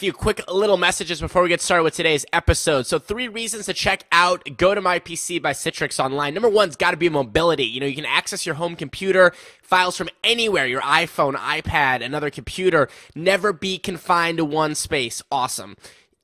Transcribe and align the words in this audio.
few 0.00 0.14
quick 0.14 0.50
little 0.50 0.78
messages 0.78 1.20
before 1.20 1.42
we 1.42 1.50
get 1.50 1.60
started 1.60 1.82
with 1.82 1.94
today's 1.94 2.24
episode. 2.32 2.86
So, 2.86 2.98
three 2.98 3.28
reasons 3.28 3.66
to 3.66 3.74
check 3.74 4.04
out 4.10 4.56
Go 4.56 4.74
to 4.74 4.80
My 4.80 4.98
PC 4.98 5.42
by 5.42 5.52
Citrix 5.52 6.02
Online. 6.02 6.32
Number 6.32 6.48
one's 6.48 6.74
got 6.74 6.92
to 6.92 6.96
be 6.96 7.10
mobility. 7.10 7.64
You 7.64 7.80
know, 7.80 7.86
you 7.86 7.94
can 7.94 8.06
access 8.06 8.46
your 8.46 8.54
home 8.54 8.76
computer, 8.76 9.34
files 9.62 9.98
from 9.98 10.08
anywhere, 10.24 10.66
your 10.66 10.80
iPhone, 10.80 11.34
iPad, 11.34 12.02
another 12.02 12.30
computer. 12.30 12.88
Never 13.14 13.52
be 13.52 13.76
confined 13.76 14.38
to 14.38 14.44
one 14.46 14.74
space. 14.74 15.22
Awesome. 15.30 15.76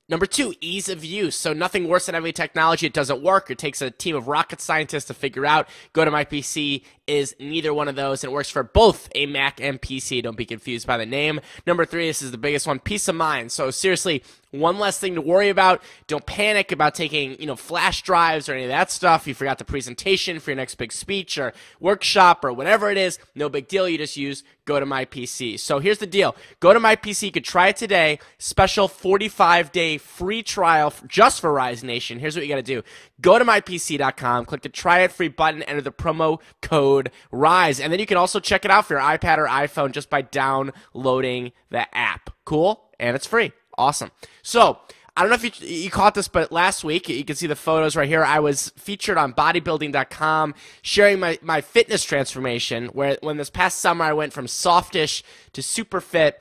Number 0.09 0.25
two, 0.25 0.53
ease 0.61 0.87
of 0.87 1.03
use. 1.03 1.35
So 1.35 1.51
nothing 1.51 1.87
worse 1.87 2.05
than 2.05 2.15
having 2.15 2.33
technology 2.33 2.85
it 2.85 2.93
doesn't 2.93 3.21
work. 3.21 3.51
It 3.51 3.57
takes 3.57 3.81
a 3.81 3.91
team 3.91 4.15
of 4.15 4.29
rocket 4.29 4.61
scientists 4.61 5.05
to 5.05 5.13
figure 5.13 5.45
out. 5.45 5.67
Go 5.91 6.05
to 6.05 6.11
my 6.11 6.23
PC 6.23 6.83
is 7.07 7.35
neither 7.39 7.73
one 7.73 7.89
of 7.89 7.95
those, 7.95 8.23
and 8.23 8.31
it 8.31 8.33
works 8.33 8.49
for 8.49 8.63
both 8.63 9.09
a 9.15 9.25
Mac 9.25 9.59
and 9.59 9.81
PC. 9.81 10.23
Don't 10.23 10.37
be 10.37 10.45
confused 10.45 10.87
by 10.87 10.97
the 10.97 11.05
name. 11.05 11.41
Number 11.65 11.85
three, 11.85 12.07
this 12.07 12.21
is 12.21 12.31
the 12.31 12.37
biggest 12.37 12.67
one, 12.67 12.79
peace 12.79 13.07
of 13.09 13.15
mind. 13.15 13.51
So 13.51 13.69
seriously, 13.69 14.23
one 14.51 14.79
less 14.79 14.97
thing 14.99 15.15
to 15.15 15.21
worry 15.21 15.49
about. 15.49 15.81
Don't 16.07 16.25
panic 16.25 16.71
about 16.71 16.95
taking, 16.95 17.39
you 17.39 17.45
know, 17.45 17.55
flash 17.55 18.01
drives 18.01 18.47
or 18.47 18.53
any 18.53 18.63
of 18.63 18.69
that 18.69 18.91
stuff. 18.91 19.27
You 19.27 19.33
forgot 19.33 19.57
the 19.57 19.65
presentation 19.65 20.39
for 20.39 20.51
your 20.51 20.55
next 20.55 20.75
big 20.75 20.91
speech 20.91 21.37
or 21.37 21.53
workshop 21.79 22.45
or 22.45 22.53
whatever 22.53 22.89
it 22.89 22.97
is. 22.97 23.19
No 23.35 23.49
big 23.49 23.67
deal. 23.67 23.87
You 23.89 23.97
just 23.97 24.17
use 24.17 24.43
go 24.65 24.79
to 24.79 24.85
my 24.85 25.05
PC. 25.05 25.59
So 25.59 25.79
here's 25.79 25.97
the 25.97 26.07
deal. 26.07 26.35
Go 26.59 26.73
to 26.73 26.79
my 26.79 26.95
PC. 26.95 27.23
You 27.23 27.31
could 27.31 27.45
try 27.45 27.69
it 27.69 27.77
today. 27.77 28.19
Special 28.37 28.87
45 28.87 29.71
day 29.71 29.97
free 29.97 30.43
trial 30.43 30.93
just 31.07 31.41
for 31.41 31.51
Rise 31.51 31.83
Nation. 31.83 32.19
Here's 32.19 32.35
what 32.35 32.45
you 32.45 32.49
got 32.49 32.57
to 32.57 32.61
do. 32.61 32.83
Go 33.19 33.39
to 33.39 33.45
mypc.com, 33.45 34.45
click 34.45 34.61
the 34.61 34.69
try 34.69 34.99
it 34.99 35.11
free 35.11 35.27
button, 35.27 35.63
enter 35.63 35.81
the 35.81 35.91
promo 35.91 36.39
code 36.61 37.11
RISE. 37.31 37.79
And 37.79 37.91
then 37.91 37.99
you 37.99 38.05
can 38.05 38.17
also 38.17 38.39
check 38.39 38.63
it 38.63 38.71
out 38.71 38.85
for 38.85 38.93
your 38.93 39.01
iPad 39.01 39.39
or 39.39 39.47
iPhone 39.47 39.91
just 39.91 40.09
by 40.09 40.21
downloading 40.21 41.51
the 41.69 41.97
app. 41.97 42.29
Cool? 42.45 42.83
And 42.99 43.15
it's 43.15 43.25
free. 43.25 43.51
Awesome. 43.77 44.11
So, 44.41 44.79
I 45.17 45.21
don't 45.21 45.29
know 45.29 45.35
if 45.35 45.61
you, 45.61 45.67
you 45.67 45.89
caught 45.89 46.13
this, 46.13 46.27
but 46.27 46.51
last 46.51 46.83
week, 46.83 47.09
you 47.09 47.25
can 47.25 47.35
see 47.35 47.47
the 47.47 47.55
photos 47.55 47.95
right 47.95 48.07
here. 48.07 48.23
I 48.23 48.39
was 48.39 48.69
featured 48.77 49.17
on 49.17 49.33
bodybuilding.com 49.33 50.53
sharing 50.83 51.19
my, 51.19 51.39
my 51.41 51.61
fitness 51.61 52.03
transformation, 52.03 52.89
where 52.89 53.17
when 53.21 53.37
this 53.37 53.49
past 53.49 53.79
summer 53.79 54.05
I 54.05 54.13
went 54.13 54.31
from 54.31 54.47
softish 54.47 55.23
to 55.53 55.63
super 55.63 56.01
fit 56.01 56.39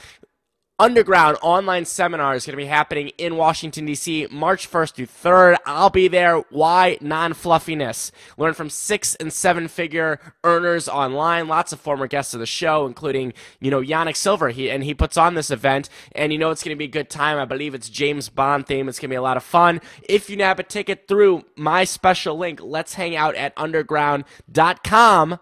underground 0.79 1.37
online 1.41 1.85
seminar 1.85 2.35
is 2.35 2.45
going 2.45 2.53
to 2.53 2.57
be 2.57 2.65
happening 2.65 3.09
in 3.17 3.35
Washington, 3.35 3.85
D.C., 3.85 4.27
March 4.29 4.69
1st 4.69 4.93
through 4.93 5.07
3rd. 5.07 5.57
I'll 5.65 5.89
be 5.89 6.07
there. 6.07 6.37
Why 6.49 6.97
non 7.01 7.33
fluffiness? 7.33 8.11
Learn 8.37 8.53
from 8.53 8.69
six 8.69 9.15
and 9.15 9.33
seven 9.33 9.67
figure 9.67 10.19
earners 10.43 10.87
online. 10.87 11.47
Lots 11.47 11.73
of 11.73 11.79
former 11.79 12.07
guests 12.07 12.33
of 12.33 12.39
the 12.39 12.45
show, 12.45 12.85
including, 12.85 13.33
you 13.59 13.71
know, 13.71 13.81
Yanik 13.81 14.15
Silver. 14.15 14.49
He, 14.49 14.69
and 14.69 14.83
he 14.83 14.93
puts 14.93 15.17
on 15.17 15.35
this 15.35 15.51
event, 15.51 15.89
and 16.13 16.31
you 16.31 16.37
know 16.39 16.51
it's 16.51 16.63
going 16.63 16.75
to 16.75 16.79
be 16.79 16.85
a 16.85 16.89
good 16.89 17.09
time. 17.09 17.37
I 17.37 17.45
believe 17.45 17.73
it's 17.73 17.89
James 17.89 18.29
Bond 18.29 18.67
theme. 18.67 18.87
It's 18.87 18.99
going 18.99 19.09
to 19.09 19.13
be 19.13 19.17
a 19.17 19.21
lot 19.21 19.37
of 19.37 19.43
fun. 19.43 19.81
If 20.07 20.29
you 20.29 20.37
nab 20.37 20.59
a 20.59 20.63
ticket 20.63 21.07
through 21.07 21.45
my 21.55 21.83
special 21.83 22.37
link, 22.37 22.59
let's 22.61 22.93
hang 22.93 23.15
out 23.15 23.35
at 23.35 23.53
underground.com. 23.57 25.39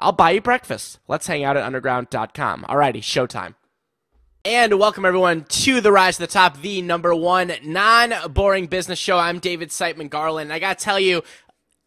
I'll 0.00 0.12
buy 0.12 0.30
you 0.30 0.40
breakfast. 0.40 1.00
Let's 1.08 1.26
hang 1.26 1.42
out 1.44 1.56
at 1.56 1.64
underground.com. 1.64 2.64
Alrighty, 2.68 2.98
showtime. 2.98 3.54
And 4.44 4.78
welcome 4.78 5.04
everyone 5.04 5.44
to 5.48 5.80
the 5.80 5.90
Rise 5.90 6.16
to 6.16 6.22
the 6.22 6.28
Top, 6.28 6.60
the 6.62 6.80
number 6.80 7.12
one 7.12 7.52
non-boring 7.64 8.68
business 8.68 8.98
show. 8.98 9.18
I'm 9.18 9.40
David 9.40 9.70
Siteman 9.70 10.08
Garland. 10.08 10.52
I 10.52 10.60
gotta 10.60 10.78
tell 10.78 11.00
you, 11.00 11.22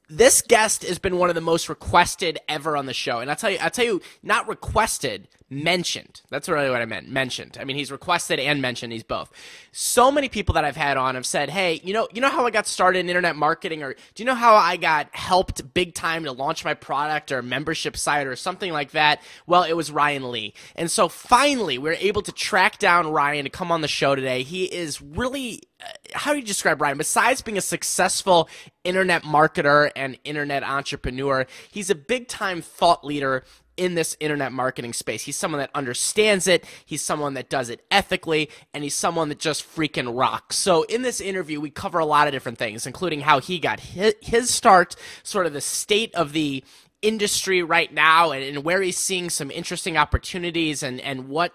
this 0.09 0.41
guest 0.41 0.83
has 0.83 0.99
been 0.99 1.17
one 1.17 1.29
of 1.29 1.35
the 1.35 1.41
most 1.41 1.69
requested 1.69 2.39
ever 2.49 2.75
on 2.75 2.87
the 2.87 2.93
show. 2.93 3.19
And 3.19 3.29
I'll 3.29 3.37
tell 3.37 3.49
you, 3.49 3.57
I'll 3.61 3.69
tell 3.69 3.85
you, 3.85 4.01
not 4.21 4.49
requested, 4.49 5.29
mentioned. 5.51 6.21
That's 6.29 6.47
really 6.47 6.69
what 6.69 6.81
I 6.81 6.85
meant. 6.85 7.09
Mentioned. 7.09 7.57
I 7.59 7.65
mean, 7.65 7.75
he's 7.75 7.91
requested 7.91 8.39
and 8.39 8.61
mentioned. 8.61 8.93
He's 8.93 9.03
both. 9.03 9.31
So 9.73 10.09
many 10.09 10.29
people 10.29 10.53
that 10.53 10.63
I've 10.63 10.77
had 10.77 10.95
on 10.95 11.15
have 11.15 11.25
said, 11.25 11.49
"Hey, 11.49 11.81
you 11.83 11.93
know, 11.93 12.07
you 12.13 12.21
know 12.21 12.29
how 12.29 12.45
I 12.45 12.51
got 12.51 12.65
started 12.65 12.99
in 12.99 13.09
internet 13.09 13.35
marketing, 13.35 13.83
or 13.83 13.93
do 13.93 14.23
you 14.23 14.25
know 14.25 14.33
how 14.33 14.55
I 14.55 14.77
got 14.77 15.13
helped 15.13 15.73
big 15.73 15.93
time 15.93 16.23
to 16.23 16.31
launch 16.31 16.63
my 16.63 16.73
product 16.73 17.33
or 17.33 17.41
membership 17.41 17.97
site 17.97 18.27
or 18.27 18.35
something 18.37 18.71
like 18.71 18.91
that?" 18.91 19.21
Well, 19.45 19.63
it 19.63 19.73
was 19.73 19.91
Ryan 19.91 20.31
Lee. 20.31 20.53
And 20.75 20.89
so 20.89 21.09
finally, 21.09 21.77
we 21.77 21.89
are 21.89 21.97
able 21.99 22.21
to 22.21 22.31
track 22.31 22.79
down 22.79 23.11
Ryan 23.11 23.43
to 23.43 23.49
come 23.49 23.71
on 23.71 23.81
the 23.81 23.89
show 23.89 24.15
today. 24.15 24.43
He 24.43 24.63
is 24.65 25.01
really 25.01 25.63
uh, 25.81 25.89
how 26.13 26.31
do 26.31 26.39
you 26.39 26.45
describe 26.45 26.81
Ryan? 26.81 26.97
Besides 26.97 27.41
being 27.41 27.57
a 27.57 27.61
successful 27.61 28.47
internet 28.83 29.23
marketer 29.23 29.91
and 29.95 30.17
internet 30.23 30.63
entrepreneur, 30.63 31.45
he's 31.69 31.89
a 31.89 31.95
big 31.95 32.29
time 32.29 32.61
thought 32.61 33.03
leader 33.03 33.43
in 33.81 33.95
this 33.95 34.15
internet 34.19 34.51
marketing 34.51 34.93
space. 34.93 35.23
He's 35.23 35.35
someone 35.35 35.57
that 35.57 35.71
understands 35.73 36.47
it, 36.47 36.65
he's 36.85 37.01
someone 37.01 37.33
that 37.33 37.49
does 37.49 37.71
it 37.71 37.83
ethically, 37.89 38.51
and 38.75 38.83
he's 38.83 38.93
someone 38.93 39.27
that 39.29 39.39
just 39.39 39.65
freaking 39.75 40.15
rocks. 40.15 40.55
So, 40.55 40.83
in 40.83 41.01
this 41.01 41.19
interview, 41.19 41.59
we 41.59 41.71
cover 41.71 41.97
a 41.97 42.05
lot 42.05 42.27
of 42.27 42.31
different 42.31 42.59
things, 42.59 42.85
including 42.85 43.21
how 43.21 43.39
he 43.39 43.57
got 43.57 43.79
his 43.79 44.51
start, 44.51 44.95
sort 45.23 45.47
of 45.47 45.53
the 45.53 45.61
state 45.61 46.13
of 46.13 46.31
the 46.31 46.63
industry 47.01 47.63
right 47.63 47.91
now 47.91 48.29
and, 48.29 48.43
and, 48.43 48.63
where 48.63 48.83
he's 48.83 48.99
seeing 48.99 49.31
some 49.31 49.49
interesting 49.49 49.97
opportunities 49.97 50.83
and, 50.83 51.01
and 51.01 51.27
what 51.27 51.51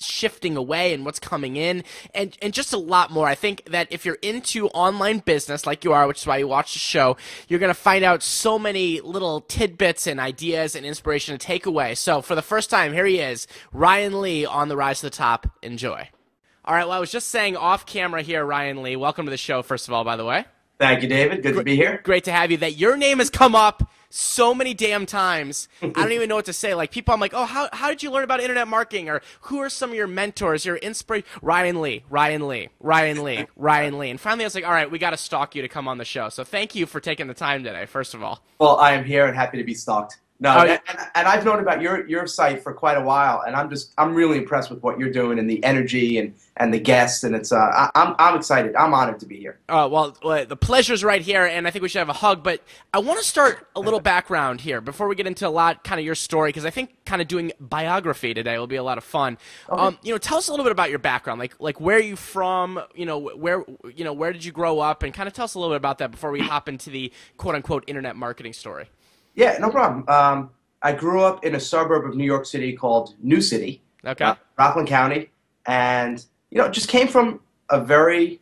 shifting 0.00 0.56
away 0.56 0.94
and 0.94 1.04
what's 1.04 1.18
coming 1.18 1.56
in 1.56 1.84
and 2.14 2.36
and 2.42 2.52
just 2.52 2.72
a 2.72 2.78
lot 2.78 3.10
more. 3.10 3.26
I 3.26 3.34
think 3.34 3.64
that 3.70 3.88
if 3.90 4.04
you're 4.04 4.18
into 4.22 4.68
online 4.68 5.18
business 5.18 5.66
like 5.66 5.84
you 5.84 5.92
are, 5.92 6.06
which 6.06 6.20
is 6.20 6.26
why 6.26 6.38
you 6.38 6.48
watch 6.48 6.72
the 6.72 6.78
show, 6.78 7.16
you're 7.48 7.60
going 7.60 7.68
to 7.70 7.74
find 7.74 8.04
out 8.04 8.22
so 8.22 8.58
many 8.58 9.00
little 9.00 9.40
tidbits 9.42 10.06
and 10.06 10.20
ideas 10.20 10.74
and 10.74 10.84
inspiration 10.86 11.36
to 11.36 11.44
take 11.44 11.66
away. 11.66 11.94
So 11.94 12.22
for 12.22 12.34
the 12.34 12.42
first 12.42 12.70
time, 12.70 12.92
here 12.92 13.06
he 13.06 13.18
is, 13.18 13.46
Ryan 13.72 14.20
Lee 14.20 14.44
on 14.44 14.68
the 14.68 14.76
Rise 14.76 15.00
to 15.00 15.06
the 15.06 15.10
Top. 15.10 15.46
Enjoy. 15.62 16.08
All 16.64 16.74
right, 16.74 16.86
well 16.86 16.96
I 16.96 17.00
was 17.00 17.10
just 17.10 17.28
saying 17.28 17.56
off 17.56 17.86
camera 17.86 18.22
here, 18.22 18.44
Ryan 18.44 18.82
Lee. 18.82 18.96
Welcome 18.96 19.26
to 19.26 19.30
the 19.30 19.36
show 19.36 19.62
first 19.62 19.88
of 19.88 19.94
all, 19.94 20.04
by 20.04 20.16
the 20.16 20.24
way. 20.24 20.44
Thank 20.78 21.02
you, 21.02 21.08
David. 21.08 21.42
Good 21.42 21.56
to 21.56 21.62
be 21.62 21.76
here. 21.76 22.00
Great 22.04 22.24
to 22.24 22.32
have 22.32 22.50
you. 22.50 22.56
That 22.56 22.78
your 22.78 22.96
name 22.96 23.18
has 23.18 23.28
come 23.28 23.54
up 23.54 23.90
so 24.10 24.52
many 24.54 24.74
damn 24.74 25.06
times. 25.06 25.68
I 25.82 25.88
don't 25.88 26.12
even 26.12 26.28
know 26.28 26.36
what 26.36 26.44
to 26.46 26.52
say. 26.52 26.74
Like 26.74 26.90
people, 26.90 27.14
I'm 27.14 27.20
like, 27.20 27.32
oh, 27.34 27.46
how, 27.46 27.68
how 27.72 27.88
did 27.88 28.02
you 28.02 28.10
learn 28.10 28.24
about 28.24 28.40
internet 28.40 28.68
marketing? 28.68 29.08
Or 29.08 29.22
who 29.42 29.58
are 29.60 29.70
some 29.70 29.90
of 29.90 29.96
your 29.96 30.06
mentors, 30.06 30.64
your 30.64 30.76
inspiration? 30.76 31.26
Ryan 31.40 31.80
Lee, 31.80 32.04
Ryan 32.10 32.46
Lee, 32.48 32.68
Ryan 32.80 33.22
Lee, 33.22 33.46
Ryan 33.56 33.98
Lee. 33.98 34.10
And 34.10 34.20
finally, 34.20 34.44
I 34.44 34.46
was 34.46 34.54
like, 34.54 34.66
all 34.66 34.72
right, 34.72 34.90
we 34.90 34.98
got 34.98 35.10
to 35.10 35.16
stalk 35.16 35.54
you 35.54 35.62
to 35.62 35.68
come 35.68 35.88
on 35.88 35.98
the 35.98 36.04
show. 36.04 36.28
So 36.28 36.44
thank 36.44 36.74
you 36.74 36.86
for 36.86 37.00
taking 37.00 37.26
the 37.26 37.34
time 37.34 37.64
today. 37.64 37.86
First 37.86 38.14
of 38.14 38.22
all. 38.22 38.42
Well, 38.58 38.76
I 38.76 38.92
am 38.92 39.04
here 39.04 39.26
and 39.26 39.34
happy 39.36 39.58
to 39.58 39.64
be 39.64 39.74
stalked. 39.74 40.18
No, 40.42 40.56
oh, 40.56 40.60
and, 40.62 40.80
and, 41.14 41.28
I've 41.28 41.44
known 41.44 41.60
about 41.60 41.82
your 41.82 42.08
your 42.08 42.26
site 42.26 42.62
for 42.62 42.72
quite 42.72 42.96
a 42.96 43.02
while, 43.02 43.42
and 43.46 43.54
I'm 43.54 43.68
just 43.68 43.92
I'm 43.98 44.14
really 44.14 44.38
impressed 44.38 44.70
with 44.70 44.82
what 44.82 44.98
you're 44.98 45.12
doing 45.12 45.38
and 45.38 45.48
the 45.50 45.62
energy 45.62 46.18
and, 46.18 46.34
and 46.56 46.72
the 46.72 46.80
guests, 46.80 47.24
and 47.24 47.34
it's 47.34 47.52
uh 47.52 47.58
I, 47.58 47.90
am 47.94 48.08
I'm, 48.08 48.14
I'm 48.18 48.36
excited. 48.36 48.74
I'm 48.74 48.94
honored 48.94 49.20
to 49.20 49.26
be 49.26 49.36
here. 49.36 49.58
Uh, 49.68 49.86
well, 49.92 50.16
well, 50.22 50.46
the 50.46 50.56
pleasure's 50.56 51.04
right 51.04 51.20
here, 51.20 51.44
and 51.44 51.68
I 51.68 51.70
think 51.70 51.82
we 51.82 51.90
should 51.90 51.98
have 51.98 52.08
a 52.08 52.14
hug. 52.14 52.42
But 52.42 52.62
I 52.94 53.00
want 53.00 53.18
to 53.18 53.24
start 53.24 53.68
a 53.76 53.80
little 53.82 54.00
background 54.00 54.62
here 54.62 54.80
before 54.80 55.08
we 55.08 55.14
get 55.14 55.26
into 55.26 55.46
a 55.46 55.50
lot 55.50 55.84
kind 55.84 56.00
of 56.00 56.06
your 56.06 56.14
story, 56.14 56.48
because 56.48 56.64
I 56.64 56.70
think 56.70 56.96
kind 57.04 57.20
of 57.20 57.28
doing 57.28 57.52
biography 57.60 58.32
today 58.32 58.58
will 58.58 58.66
be 58.66 58.76
a 58.76 58.82
lot 58.82 58.96
of 58.96 59.04
fun. 59.04 59.36
Okay. 59.68 59.78
Um, 59.78 59.98
you 60.02 60.14
know, 60.14 60.18
tell 60.18 60.38
us 60.38 60.48
a 60.48 60.52
little 60.52 60.64
bit 60.64 60.72
about 60.72 60.88
your 60.88 61.00
background, 61.00 61.38
like 61.38 61.54
like 61.60 61.82
where 61.82 61.98
are 61.98 62.00
you 62.00 62.16
from? 62.16 62.80
You 62.94 63.04
know, 63.04 63.18
where 63.18 63.62
you 63.94 64.04
know 64.04 64.14
where 64.14 64.32
did 64.32 64.42
you 64.42 64.52
grow 64.52 64.80
up, 64.80 65.02
and 65.02 65.12
kind 65.12 65.26
of 65.26 65.34
tell 65.34 65.44
us 65.44 65.52
a 65.52 65.58
little 65.58 65.74
bit 65.74 65.78
about 65.78 65.98
that 65.98 66.10
before 66.10 66.30
we 66.30 66.40
hop 66.48 66.66
into 66.66 66.88
the 66.88 67.12
quote 67.36 67.54
unquote 67.54 67.84
internet 67.86 68.16
marketing 68.16 68.54
story. 68.54 68.88
Yeah, 69.34 69.56
no 69.58 69.70
problem. 69.70 70.04
Um, 70.08 70.50
I 70.82 70.92
grew 70.92 71.22
up 71.22 71.44
in 71.44 71.54
a 71.54 71.60
suburb 71.60 72.04
of 72.06 72.16
New 72.16 72.24
York 72.24 72.46
City 72.46 72.72
called 72.72 73.14
New 73.22 73.40
City, 73.40 73.82
okay, 74.04 74.24
uh, 74.24 74.34
Rockland 74.58 74.88
County, 74.88 75.30
and 75.66 76.24
you 76.50 76.58
know, 76.58 76.68
just 76.68 76.88
came 76.88 77.06
from 77.06 77.40
a 77.70 77.80
very 77.80 78.40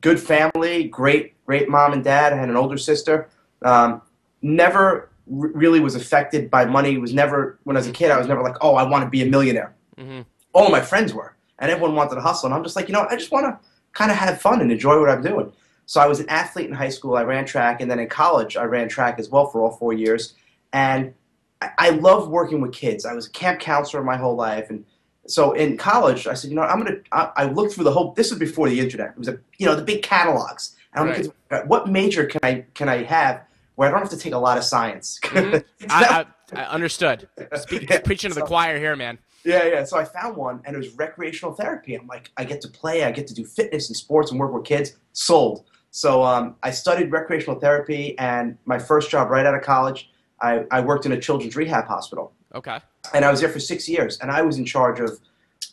good 0.00 0.20
family, 0.20 0.84
great, 0.84 1.34
great 1.46 1.68
mom 1.68 1.92
and 1.92 2.02
dad. 2.02 2.32
I 2.32 2.36
had 2.36 2.48
an 2.48 2.56
older 2.56 2.76
sister. 2.76 3.28
Um, 3.62 4.02
never 4.40 5.10
r- 5.30 5.48
really 5.54 5.80
was 5.80 5.94
affected 5.94 6.50
by 6.50 6.64
money. 6.64 6.98
Was 6.98 7.14
never 7.14 7.58
when 7.64 7.76
I 7.76 7.80
was 7.80 7.86
a 7.86 7.92
kid. 7.92 8.10
I 8.10 8.18
was 8.18 8.26
never 8.26 8.42
like, 8.42 8.56
oh, 8.60 8.74
I 8.74 8.82
want 8.82 9.04
to 9.04 9.10
be 9.10 9.22
a 9.22 9.26
millionaire. 9.26 9.74
Mm-hmm. 9.98 10.22
All 10.52 10.70
my 10.70 10.80
friends 10.80 11.14
were, 11.14 11.36
and 11.58 11.70
everyone 11.70 11.94
wanted 11.94 12.16
to 12.16 12.20
hustle, 12.20 12.46
and 12.46 12.54
I'm 12.54 12.62
just 12.62 12.76
like, 12.76 12.88
you 12.88 12.92
know, 12.92 13.06
I 13.08 13.16
just 13.16 13.30
want 13.30 13.46
to 13.46 13.68
kind 13.92 14.10
of 14.10 14.16
have 14.16 14.40
fun 14.40 14.60
and 14.60 14.72
enjoy 14.72 14.98
what 14.98 15.10
I'm 15.10 15.22
doing. 15.22 15.52
So 15.92 16.00
I 16.00 16.06
was 16.06 16.20
an 16.20 16.28
athlete 16.30 16.68
in 16.70 16.72
high 16.74 16.88
school. 16.88 17.16
I 17.16 17.22
ran 17.22 17.44
track, 17.44 17.82
and 17.82 17.90
then 17.90 17.98
in 17.98 18.08
college, 18.08 18.56
I 18.56 18.64
ran 18.64 18.88
track 18.88 19.18
as 19.18 19.28
well 19.28 19.44
for 19.50 19.60
all 19.60 19.72
four 19.72 19.92
years. 19.92 20.32
And 20.72 21.12
I, 21.60 21.68
I 21.76 21.90
love 21.90 22.30
working 22.30 22.62
with 22.62 22.72
kids. 22.72 23.04
I 23.04 23.12
was 23.12 23.26
a 23.26 23.30
camp 23.30 23.60
counselor 23.60 24.02
my 24.02 24.16
whole 24.16 24.34
life, 24.34 24.70
and 24.70 24.86
so 25.26 25.52
in 25.52 25.76
college, 25.76 26.26
I 26.26 26.32
said, 26.32 26.48
you 26.48 26.56
know, 26.56 26.62
I'm 26.62 26.78
gonna. 26.78 26.96
I, 27.12 27.30
I 27.36 27.44
looked 27.44 27.74
through 27.74 27.84
the 27.84 27.92
whole. 27.92 28.14
This 28.14 28.30
was 28.30 28.38
before 28.38 28.70
the 28.70 28.80
internet. 28.80 29.10
It 29.10 29.18
was 29.18 29.28
a, 29.28 29.38
you 29.58 29.66
know, 29.66 29.74
the 29.76 29.82
big 29.82 30.02
catalogs. 30.02 30.76
And 30.94 31.02
I'm 31.04 31.10
Right. 31.10 31.28
looking, 31.50 31.68
what 31.68 31.88
major 31.90 32.24
can 32.24 32.40
I 32.42 32.64
can 32.72 32.88
I 32.88 33.02
have 33.02 33.42
where 33.74 33.86
I 33.86 33.92
don't 33.92 34.00
have 34.00 34.08
to 34.12 34.16
take 34.16 34.32
a 34.32 34.38
lot 34.38 34.56
of 34.56 34.64
science? 34.64 35.20
Mhm. 35.24 35.62
I, 35.90 36.24
I, 36.54 36.60
I 36.62 36.64
understood. 36.70 37.28
Speak, 37.56 37.90
Yeah, 37.90 38.00
preaching 38.00 38.30
to 38.30 38.34
the 38.34 38.46
choir 38.46 38.78
here, 38.78 38.96
man. 38.96 39.18
Yeah, 39.44 39.66
yeah. 39.66 39.84
So 39.84 39.98
I 39.98 40.04
found 40.06 40.38
one, 40.38 40.62
and 40.64 40.74
it 40.74 40.78
was 40.78 40.88
recreational 40.94 41.52
therapy. 41.54 41.94
I'm 41.96 42.06
like, 42.06 42.30
I 42.38 42.44
get 42.44 42.62
to 42.62 42.68
play, 42.68 43.04
I 43.04 43.10
get 43.10 43.26
to 43.26 43.34
do 43.34 43.44
fitness 43.44 43.90
and 43.90 43.96
sports 43.96 44.30
and 44.30 44.40
work 44.40 44.54
with 44.54 44.64
kids. 44.64 44.96
Sold. 45.12 45.64
So 45.92 46.22
um, 46.24 46.56
I 46.62 46.70
studied 46.70 47.12
recreational 47.12 47.60
therapy, 47.60 48.18
and 48.18 48.56
my 48.64 48.78
first 48.78 49.10
job 49.10 49.28
right 49.30 49.44
out 49.44 49.54
of 49.54 49.60
college, 49.62 50.10
I, 50.40 50.64
I 50.70 50.80
worked 50.80 51.04
in 51.04 51.12
a 51.12 51.20
children's 51.20 51.54
rehab 51.54 51.86
hospital, 51.86 52.32
Okay. 52.54 52.78
and 53.12 53.24
I 53.26 53.30
was 53.30 53.40
there 53.40 53.50
for 53.50 53.60
six 53.60 53.86
years, 53.88 54.18
and 54.20 54.30
I 54.30 54.40
was 54.40 54.56
in 54.56 54.64
charge 54.64 55.00
of 55.00 55.20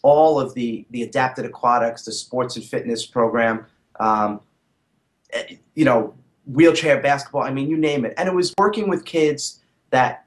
all 0.02 0.38
of 0.40 0.54
the 0.54 0.86
the 0.92 1.04
adapted 1.04 1.46
aquatics, 1.46 2.04
the 2.04 2.12
sports 2.12 2.58
and 2.58 2.66
fitness 2.66 3.06
program, 3.06 3.66
um, 4.02 4.42
eh, 5.32 5.56
you 5.76 5.86
know, 5.86 6.14
wheelchair 6.46 7.02
basketball. 7.02 7.44
I 7.44 7.52
mean, 7.52 7.70
you 7.70 7.78
name 7.78 8.04
it, 8.04 8.14
and 8.18 8.28
it 8.28 8.36
was 8.36 8.54
working 8.58 8.90
with 8.90 9.06
kids 9.06 9.62
that 9.92 10.26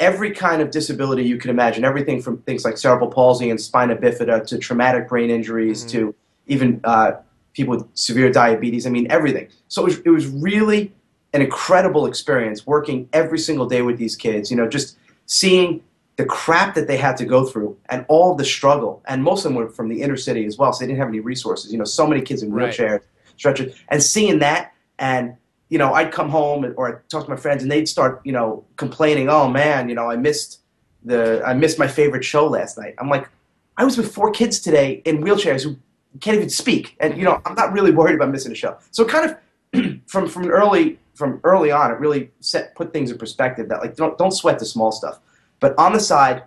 every 0.00 0.32
kind 0.32 0.60
of 0.60 0.70
disability 0.70 1.24
you 1.24 1.38
can 1.38 1.48
imagine, 1.50 1.82
everything 1.82 2.20
from 2.20 2.38
things 2.42 2.62
like 2.62 2.76
cerebral 2.76 3.10
palsy 3.10 3.48
and 3.48 3.58
spina 3.60 3.96
bifida 3.96 4.46
to 4.46 4.58
traumatic 4.58 5.08
brain 5.08 5.30
injuries 5.30 5.84
Mhm. 5.84 5.90
to 5.92 6.14
even 6.46 6.80
uh, 6.84 7.12
people 7.58 7.76
with 7.76 7.86
severe 7.94 8.30
diabetes. 8.30 8.86
I 8.86 8.90
mean, 8.90 9.06
everything. 9.10 9.48
So 9.68 9.82
it 9.82 9.84
was, 9.84 9.98
it 10.00 10.10
was 10.10 10.26
really 10.26 10.92
an 11.34 11.42
incredible 11.42 12.06
experience 12.06 12.66
working 12.66 13.08
every 13.12 13.38
single 13.38 13.66
day 13.66 13.82
with 13.82 13.98
these 13.98 14.16
kids. 14.16 14.50
You 14.50 14.56
know, 14.56 14.68
just 14.68 14.96
seeing 15.26 15.82
the 16.16 16.24
crap 16.24 16.74
that 16.74 16.86
they 16.88 16.96
had 16.96 17.16
to 17.18 17.24
go 17.24 17.44
through 17.44 17.76
and 17.90 18.04
all 18.08 18.34
the 18.34 18.44
struggle. 18.44 19.02
And 19.06 19.22
most 19.22 19.44
of 19.44 19.50
them 19.52 19.54
were 19.56 19.68
from 19.68 19.88
the 19.88 20.00
inner 20.02 20.16
city 20.16 20.46
as 20.46 20.56
well, 20.58 20.72
so 20.72 20.78
they 20.80 20.86
didn't 20.88 20.98
have 21.00 21.08
any 21.08 21.20
resources. 21.20 21.70
You 21.72 21.78
know, 21.78 21.84
so 21.84 22.06
many 22.06 22.22
kids 22.22 22.42
in 22.42 22.50
Right. 22.52 22.72
wheelchairs, 22.72 23.00
stretchers, 23.36 23.74
and 23.88 24.02
seeing 24.02 24.38
that 24.40 24.72
and 24.98 25.34
you 25.70 25.76
know, 25.76 25.92
I'd 25.92 26.12
come 26.12 26.30
home 26.30 26.64
and- 26.64 26.74
or 26.78 26.88
I'd 26.88 27.08
talk 27.10 27.24
to 27.24 27.30
my 27.30 27.36
friends, 27.36 27.62
and 27.62 27.70
they'd 27.70 27.86
start, 27.86 28.22
you 28.24 28.32
know, 28.32 28.64
complaining. 28.76 29.28
Oh 29.28 29.46
man, 29.50 29.90
you 29.90 29.94
know, 29.94 30.10
I 30.10 30.16
missed 30.16 30.60
the, 31.04 31.42
I 31.44 31.52
missed 31.52 31.78
my 31.78 31.86
favorite 31.86 32.24
show 32.24 32.46
last 32.46 32.78
night. 32.78 32.94
I'm 32.98 33.10
like, 33.10 33.28
I 33.76 33.84
was 33.84 33.98
with 33.98 34.10
four 34.12 34.30
kids 34.30 34.60
today 34.60 35.02
in 35.04 35.22
wheelchairs 35.22 35.62
who 35.64 35.76
can't 36.20 36.36
even 36.36 36.50
speak, 36.50 36.96
and 37.00 37.16
you 37.16 37.24
know, 37.24 37.40
I'm 37.44 37.54
not 37.54 37.72
really 37.72 37.90
worried 37.90 38.14
about 38.14 38.30
missing 38.30 38.52
a 38.52 38.54
show. 38.54 38.78
So 38.90 39.04
kind 39.04 39.30
of 39.30 40.00
from 40.06 40.28
from 40.28 40.50
early 40.50 40.98
from 41.14 41.40
early 41.44 41.70
on, 41.70 41.90
it 41.90 41.98
really 41.98 42.30
set 42.40 42.74
put 42.74 42.92
things 42.92 43.10
in 43.10 43.18
perspective 43.18 43.68
that 43.68 43.80
like 43.80 43.96
don't 43.96 44.16
don't 44.18 44.32
sweat 44.32 44.58
the 44.58 44.66
small 44.66 44.92
stuff. 44.92 45.20
But 45.60 45.76
on 45.78 45.92
the 45.92 46.00
side, 46.00 46.44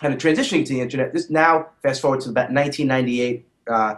kind 0.00 0.14
of 0.14 0.20
transitioning 0.20 0.64
to 0.64 0.72
the 0.72 0.80
internet. 0.80 1.12
This 1.12 1.30
now 1.30 1.68
fast 1.82 2.00
forward 2.00 2.20
to 2.20 2.30
about 2.30 2.52
1998, 2.52 3.46
uh, 3.68 3.94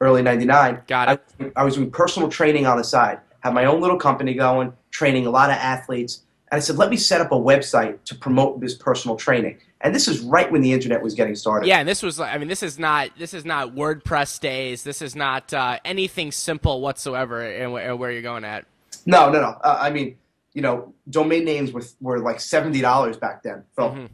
early 0.00 0.22
'99. 0.22 0.82
Got 0.86 1.08
I, 1.08 1.12
it. 1.12 1.52
I 1.56 1.64
was 1.64 1.76
doing 1.76 1.90
personal 1.90 2.28
training 2.28 2.66
on 2.66 2.76
the 2.76 2.84
side, 2.84 3.20
had 3.40 3.54
my 3.54 3.66
own 3.66 3.80
little 3.80 3.98
company 3.98 4.34
going, 4.34 4.72
training 4.90 5.26
a 5.26 5.30
lot 5.30 5.50
of 5.50 5.56
athletes. 5.56 6.22
And 6.50 6.58
I 6.58 6.60
said, 6.60 6.76
let 6.76 6.90
me 6.90 6.98
set 6.98 7.20
up 7.20 7.32
a 7.32 7.36
website 7.36 8.04
to 8.04 8.14
promote 8.14 8.60
this 8.60 8.74
personal 8.74 9.16
training. 9.16 9.58
And 9.84 9.94
this 9.94 10.06
is 10.06 10.20
right 10.20 10.50
when 10.50 10.60
the 10.62 10.72
internet 10.72 11.02
was 11.02 11.14
getting 11.14 11.34
started. 11.34 11.66
Yeah, 11.66 11.78
and 11.80 11.88
this 11.88 12.02
was 12.02 12.20
I 12.20 12.38
mean 12.38 12.48
this 12.48 12.62
is 12.62 12.78
not 12.78 13.10
this 13.18 13.34
is 13.34 13.44
not 13.44 13.74
WordPress 13.74 14.38
days. 14.40 14.84
This 14.84 15.02
is 15.02 15.16
not 15.16 15.52
uh, 15.52 15.78
anything 15.84 16.30
simple 16.30 16.80
whatsoever 16.80 17.42
wh- 17.68 17.98
where 17.98 18.12
you're 18.12 18.22
going 18.22 18.44
at. 18.44 18.64
No, 19.06 19.30
no, 19.30 19.40
no. 19.40 19.48
Uh, 19.64 19.78
I 19.80 19.90
mean, 19.90 20.16
you 20.54 20.62
know, 20.62 20.94
domain 21.10 21.44
names 21.44 21.72
were, 21.72 21.82
were 22.00 22.20
like 22.20 22.38
seventy 22.40 22.80
dollars 22.80 23.16
back 23.16 23.42
then. 23.42 23.64
So, 23.76 23.82
Mhm. 23.90 24.08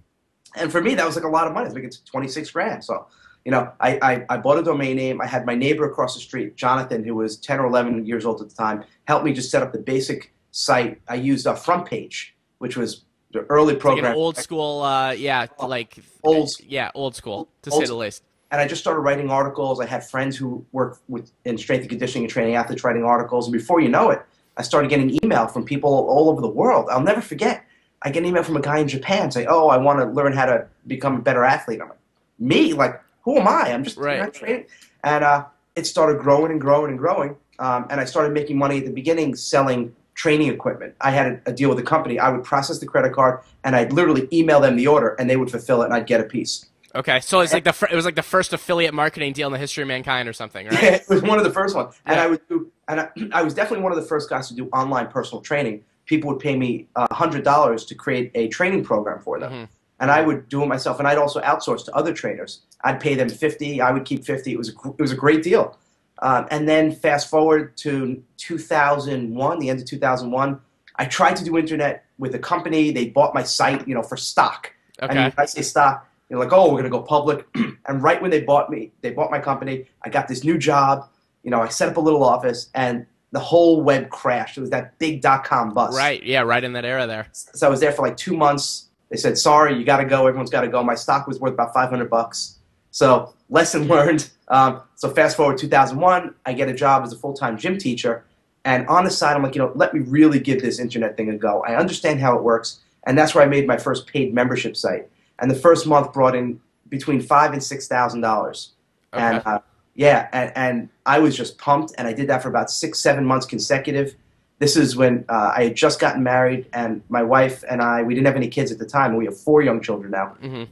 and 0.56 0.72
for 0.72 0.80
me, 0.80 0.94
that 0.94 1.04
was 1.04 1.16
like 1.16 1.24
a 1.26 1.28
lot 1.28 1.46
of 1.46 1.52
money. 1.52 1.66
I 1.68 1.72
was 1.72 1.84
it's 1.84 1.98
twenty 2.00 2.28
six 2.28 2.50
grand. 2.50 2.82
So, 2.82 3.06
you 3.44 3.50
know, 3.52 3.70
I, 3.80 3.98
I 4.00 4.24
I 4.30 4.36
bought 4.38 4.58
a 4.58 4.62
domain 4.62 4.96
name. 4.96 5.20
I 5.20 5.26
had 5.26 5.44
my 5.44 5.54
neighbor 5.54 5.84
across 5.90 6.14
the 6.14 6.20
street, 6.20 6.56
Jonathan, 6.56 7.04
who 7.04 7.14
was 7.14 7.36
ten 7.36 7.60
or 7.60 7.66
eleven 7.66 8.06
years 8.06 8.24
old 8.24 8.40
at 8.40 8.48
the 8.48 8.54
time, 8.54 8.84
help 9.06 9.22
me 9.22 9.32
just 9.34 9.50
set 9.50 9.62
up 9.62 9.72
the 9.72 9.78
basic 9.78 10.32
site. 10.50 11.00
I 11.08 11.16
used 11.16 11.46
a 11.46 11.54
front 11.54 11.84
page, 11.86 12.34
which 12.58 12.76
was 12.76 13.04
the 13.32 13.40
early 13.50 13.74
It's 13.74 13.84
like 13.84 13.94
program. 13.94 14.16
old 14.16 14.36
school, 14.36 14.82
uh, 14.82 15.12
yeah, 15.12 15.46
like 15.62 15.98
Old- 16.22 16.48
yeah, 16.66 16.90
old 16.94 17.14
school 17.14 17.48
to 17.62 17.70
old 17.70 17.82
say 17.82 17.86
the 17.86 17.94
least. 17.94 18.22
and 18.50 18.60
I 18.60 18.66
just 18.66 18.80
started 18.80 19.00
writing 19.00 19.30
articles. 19.30 19.80
I 19.80 19.86
had 19.86 20.06
friends 20.08 20.36
who 20.36 20.64
work 20.72 20.98
with 21.08 21.30
in 21.44 21.58
strength 21.58 21.82
and 21.82 21.90
conditioning 21.90 22.24
and 22.24 22.32
training 22.32 22.54
athletes 22.54 22.84
writing 22.84 23.04
articles, 23.04 23.46
and 23.46 23.52
before 23.52 23.80
you 23.80 23.88
know 23.88 24.10
it, 24.10 24.22
I 24.56 24.62
started 24.62 24.88
getting 24.90 25.18
email 25.22 25.46
from 25.46 25.64
people 25.64 25.90
all 25.90 26.28
over 26.30 26.40
the 26.40 26.48
world. 26.48 26.88
I'll 26.90 27.00
never 27.02 27.20
forget. 27.20 27.64
I 28.02 28.10
get 28.10 28.20
an 28.22 28.26
email 28.28 28.42
from 28.44 28.56
a 28.56 28.60
guy 28.60 28.78
in 28.78 28.88
Japan 28.88 29.30
saying, 29.30 29.48
"Oh, 29.50 29.68
I 29.68 29.76
want 29.76 29.98
to 30.00 30.06
learn 30.06 30.32
how 30.32 30.46
to 30.46 30.66
become 30.86 31.16
a 31.16 31.20
better 31.20 31.44
athlete." 31.44 31.80
I'm 31.82 31.88
like, 31.88 31.98
"Me? 32.38 32.72
Like, 32.72 33.00
who 33.22 33.36
am 33.38 33.46
I? 33.48 33.72
I'm 33.72 33.84
just 33.84 33.96
Right. 33.98 34.20
I'm 34.20 34.30
training." 34.32 34.64
And 35.04 35.22
uh, 35.24 35.44
it 35.76 35.86
started 35.86 36.20
growing 36.20 36.50
and 36.52 36.60
growing 36.60 36.90
and 36.90 36.98
growing, 36.98 37.36
um, 37.58 37.86
and 37.90 38.00
I 38.00 38.04
started 38.04 38.32
making 38.32 38.56
money 38.56 38.78
at 38.78 38.84
the 38.86 38.92
beginning 38.92 39.34
selling 39.36 39.94
training 40.18 40.48
equipment. 40.52 40.94
I 41.00 41.12
had 41.12 41.26
a, 41.46 41.50
a 41.50 41.52
deal 41.52 41.68
with 41.70 41.78
a 41.78 41.82
company. 41.82 42.18
I 42.18 42.28
would 42.28 42.42
process 42.44 42.80
the 42.80 42.86
credit 42.86 43.12
card, 43.14 43.40
and 43.64 43.74
I'd 43.76 43.92
literally 43.92 44.28
email 44.32 44.60
them 44.60 44.76
the 44.76 44.88
order, 44.88 45.14
and 45.18 45.30
they 45.30 45.36
would 45.36 45.50
fulfill 45.50 45.80
it, 45.82 45.86
and 45.86 45.94
I'd 45.94 46.06
get 46.08 46.20
a 46.20 46.24
piece. 46.24 46.66
Okay, 46.94 47.20
so 47.20 47.40
it's 47.40 47.52
like 47.52 47.64
the 47.64 47.88
it 47.90 47.94
was 47.94 48.04
like 48.04 48.16
the 48.16 48.22
first 48.22 48.52
affiliate 48.52 48.92
marketing 48.94 49.32
deal 49.32 49.46
in 49.46 49.52
the 49.52 49.58
history 49.58 49.82
of 49.82 49.88
mankind 49.88 50.28
or 50.28 50.32
something, 50.32 50.66
right? 50.66 50.82
Yeah, 50.82 50.94
it 50.94 51.08
was 51.08 51.22
one 51.22 51.38
of 51.38 51.44
the 51.44 51.52
first 51.52 51.76
ones, 51.76 51.94
and 52.04 52.16
Yeah. 52.16 52.24
I 52.24 52.26
would 52.26 52.48
do, 52.48 52.70
and 52.88 53.00
I, 53.00 53.08
I 53.32 53.42
was 53.42 53.54
definitely 53.54 53.84
one 53.84 53.92
of 53.92 53.96
the 54.02 54.04
first 54.08 54.28
guys 54.28 54.48
to 54.48 54.54
do 54.54 54.66
online 54.72 55.06
personal 55.08 55.40
training. 55.40 55.84
People 56.06 56.30
would 56.30 56.40
pay 56.40 56.56
me 56.56 56.88
a 56.96 57.12
hundred 57.14 57.44
dollars 57.44 57.84
to 57.86 57.94
create 57.94 58.32
a 58.34 58.48
training 58.48 58.82
program 58.84 59.20
for 59.20 59.38
them, 59.38 59.52
Mhm. 59.52 59.68
and 60.00 60.10
I 60.10 60.22
would 60.22 60.48
do 60.48 60.62
it 60.64 60.66
myself. 60.66 60.98
And 60.98 61.06
I'd 61.06 61.18
also 61.18 61.40
outsource 61.42 61.84
to 61.84 61.94
other 61.94 62.12
trainers. 62.12 62.62
I'd 62.82 62.98
pay 62.98 63.14
them 63.14 63.28
fifty. 63.28 63.80
I 63.80 63.92
would 63.92 64.04
keep 64.06 64.24
fifty. 64.24 64.52
It 64.52 64.58
was 64.58 64.70
a, 64.70 64.88
it 64.98 65.00
was 65.00 65.12
a 65.12 65.16
great 65.16 65.42
deal. 65.44 65.78
Um, 66.20 66.46
and 66.50 66.68
then 66.68 66.90
fast 66.92 67.28
forward 67.30 67.76
to 67.78 68.22
2001, 68.38 69.58
the 69.58 69.70
end 69.70 69.80
of 69.80 69.86
2001, 69.86 70.60
I 70.96 71.04
tried 71.04 71.36
to 71.36 71.44
do 71.44 71.56
internet 71.56 72.04
with 72.18 72.34
a 72.34 72.38
company. 72.38 72.90
They 72.90 73.08
bought 73.08 73.34
my 73.34 73.42
site, 73.44 73.86
you 73.86 73.94
know, 73.94 74.02
for 74.02 74.16
stock. 74.16 74.72
And 75.00 75.10
Okay. 75.10 75.22
when 75.24 75.32
I 75.38 75.44
say 75.44 75.62
stock, 75.62 76.08
you're 76.28 76.40
like, 76.40 76.52
oh, 76.52 76.72
we're 76.72 76.78
gonna 76.78 76.90
go 76.90 77.02
public. 77.02 77.46
and 77.86 78.02
right 78.02 78.20
when 78.20 78.30
they 78.30 78.42
bought 78.42 78.68
me, 78.68 78.92
they 79.00 79.10
bought 79.10 79.30
my 79.30 79.38
company. 79.38 79.86
I 80.02 80.08
got 80.08 80.26
this 80.28 80.42
new 80.44 80.58
job. 80.58 81.08
You 81.44 81.50
know, 81.52 81.62
I 81.62 81.68
set 81.68 81.88
up 81.88 81.96
a 81.96 82.00
little 82.00 82.24
office, 82.24 82.68
and 82.74 83.06
the 83.30 83.38
whole 83.38 83.80
web 83.82 84.10
crashed. 84.10 84.58
It 84.58 84.62
was 84.62 84.70
that 84.70 84.98
big 84.98 85.22
dot 85.22 85.44
com 85.44 85.72
bust. 85.72 85.96
Right. 85.96 86.22
Yeah. 86.22 86.40
Right 86.42 86.64
in 86.64 86.72
that 86.72 86.84
era 86.84 87.06
there. 87.06 87.28
So 87.32 87.66
I 87.66 87.70
was 87.70 87.78
there 87.80 87.92
for 87.92 88.02
like 88.02 88.16
two 88.16 88.36
months. 88.36 88.88
They 89.10 89.16
said, 89.16 89.38
sorry, 89.38 89.74
you 89.78 89.84
got 89.84 89.98
to 89.98 90.04
go. 90.04 90.26
Everyone's 90.26 90.50
got 90.50 90.62
to 90.62 90.68
go. 90.68 90.82
My 90.82 90.94
stock 90.94 91.26
was 91.26 91.38
worth 91.40 91.54
about 91.54 91.72
500 91.72 92.10
bucks. 92.10 92.58
So 92.90 93.32
lesson 93.48 93.86
learned. 93.94 94.28
Um, 94.48 94.82
so 94.94 95.10
fast 95.10 95.36
forward 95.36 95.58
2001, 95.58 96.34
I 96.46 96.52
get 96.52 96.68
a 96.68 96.74
job 96.74 97.02
as 97.04 97.12
a 97.12 97.16
full-time 97.16 97.58
gym 97.58 97.78
teacher. 97.78 98.24
And 98.64 98.86
on 98.88 99.04
the 99.04 99.10
side, 99.10 99.36
I'm 99.36 99.42
like, 99.42 99.54
you 99.54 99.62
know, 99.62 99.72
let 99.74 99.94
me 99.94 100.00
really 100.00 100.40
give 100.40 100.60
this 100.60 100.78
internet 100.78 101.16
thing 101.16 101.30
a 101.30 101.36
go. 101.36 101.62
I 101.62 101.76
understand 101.76 102.20
how 102.20 102.36
it 102.36 102.42
works. 102.42 102.80
And 103.06 103.16
that's 103.16 103.34
where 103.34 103.44
I 103.44 103.46
made 103.46 103.66
my 103.66 103.76
first 103.76 104.06
paid 104.06 104.34
membership 104.34 104.76
site. 104.76 105.08
And 105.38 105.50
the 105.50 105.54
first 105.54 105.86
month 105.86 106.12
brought 106.12 106.34
in 106.34 106.60
between 106.88 107.20
five 107.20 107.52
and 107.52 107.62
six 107.62 107.86
thousand 107.86 108.20
dollars. 108.20 108.72
And 109.12 109.42
uh, 109.46 109.60
yeah, 109.94 110.28
and, 110.32 110.52
and 110.54 110.88
I 111.06 111.18
was 111.18 111.36
just 111.36 111.58
pumped. 111.58 111.94
And 111.96 112.06
I 112.06 112.12
did 112.12 112.28
that 112.28 112.42
for 112.42 112.48
about 112.48 112.70
six, 112.70 112.98
seven 112.98 113.24
months 113.24 113.46
consecutive. 113.46 114.14
This 114.58 114.76
is 114.76 114.96
when 114.96 115.24
uh, 115.28 115.52
I 115.56 115.64
had 115.64 115.76
just 115.76 116.00
gotten 116.00 116.22
married, 116.24 116.66
and 116.72 117.00
my 117.08 117.22
wife 117.22 117.62
and 117.70 117.80
I, 117.80 118.02
we 118.02 118.14
didn't 118.14 118.26
have 118.26 118.34
any 118.34 118.48
kids 118.48 118.72
at 118.72 118.78
the 118.78 118.86
time. 118.86 119.14
We 119.14 119.24
have 119.26 119.38
four 119.38 119.62
young 119.62 119.80
children 119.80 120.10
now. 120.10 120.26
hmm 120.40 120.64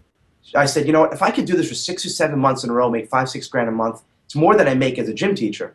I 0.55 0.67
said, 0.67 0.87
you 0.87 0.93
know 0.93 1.00
what? 1.00 1.12
If 1.12 1.23
I 1.23 1.31
could 1.31 1.45
do 1.45 1.57
this 1.57 1.69
for 1.69 1.75
six 1.75 2.05
or 2.05 2.09
seven 2.09 2.38
months 2.38 2.65
in 2.65 2.71
a 2.71 2.73
row, 2.73 2.91
make 2.91 3.09
five, 3.09 3.29
six 3.29 3.49
grand 3.49 3.69
a 3.69 3.73
month, 3.73 4.03
it's 4.25 4.35
more 4.35 4.57
than 4.57 4.69
I 4.69 4.75
make 4.75 4.99
as 4.99 5.09
a 5.09 5.15
gym 5.15 5.35
teacher. 5.35 5.75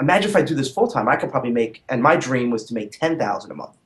Imagine 0.00 0.30
if 0.30 0.36
I 0.36 0.42
do 0.42 0.54
this 0.54 0.72
full 0.72 0.88
time. 0.88 1.08
I 1.08 1.16
could 1.16 1.30
probably 1.30 1.52
make, 1.52 1.82
and 1.88 2.02
my 2.02 2.16
dream 2.16 2.50
was 2.50 2.64
to 2.66 2.74
make 2.74 2.92
ten 2.92 3.18
thousand 3.18 3.50
a 3.50 3.54
month. 3.54 3.76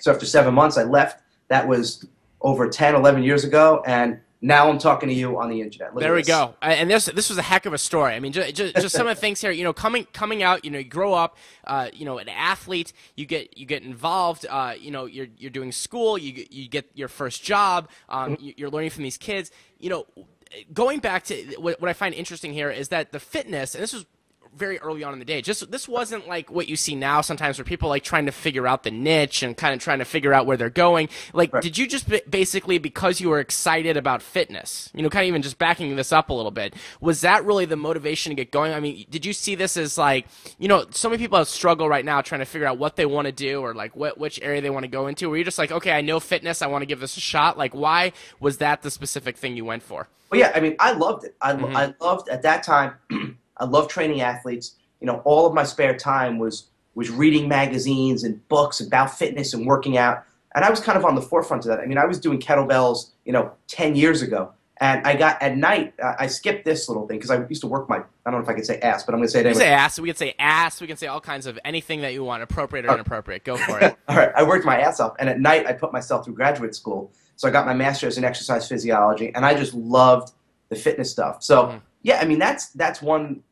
So 0.00 0.12
after 0.12 0.26
seven 0.26 0.54
months, 0.54 0.76
I 0.76 0.84
left. 0.84 1.22
That 1.48 1.68
was 1.68 2.06
over 2.40 2.68
10, 2.68 2.94
11 2.94 3.22
years 3.22 3.44
ago, 3.44 3.82
and 3.86 4.18
now 4.42 4.70
I'm 4.70 4.78
talking 4.78 5.08
to 5.10 5.14
you 5.14 5.38
on 5.38 5.50
the 5.50 5.60
internet. 5.60 5.94
Look 5.94 6.00
There 6.02 6.14
we 6.14 6.22
go. 6.22 6.54
Uh, 6.62 6.66
And 6.66 6.90
this 6.90 7.04
this 7.06 7.28
was 7.28 7.38
a 7.38 7.42
heck 7.42 7.66
of 7.66 7.72
a 7.72 7.78
story. 7.78 8.14
I 8.14 8.20
mean, 8.20 8.32
just, 8.32 8.54
just, 8.54 8.74
just 8.76 8.94
some 8.94 9.06
of 9.06 9.14
the 9.16 9.20
things 9.26 9.40
here. 9.40 9.50
You 9.50 9.64
know, 9.64 9.72
coming 9.72 10.06
coming 10.12 10.42
out. 10.42 10.64
You 10.64 10.70
know, 10.70 10.78
you 10.78 10.84
grow 10.84 11.12
up. 11.12 11.36
Uh, 11.66 11.88
you 11.92 12.04
know, 12.04 12.18
an 12.18 12.28
athlete. 12.28 12.92
You 13.16 13.26
get 13.26 13.56
you 13.58 13.66
get 13.66 13.82
involved. 13.82 14.46
Uh, 14.48 14.74
you 14.78 14.90
know, 14.90 15.04
you're 15.04 15.28
you're 15.36 15.50
doing 15.50 15.72
school. 15.72 16.16
You 16.16 16.32
get- 16.32 16.52
you 16.52 16.68
get 16.68 16.90
your 16.94 17.08
first 17.08 17.42
job. 17.44 17.88
Um, 18.08 18.36
you- 18.40 18.54
you're 18.56 18.70
learning 18.70 18.90
from 18.90 19.04
these 19.04 19.18
kids. 19.18 19.50
You 19.78 19.90
know, 19.90 20.06
going 20.72 21.00
back 21.00 21.24
to 21.24 21.34
what, 21.58 21.80
what 21.80 21.88
I 21.90 21.92
find 21.92 22.14
interesting 22.14 22.52
here 22.52 22.70
is 22.70 22.88
that 22.88 23.12
the 23.12 23.20
fitness, 23.20 23.74
and 23.74 23.82
this 23.82 23.92
was 23.92 24.06
very 24.56 24.78
early 24.80 25.04
on 25.04 25.12
in 25.12 25.18
the 25.18 25.24
day. 25.24 25.42
Just 25.42 25.70
this 25.70 25.88
wasn't 25.88 26.26
like 26.28 26.50
what 26.50 26.68
you 26.68 26.76
see 26.76 26.94
now 26.94 27.20
sometimes 27.20 27.58
where 27.58 27.64
people 27.64 27.88
like 27.88 28.04
trying 28.04 28.26
to 28.26 28.32
figure 28.32 28.66
out 28.66 28.82
the 28.82 28.90
niche 28.90 29.42
and 29.42 29.56
kind 29.56 29.74
of 29.74 29.80
trying 29.80 29.98
to 30.00 30.04
figure 30.04 30.32
out 30.32 30.46
where 30.46 30.56
they're 30.56 30.70
going. 30.70 31.08
Like, 31.32 31.52
right. 31.52 31.62
did 31.62 31.78
you 31.78 31.86
just 31.86 32.08
basically 32.30 32.78
because 32.78 33.20
you 33.20 33.28
were 33.28 33.40
excited 33.40 33.96
about 33.96 34.22
fitness, 34.22 34.90
you 34.94 35.02
know, 35.02 35.10
kind 35.10 35.24
of 35.24 35.28
even 35.28 35.42
just 35.42 35.58
backing 35.58 35.94
this 35.96 36.12
up 36.12 36.30
a 36.30 36.32
little 36.32 36.50
bit, 36.50 36.74
was 37.00 37.20
that 37.22 37.44
really 37.44 37.64
the 37.64 37.76
motivation 37.76 38.30
to 38.30 38.34
get 38.34 38.50
going? 38.50 38.72
I 38.72 38.80
mean, 38.80 39.06
did 39.10 39.24
you 39.24 39.32
see 39.32 39.54
this 39.54 39.76
as 39.76 39.96
like, 39.96 40.26
you 40.58 40.68
know, 40.68 40.86
so 40.90 41.08
many 41.08 41.22
people 41.22 41.38
have 41.38 41.48
struggle 41.48 41.88
right 41.88 42.04
now 42.04 42.20
trying 42.20 42.40
to 42.40 42.46
figure 42.46 42.66
out 42.66 42.78
what 42.78 42.96
they 42.96 43.06
want 43.06 43.26
to 43.26 43.32
do 43.32 43.60
or 43.60 43.74
like 43.74 43.96
what 43.96 44.18
which 44.18 44.40
area 44.42 44.60
they 44.60 44.70
want 44.70 44.84
to 44.84 44.90
go 44.90 45.06
into? 45.06 45.28
Were 45.28 45.36
you 45.36 45.44
just 45.44 45.58
like, 45.58 45.72
okay, 45.72 45.92
I 45.92 46.00
know 46.00 46.20
fitness, 46.20 46.62
I 46.62 46.66
want 46.66 46.82
to 46.82 46.86
give 46.86 47.00
this 47.00 47.16
a 47.16 47.20
shot? 47.20 47.56
Like, 47.56 47.74
why 47.74 48.12
was 48.40 48.58
that 48.58 48.82
the 48.82 48.90
specific 48.90 49.36
thing 49.36 49.56
you 49.56 49.64
went 49.64 49.82
for? 49.82 50.08
Well, 50.30 50.40
yeah, 50.40 50.52
I 50.54 50.60
mean, 50.60 50.76
I 50.78 50.92
loved 50.92 51.24
it. 51.24 51.34
I, 51.40 51.52
mm-hmm. 51.52 51.76
I 51.76 51.94
loved 52.00 52.28
at 52.28 52.42
that 52.42 52.62
time. 52.62 52.94
I 53.60 53.64
love 53.64 53.88
training 53.88 54.22
athletes. 54.22 54.76
You 55.00 55.06
know, 55.06 55.22
all 55.24 55.46
of 55.46 55.54
my 55.54 55.64
spare 55.64 55.96
time 55.96 56.38
was 56.38 56.66
was 56.94 57.10
reading 57.10 57.48
magazines 57.48 58.24
and 58.24 58.46
books 58.48 58.80
about 58.80 59.16
fitness 59.16 59.54
and 59.54 59.66
working 59.66 59.96
out. 59.96 60.24
And 60.54 60.64
I 60.64 60.70
was 60.70 60.80
kind 60.80 60.98
of 60.98 61.04
on 61.04 61.14
the 61.14 61.22
forefront 61.22 61.64
of 61.64 61.68
that. 61.68 61.80
I 61.80 61.86
mean, 61.86 61.98
I 61.98 62.04
was 62.04 62.18
doing 62.18 62.40
kettlebells, 62.40 63.10
you 63.24 63.32
know, 63.32 63.52
10 63.68 63.94
years 63.94 64.22
ago. 64.22 64.52
And 64.82 65.06
I 65.06 65.14
got 65.14 65.40
at 65.42 65.58
night, 65.58 65.92
uh, 66.02 66.14
I 66.18 66.26
skipped 66.26 66.64
this 66.64 66.88
little 66.88 67.06
thing 67.06 67.18
because 67.18 67.30
I 67.30 67.46
used 67.46 67.60
to 67.60 67.66
work 67.66 67.88
my, 67.88 67.98
I 67.98 68.30
don't 68.30 68.32
know 68.32 68.40
if 68.40 68.48
I 68.48 68.54
can 68.54 68.64
say 68.64 68.78
ass, 68.80 69.04
but 69.04 69.14
I'm 69.14 69.20
going 69.20 69.28
to 69.28 69.32
say 69.32 69.40
it 69.40 69.46
anyway. 69.46 69.58
We 69.58 69.64
say 69.64 69.72
ass, 69.72 70.00
we 70.00 70.08
can 70.08 70.16
say 70.16 70.34
ass, 70.38 70.80
we 70.80 70.86
can 70.86 70.96
say 70.96 71.06
all 71.06 71.20
kinds 71.20 71.46
of 71.46 71.58
anything 71.66 72.00
that 72.00 72.14
you 72.14 72.24
want, 72.24 72.42
appropriate 72.42 72.86
or 72.86 72.94
inappropriate. 72.94 73.44
Go 73.44 73.58
for 73.58 73.78
it. 73.84 73.94
all 74.08 74.16
right. 74.16 74.32
I 74.34 74.42
worked 74.42 74.64
my 74.64 74.80
ass 74.80 74.98
off. 74.98 75.14
And 75.18 75.28
at 75.28 75.38
night, 75.38 75.66
I 75.66 75.74
put 75.74 75.92
myself 75.92 76.24
through 76.24 76.34
graduate 76.34 76.74
school. 76.74 77.12
So 77.36 77.46
I 77.46 77.50
got 77.50 77.66
my 77.66 77.74
master's 77.74 78.16
in 78.16 78.24
exercise 78.24 78.66
physiology. 78.66 79.32
And 79.34 79.44
I 79.44 79.54
just 79.54 79.74
loved 79.74 80.32
the 80.70 80.76
fitness 80.76 81.10
stuff. 81.10 81.42
So, 81.42 81.64
mm-hmm. 81.64 81.78
yeah, 82.02 82.20
I 82.20 82.24
mean, 82.24 82.38
that's, 82.38 82.70
that's 82.70 83.02
one 83.02 83.42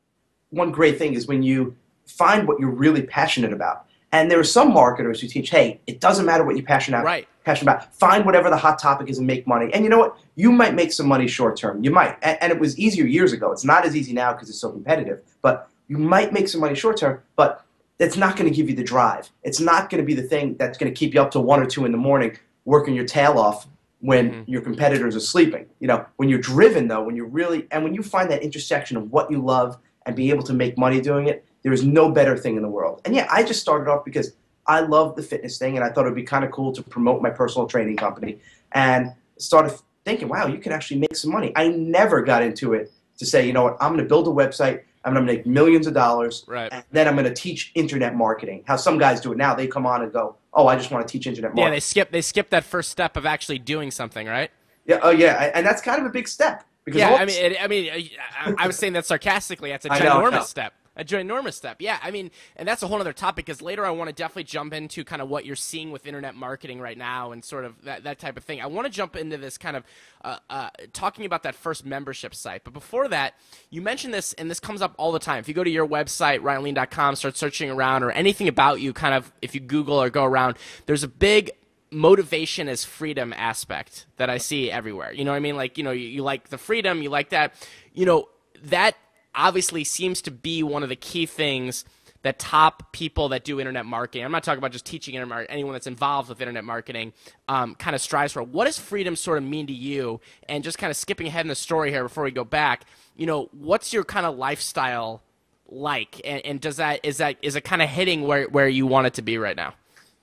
one 0.51 0.71
great 0.71 0.99
thing 0.99 1.15
is 1.15 1.27
when 1.27 1.43
you 1.43 1.77
find 2.07 2.49
what 2.49 2.59
you're 2.59 2.71
really 2.71 3.03
passionate 3.03 3.53
about. 3.53 3.85
And 4.11 4.31
there 4.31 4.41
are 4.41 4.45
some 4.45 4.73
marketers 4.73 5.21
who 5.21 5.29
teach, 5.29 5.51
hey, 5.51 5.81
it 5.87 6.01
doesn't 6.01 6.25
matter 6.25 6.43
what 6.43 6.57
you're 6.57 6.65
passionate, 6.65 7.05
right. 7.05 7.29
passionate 7.45 7.71
about. 7.71 7.95
Find 7.95 8.25
whatever 8.25 8.49
the 8.49 8.57
hot 8.57 8.79
topic 8.79 9.11
is 9.11 9.19
and 9.19 9.27
make 9.27 9.47
money. 9.47 9.71
And 9.75 9.85
you 9.85 9.91
know 9.91 9.99
what? 9.99 10.17
You 10.35 10.51
might 10.51 10.75
make 10.75 10.93
some 10.93 11.07
money 11.07 11.29
short 11.29 11.59
term. 11.59 11.85
You 11.85 11.91
might. 11.91 12.17
And, 12.23 12.39
and 12.41 12.51
it 12.51 12.59
was 12.59 12.79
easier 12.79 13.05
years 13.05 13.35
ago. 13.35 13.53
It's 13.53 13.65
not 13.65 13.85
as 13.85 13.95
easy 13.95 14.15
now 14.15 14.33
because 14.33 14.49
it's 14.49 14.59
so 14.59 14.71
competitive. 14.71 15.21
But 15.43 15.69
you 15.89 15.99
might 15.99 16.33
make 16.33 16.49
some 16.49 16.63
money 16.63 16.75
short 16.75 16.97
term, 16.97 17.21
but 17.37 17.65
it's 17.99 18.17
not 18.17 18.37
going 18.37 18.49
to 18.51 18.57
give 18.57 18.71
you 18.71 18.77
the 18.77 18.85
drive. 18.85 19.29
It's 19.43 19.61
not 19.61 19.91
going 19.91 20.03
to 20.03 20.07
be 20.07 20.15
the 20.15 20.23
thing 20.23 20.57
that's 20.57 20.79
going 20.79 20.93
to 20.93 20.99
keep 20.99 21.13
you 21.13 21.21
up 21.21 21.31
till 21.31 21.43
one 21.45 21.61
or 21.61 21.67
two 21.67 21.85
in 21.85 21.93
the 21.93 21.99
morning 21.99 22.39
working 22.65 22.95
your 22.95 23.07
tail 23.07 23.39
off 23.39 23.67
when 24.01 24.31
mm-hmm. 24.31 24.51
your 24.51 24.63
competitors 24.63 25.17
are 25.17 25.21
sleeping. 25.21 25.67
You 25.81 25.89
know, 25.89 26.07
when 26.17 26.29
you're 26.29 26.39
driven 26.39 26.89
though, 26.89 27.03
when 27.03 27.17
you're 27.17 27.27
really 27.27 27.67
and 27.71 27.83
when 27.83 27.95
you 27.95 28.03
find 28.03 28.31
that 28.31 28.43
intersection 28.43 28.97
of 28.97 29.11
what 29.11 29.31
you 29.31 29.43
love 29.43 29.79
and 30.09 30.17
be 30.17 30.31
able 30.31 30.43
to 30.43 30.55
make 30.55 30.77
money 30.79 31.01
doing 31.01 31.29
it, 31.29 31.45
there 31.63 31.73
is 31.73 31.85
no 31.85 32.11
better 32.11 32.37
thing 32.37 32.57
in 32.57 32.63
the 32.63 32.69
world. 32.69 33.03
And 33.05 33.15
yeah, 33.15 33.29
I 33.31 33.43
just 33.43 33.61
started 33.61 33.91
off 33.91 34.05
because 34.07 34.33
I 34.67 34.81
love 34.81 35.17
the 35.17 35.23
fitness 35.23 35.59
thing 35.59 35.77
and 35.77 35.85
I 35.85 35.91
thought 35.91 36.07
it 36.07 36.09
would 36.09 36.17
be 36.17 36.23
kind 36.23 36.45
of 36.45 36.51
cool 36.51 36.73
to 36.73 36.83
promote 36.83 37.21
my 37.21 37.31
personal 37.31 37.69
training 37.69 37.97
company 37.97 38.39
and 38.73 39.13
started 39.37 39.79
thinking, 40.07 40.29
wow, 40.29 40.47
you 40.47 40.59
can 40.59 40.73
actually 40.73 40.99
make 40.99 41.15
some 41.15 41.31
money. 41.31 41.53
I 41.55 41.69
never 41.69 42.23
got 42.23 42.43
into 42.43 42.73
it 42.73 42.91
to 43.19 43.27
say, 43.27 43.47
you 43.47 43.53
know 43.53 43.65
what, 43.65 43.77
I'm 43.81 43.93
going 43.93 44.03
to 44.03 44.09
build 44.09 44.27
a 44.29 44.31
website. 44.31 44.83
I'm 45.05 45.13
going 45.13 45.27
to 45.27 45.33
make 45.33 45.47
millions 45.47 45.87
of 45.87 45.93
dollars. 45.93 46.45
Right. 46.49 46.73
And 46.73 46.83
then 46.91 47.07
I'm 47.07 47.15
going 47.15 47.27
to 47.27 47.35
teach 47.35 47.71
internet 47.75 48.17
marketing. 48.17 48.65
How 48.67 48.77
some 48.77 48.99
guys 48.99 49.21
do 49.21 49.33
it 49.33 49.37
now. 49.37 49.55
They 49.55 49.67
come 49.67 49.85
on 49.85 50.03
and 50.03 50.11
go, 50.11 50.37
oh, 50.55 50.69
I 50.69 50.77
just 50.77 50.91
want 50.91 51.07
to 51.07 51.13
teach 51.13 51.27
internet 51.27 51.51
marketing. 51.51 51.65
Yeah, 51.65 51.71
they 51.71 51.81
skip, 51.81 52.11
they 52.11 52.23
skip 52.23 52.49
that 52.51 52.65
first 52.65 52.91
step 52.91 53.19
of 53.19 53.27
actually 53.27 53.59
doing 53.59 53.91
something, 53.91 54.27
right? 54.27 54.51
Yeah. 54.87 55.01
Oh, 55.03 55.11
yeah. 55.11 55.51
And 55.55 55.67
that's 55.67 55.83
kind 55.83 56.01
of 56.01 56.07
a 56.07 56.11
big 56.11 56.29
step. 56.29 56.65
Because 56.89 57.01
yeah, 57.01 57.15
I 57.15 57.25
mean, 57.25 57.53
it, 57.53 57.63
I 57.63 57.67
mean, 57.67 57.91
I, 57.91 58.55
I, 58.59 58.67
was 58.67 58.77
saying 58.77 58.95
that 58.95 59.07
sarcastically. 59.07 59.71
That's 59.71 59.85
a 59.85 59.89
ginormous 59.91 60.45
step. 60.45 60.75
A 60.99 61.05
ginormous 61.05 61.55
step. 61.55 61.77
Yeah, 61.79 61.97
I 62.03 62.11
mean, 62.11 62.33
and 62.57 62.67
that's 62.67 62.83
a 62.83 62.89
whole 62.89 63.01
other 63.01 63.13
topic 63.13 63.47
because 63.47 63.63
later 63.63 63.87
I 63.87 63.91
want 63.91 64.09
to 64.09 64.13
definitely 64.13 64.45
jump 64.45 64.75
into 64.75 65.05
kind 65.05 65.23
of 65.23 65.29
what 65.29 65.47
you're 65.47 65.55
seeing 65.55 65.93
with 65.93 66.07
internet 66.07 66.35
marketing 66.35 66.81
right 66.81 66.99
now 66.99 67.31
and 67.31 67.45
sort 67.45 67.65
of 67.65 67.85
that, 67.85 68.03
that 68.03 68.19
type 68.19 68.37
of 68.37 68.43
thing. 68.43 68.61
I 68.61 68.67
want 68.67 68.87
to 68.87 68.93
jump 68.93 69.15
into 69.15 69.37
this 69.37 69.57
kind 69.57 69.77
of 69.77 69.85
uh, 70.25 70.39
uh, 70.51 70.71
talking 70.93 71.25
about 71.25 71.45
that 71.45 71.55
first 71.55 71.87
membership 71.87 72.35
site. 72.35 72.65
But 72.65 72.73
before 72.73 73.07
that, 73.09 73.35
you 73.71 73.81
mentioned 73.81 74.13
this, 74.13 74.33
and 74.33 74.51
this 74.51 74.59
comes 74.59 74.83
up 74.83 74.93
all 74.97 75.13
the 75.13 75.21
time. 75.21 75.39
If 75.39 75.47
you 75.47 75.55
go 75.55 75.63
to 75.63 75.71
your 75.71 75.87
website, 75.87 76.41
ryanlee.com, 76.41 77.15
start 77.15 77.37
searching 77.37 77.71
around 77.71 78.03
or 78.03 78.11
anything 78.11 78.49
about 78.49 78.81
you, 78.81 78.93
kind 78.93 79.15
of 79.15 79.31
if 79.41 79.55
you 79.55 79.61
Google 79.61 80.03
or 80.03 80.11
go 80.11 80.25
around, 80.25 80.57
there's 80.87 81.05
a 81.05 81.09
big 81.09 81.53
motivation 81.91 82.69
as 82.69 82.85
freedom 82.85 83.33
aspect 83.33 84.07
that 84.17 84.31
I 84.31 84.39
see 84.39 84.71
everywhere. 84.71 85.13
You 85.13 85.25
know 85.25 85.31
what 85.31 85.37
I 85.37 85.41
mean? 85.41 85.57
Like, 85.57 85.79
you 85.79 85.85
know, 85.85 85.91
you, 85.91 86.07
you, 86.07 86.23
like 86.23 86.49
the 86.49 86.59
freedom, 86.59 87.03
you 87.03 87.11
like 87.11 87.31
that. 87.31 87.55
You 87.93 88.07
know, 88.07 88.29
that 88.65 88.97
obviously 89.35 89.85
seems 89.85 90.23
to 90.23 90.31
be 90.31 90.63
one 90.63 90.83
of 90.83 90.89
the 90.89 90.97
key 90.97 91.27
things 91.27 91.85
that 92.23 92.39
top 92.39 92.93
people 92.93 93.29
that 93.29 93.45
do 93.45 93.61
internet 93.61 93.87
marketing, 93.87 94.25
I'm 94.25 94.33
not 94.33 94.43
talking 94.43 94.59
about 94.59 94.73
just 94.73 94.85
teaching 94.85 95.15
internet 95.15 95.29
marketing, 95.29 95.55
anyone 95.55 95.73
that's 95.75 95.87
involved 95.87 96.29
with 96.29 96.41
internet 96.41 96.65
marketing, 96.65 97.13
um, 97.47 97.77
kind 97.77 97.95
of 97.95 98.03
strives 98.03 98.33
for. 98.33 98.43
What 98.43 98.65
does 98.65 98.79
freedom 98.79 99.15
sort 99.15 99.39
of 99.39 99.45
mean 99.45 99.69
to 99.69 99.73
you? 99.73 100.21
And 100.49 100.65
just 100.65 100.79
kind 100.79 100.91
of 100.91 100.97
skipping 100.97 101.29
ahead 101.29 101.43
in 101.43 101.49
the 101.49 101.55
story 101.55 101.91
here 101.91 102.03
before 102.03 102.25
we 102.25 102.33
go 102.33 102.45
back, 102.45 102.85
you 103.17 103.27
know, 103.27 103.49
what's 103.53 103.93
your 103.93 104.05
kind 104.05 104.27
of 104.27 104.37
lifestyle 104.37 105.23
like? 105.69 106.21
And, 106.25 106.45
and 106.45 106.61
does 106.61 106.79
that, 106.79 107.01
is 107.05 107.19
that, 107.19 107.37
is 107.41 107.55
it 107.55 107.63
kind 107.63 107.83
of 107.83 107.89
hitting 107.89 108.23
where, 108.23 108.49
where 108.49 108.69
you 108.69 108.87
want 108.87 109.07
it 109.07 109.15
to 109.15 109.23
be 109.23 109.39
right 109.39 109.57
now? 109.57 109.75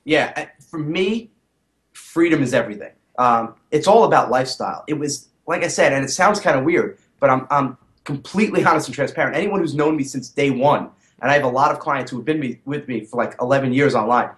Yeah, 0.04 0.50
for 0.70 0.78
me, 0.78 1.32
freedom 2.16 2.42
is 2.42 2.54
everything. 2.54 2.94
Um, 3.18 3.56
it's 3.72 3.88
all 3.88 4.06
about 4.06 4.32
lifestyle. 4.32 4.86
It 4.88 4.94
was, 4.94 5.28
like 5.48 5.66
I 5.66 5.68
said, 5.68 5.92
and 5.92 6.06
it 6.06 6.08
sounds 6.08 6.40
kind 6.40 6.58
of 6.58 6.64
weird, 6.64 6.98
but 7.20 7.30
I'm, 7.30 7.46
I'm 7.52 7.78
completely 8.06 8.64
honest 8.70 8.88
and 8.88 8.96
transparent. 8.96 9.36
Anyone 9.36 9.60
who's 9.60 9.76
known 9.76 9.98
me 9.98 10.06
since 10.06 10.30
day 10.30 10.50
one, 10.50 10.90
and 11.22 11.30
I 11.30 11.34
have 11.34 11.44
a 11.44 11.50
lot 11.50 11.72
of 11.72 11.80
clients 11.80 12.10
who 12.10 12.18
have 12.18 12.26
been 12.26 12.40
me, 12.40 12.62
with 12.64 12.88
me 12.88 13.02
for 13.02 13.18
like 13.18 13.36
11 13.42 13.74
years 13.74 13.96
online, 13.96 14.30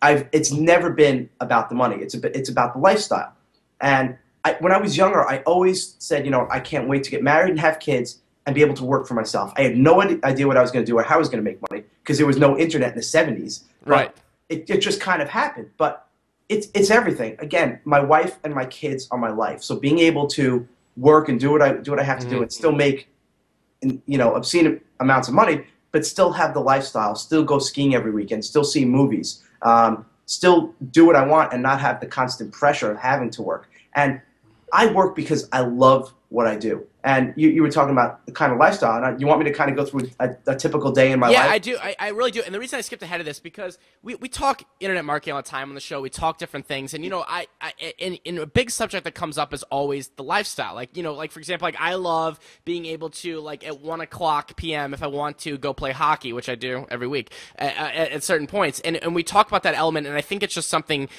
I've, 0.00 0.28
it's 0.30 0.52
never 0.52 0.90
been 0.90 1.28
about 1.40 1.70
the 1.70 1.74
money. 1.74 1.96
It's, 1.96 2.14
a, 2.14 2.38
it's 2.38 2.48
about 2.48 2.74
the 2.74 2.78
lifestyle. 2.78 3.32
And 3.80 4.16
I, 4.44 4.52
when 4.60 4.70
I 4.70 4.78
was 4.78 4.96
younger, 4.96 5.28
I 5.28 5.38
always 5.38 5.96
said, 5.98 6.24
you 6.24 6.30
know, 6.30 6.46
I 6.52 6.60
can't 6.60 6.86
wait 6.86 7.02
to 7.02 7.10
get 7.10 7.24
married 7.24 7.50
and 7.50 7.58
have 7.58 7.80
kids 7.80 8.20
and 8.46 8.54
be 8.54 8.60
able 8.60 8.74
to 8.74 8.84
work 8.84 9.08
for 9.08 9.14
myself. 9.14 9.52
I 9.56 9.62
had 9.62 9.76
no 9.76 10.00
idea 10.00 10.46
what 10.46 10.56
I 10.56 10.62
was 10.62 10.70
going 10.70 10.84
to 10.84 10.88
do 10.88 10.96
or 10.96 11.02
how 11.02 11.16
I 11.16 11.18
was 11.18 11.28
going 11.28 11.42
to 11.42 11.50
make 11.50 11.58
money 11.68 11.82
because 12.00 12.16
there 12.16 12.28
was 12.28 12.38
no 12.38 12.56
internet 12.56 12.90
in 12.90 12.94
the 12.94 13.02
70s. 13.02 13.64
Right. 13.84 14.16
It, 14.48 14.70
it 14.70 14.78
just 14.78 15.00
kind 15.00 15.20
of 15.20 15.28
happened. 15.28 15.70
But 15.78 16.03
it's 16.48 16.68
it's 16.74 16.90
everything. 16.90 17.36
Again, 17.38 17.80
my 17.84 18.00
wife 18.00 18.38
and 18.44 18.54
my 18.54 18.66
kids 18.66 19.08
are 19.10 19.18
my 19.18 19.30
life. 19.30 19.62
So 19.62 19.76
being 19.76 19.98
able 19.98 20.26
to 20.28 20.66
work 20.96 21.28
and 21.28 21.40
do 21.40 21.50
what 21.50 21.62
I 21.62 21.72
do 21.74 21.90
what 21.90 22.00
I 22.00 22.04
have 22.04 22.18
to 22.20 22.26
mm-hmm. 22.26 22.36
do 22.36 22.42
and 22.42 22.52
still 22.52 22.72
make 22.72 23.08
you 23.82 24.18
know 24.18 24.34
obscene 24.34 24.80
amounts 25.00 25.28
of 25.28 25.34
money, 25.34 25.64
but 25.92 26.04
still 26.04 26.32
have 26.32 26.54
the 26.54 26.60
lifestyle, 26.60 27.14
still 27.14 27.44
go 27.44 27.58
skiing 27.58 27.94
every 27.94 28.10
weekend, 28.10 28.44
still 28.44 28.64
see 28.64 28.84
movies, 28.84 29.42
um, 29.62 30.04
still 30.26 30.74
do 30.90 31.06
what 31.06 31.16
I 31.16 31.26
want 31.26 31.52
and 31.52 31.62
not 31.62 31.80
have 31.80 32.00
the 32.00 32.06
constant 32.06 32.52
pressure 32.52 32.90
of 32.90 32.98
having 32.98 33.30
to 33.30 33.42
work. 33.42 33.70
And 33.94 34.20
I 34.72 34.86
work 34.86 35.14
because 35.14 35.48
I 35.52 35.60
love 35.60 36.12
what 36.28 36.46
I 36.46 36.56
do. 36.56 36.86
And 37.04 37.34
you, 37.36 37.50
you 37.50 37.60
were 37.60 37.70
talking 37.70 37.92
about 37.92 38.24
the 38.24 38.32
kind 38.32 38.50
of 38.50 38.58
lifestyle, 38.58 38.96
and 38.96 39.04
I, 39.04 39.18
you 39.18 39.26
want 39.26 39.38
me 39.38 39.44
to 39.44 39.52
kind 39.52 39.70
of 39.70 39.76
go 39.76 39.84
through 39.84 40.08
a, 40.20 40.30
a 40.46 40.56
typical 40.56 40.90
day 40.90 41.12
in 41.12 41.20
my 41.20 41.30
yeah, 41.30 41.40
life? 41.40 41.46
Yeah, 41.46 41.52
I 41.52 41.58
do. 41.58 41.76
I, 41.76 41.96
I, 41.98 42.08
really 42.08 42.30
do. 42.30 42.40
And 42.42 42.54
the 42.54 42.58
reason 42.58 42.78
I 42.78 42.80
skipped 42.80 43.02
ahead 43.02 43.20
of 43.20 43.26
this 43.26 43.40
because 43.40 43.78
we, 44.02 44.14
we 44.14 44.28
talk 44.30 44.62
internet 44.80 45.04
marketing 45.04 45.34
all 45.34 45.42
the 45.42 45.46
time 45.48 45.68
on 45.68 45.74
the 45.74 45.82
show. 45.82 46.00
We 46.00 46.08
talk 46.08 46.38
different 46.38 46.64
things, 46.66 46.94
and 46.94 47.04
you 47.04 47.10
know, 47.10 47.22
I, 47.28 47.46
I 47.60 47.74
in, 47.98 48.14
in 48.24 48.38
a 48.38 48.46
big 48.46 48.70
subject 48.70 49.04
that 49.04 49.14
comes 49.14 49.36
up 49.36 49.52
is 49.52 49.62
always 49.64 50.08
the 50.16 50.24
lifestyle. 50.24 50.74
Like 50.74 50.96
you 50.96 51.02
know, 51.02 51.12
like 51.12 51.30
for 51.30 51.40
example, 51.40 51.66
like 51.66 51.76
I 51.78 51.94
love 51.96 52.40
being 52.64 52.86
able 52.86 53.10
to 53.10 53.38
like 53.40 53.66
at 53.66 53.82
one 53.82 54.00
o'clock 54.00 54.56
p.m. 54.56 54.94
if 54.94 55.02
I 55.02 55.06
want 55.06 55.36
to 55.40 55.58
go 55.58 55.74
play 55.74 55.92
hockey, 55.92 56.32
which 56.32 56.48
I 56.48 56.54
do 56.54 56.86
every 56.90 57.06
week 57.06 57.32
at, 57.56 57.76
at, 57.76 58.12
at 58.12 58.24
certain 58.24 58.46
points, 58.46 58.80
and 58.80 58.96
and 58.96 59.14
we 59.14 59.22
talk 59.22 59.46
about 59.48 59.62
that 59.64 59.74
element, 59.74 60.06
and 60.06 60.16
I 60.16 60.22
think 60.22 60.42
it's 60.42 60.54
just 60.54 60.70
something 60.70 61.10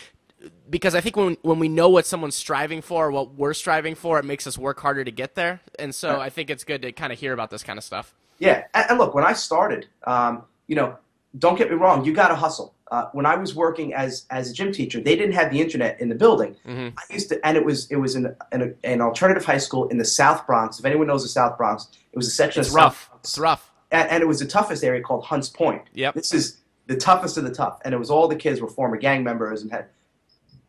because 0.69 0.95
I 0.95 1.01
think 1.01 1.15
when 1.15 1.37
when 1.41 1.59
we 1.59 1.69
know 1.69 1.89
what 1.89 2.05
someone's 2.05 2.35
striving 2.35 2.81
for, 2.81 3.11
what 3.11 3.35
we're 3.35 3.53
striving 3.53 3.95
for, 3.95 4.19
it 4.19 4.25
makes 4.25 4.47
us 4.47 4.57
work 4.57 4.79
harder 4.79 5.03
to 5.03 5.11
get 5.11 5.35
there. 5.35 5.61
And 5.79 5.93
so 5.93 6.19
I 6.19 6.29
think 6.29 6.49
it's 6.49 6.63
good 6.63 6.81
to 6.83 6.91
kind 6.91 7.11
of 7.13 7.19
hear 7.19 7.33
about 7.33 7.49
this 7.49 7.63
kind 7.63 7.77
of 7.77 7.83
stuff. 7.83 8.13
Yeah, 8.39 8.65
and, 8.73 8.97
look, 8.97 9.13
when 9.13 9.23
I 9.23 9.33
started, 9.33 9.87
um, 10.03 10.43
you 10.67 10.75
know, 10.75 10.97
don't 11.39 11.57
get 11.57 11.69
me 11.69 11.77
wrong, 11.77 12.03
you 12.03 12.13
got 12.13 12.27
to 12.29 12.35
hustle. 12.35 12.73
Uh, 12.91 13.05
when 13.13 13.25
I 13.25 13.35
was 13.35 13.55
working 13.55 13.93
as 13.93 14.25
as 14.29 14.51
a 14.51 14.53
gym 14.53 14.71
teacher, 14.71 14.99
they 15.01 15.15
didn't 15.15 15.33
have 15.33 15.51
the 15.51 15.59
internet 15.59 15.99
in 15.99 16.09
the 16.09 16.15
building. 16.15 16.55
Mm-hmm. 16.67 16.97
I 16.97 17.13
used 17.13 17.29
to, 17.29 17.45
and 17.45 17.57
it 17.57 17.65
was 17.65 17.89
it 17.89 17.95
was 17.95 18.15
in, 18.15 18.35
in 18.51 18.61
a, 18.61 18.73
an 18.83 19.01
alternative 19.01 19.43
high 19.43 19.57
school 19.57 19.87
in 19.87 19.97
the 19.97 20.05
South 20.05 20.45
Bronx. 20.45 20.79
If 20.79 20.85
anyone 20.85 21.07
knows 21.07 21.23
the 21.23 21.29
South 21.29 21.57
Bronx, 21.57 21.87
it 22.11 22.17
was 22.17 22.27
a 22.27 22.31
section 22.31 22.61
it's 22.61 22.69
of 22.69 22.75
rough. 22.75 23.09
South 23.09 23.19
It's 23.21 23.37
rough. 23.39 23.71
And, 23.91 24.09
and, 24.09 24.21
it 24.21 24.25
was 24.27 24.39
the 24.39 24.45
toughest 24.45 24.83
area 24.83 25.01
called 25.01 25.23
Hunts 25.23 25.49
Point. 25.49 25.83
Yep. 25.93 26.15
This 26.15 26.33
is 26.33 26.61
the 26.87 26.95
toughest 26.95 27.37
of 27.37 27.43
the 27.43 27.51
tough, 27.51 27.79
and 27.85 27.93
it 27.93 27.97
was 27.97 28.11
all 28.11 28.27
the 28.27 28.35
kids 28.35 28.61
were 28.61 28.67
former 28.67 28.97
gang 28.97 29.23
members 29.23 29.61
and 29.61 29.71
had 29.71 29.87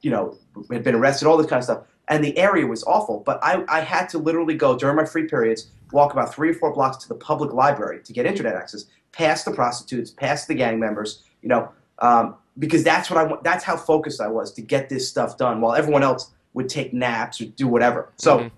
you 0.02 0.10
know, 0.10 0.36
had 0.70 0.82
been 0.84 0.94
arrested, 0.94 1.26
all 1.26 1.36
this 1.36 1.46
kind 1.46 1.58
of 1.58 1.64
stuff. 1.64 1.84
And 2.08 2.22
the 2.22 2.36
area 2.38 2.66
was 2.66 2.84
awful. 2.84 3.22
But 3.26 3.40
I, 3.42 3.64
I 3.68 3.80
had 3.80 4.08
to 4.10 4.18
literally 4.18 4.54
go 4.54 4.78
during 4.78 4.96
my 4.96 5.04
free 5.04 5.26
periods, 5.26 5.70
walk 5.92 6.12
about 6.12 6.32
three 6.34 6.50
or 6.50 6.54
four 6.54 6.72
blocks 6.72 6.98
to 6.98 7.08
the 7.08 7.14
public 7.14 7.52
library 7.52 8.00
to 8.04 8.12
get 8.12 8.26
internet 8.26 8.54
access, 8.54 8.86
past 9.12 9.44
the 9.44 9.50
prostitutes, 9.50 10.10
past 10.10 10.46
the 10.46 10.54
gang 10.54 10.78
members, 10.78 11.24
you 11.42 11.48
know, 11.48 11.68
um, 12.00 12.36
because 12.58 12.84
that's 12.84 13.10
what 13.10 13.18
I 13.18 13.36
that's 13.42 13.64
how 13.64 13.76
focused 13.76 14.20
I 14.20 14.28
was 14.28 14.52
to 14.54 14.62
get 14.62 14.88
this 14.88 15.08
stuff 15.08 15.36
done, 15.36 15.60
while 15.60 15.74
everyone 15.74 16.02
else 16.02 16.32
would 16.54 16.68
take 16.68 16.92
naps 16.92 17.40
or 17.40 17.46
do 17.46 17.68
whatever. 17.68 18.12
So, 18.16 18.38
mm-hmm. 18.38 18.48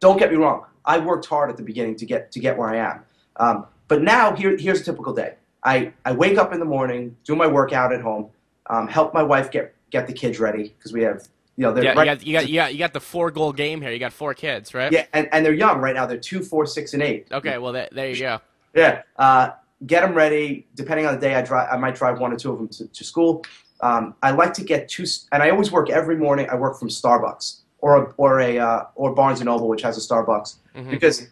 don't 0.00 0.18
get 0.18 0.30
me 0.30 0.36
wrong, 0.36 0.64
I 0.84 0.98
worked 0.98 1.26
hard 1.26 1.50
at 1.50 1.56
the 1.56 1.62
beginning 1.62 1.96
to 1.96 2.06
get 2.06 2.32
to 2.32 2.40
get 2.40 2.56
where 2.56 2.68
I 2.68 2.76
am. 2.76 3.04
Um, 3.36 3.66
but 3.88 4.02
now 4.02 4.34
here, 4.34 4.56
here's 4.56 4.80
a 4.80 4.84
typical 4.84 5.12
day. 5.12 5.34
I, 5.64 5.92
I 6.04 6.12
wake 6.12 6.38
up 6.38 6.52
in 6.52 6.58
the 6.58 6.66
morning, 6.66 7.16
do 7.24 7.36
my 7.36 7.46
workout 7.46 7.92
at 7.92 8.00
home, 8.00 8.30
um, 8.66 8.88
help 8.88 9.14
my 9.14 9.22
wife 9.22 9.50
get 9.50 9.74
get 9.92 10.06
the 10.08 10.12
kids 10.12 10.40
ready 10.40 10.74
because 10.76 10.92
we 10.92 11.02
have 11.02 11.28
you 11.56 11.62
know 11.62 11.72
they're 11.72 11.84
Yeah, 11.84 11.92
right, 11.92 12.06
you 12.06 12.14
got, 12.14 12.26
you 12.26 12.32
got 12.32 12.48
you 12.48 12.54
got 12.56 12.72
you 12.72 12.78
got 12.78 12.92
the 12.94 13.00
four 13.00 13.30
goal 13.30 13.52
game 13.52 13.80
here. 13.80 13.92
You 13.92 13.98
got 14.00 14.12
four 14.12 14.34
kids, 14.34 14.74
right? 14.74 14.90
yeah 14.90 15.04
and, 15.12 15.28
and 15.32 15.44
they're 15.44 15.52
young 15.52 15.78
right 15.80 15.94
now. 15.94 16.06
They're 16.06 16.16
two, 16.18 16.42
four, 16.42 16.66
six, 16.66 16.94
and 16.94 17.02
eight. 17.02 17.28
Okay, 17.30 17.58
well 17.58 17.72
th- 17.72 17.90
there 17.92 18.08
you 18.10 18.18
go. 18.18 18.40
Yeah. 18.74 19.02
Uh, 19.16 19.50
get 19.86 20.00
them 20.00 20.14
ready. 20.14 20.66
Depending 20.74 21.06
on 21.06 21.14
the 21.14 21.20
day, 21.20 21.34
I 21.34 21.42
drive. 21.42 21.68
I 21.70 21.76
might 21.76 21.94
drive 21.94 22.18
one 22.18 22.32
or 22.32 22.36
two 22.36 22.52
of 22.52 22.58
them 22.58 22.68
to, 22.68 22.86
to 22.88 23.04
school. 23.04 23.44
Um, 23.80 24.14
I 24.22 24.30
like 24.30 24.54
to 24.54 24.64
get 24.64 24.88
two, 24.88 25.04
and 25.30 25.42
I 25.42 25.50
always 25.50 25.70
work 25.70 25.90
every 25.90 26.16
morning. 26.16 26.48
I 26.50 26.54
work 26.54 26.78
from 26.78 26.88
Starbucks 26.88 27.58
or 27.80 27.96
a, 27.96 28.14
or 28.16 28.40
a 28.40 28.58
uh, 28.58 28.84
or 28.94 29.14
Barnes 29.14 29.40
and 29.40 29.46
Noble, 29.46 29.68
which 29.68 29.82
has 29.82 29.98
a 29.98 30.00
Starbucks, 30.00 30.56
Mhm. 30.74 30.88
because 30.90 31.28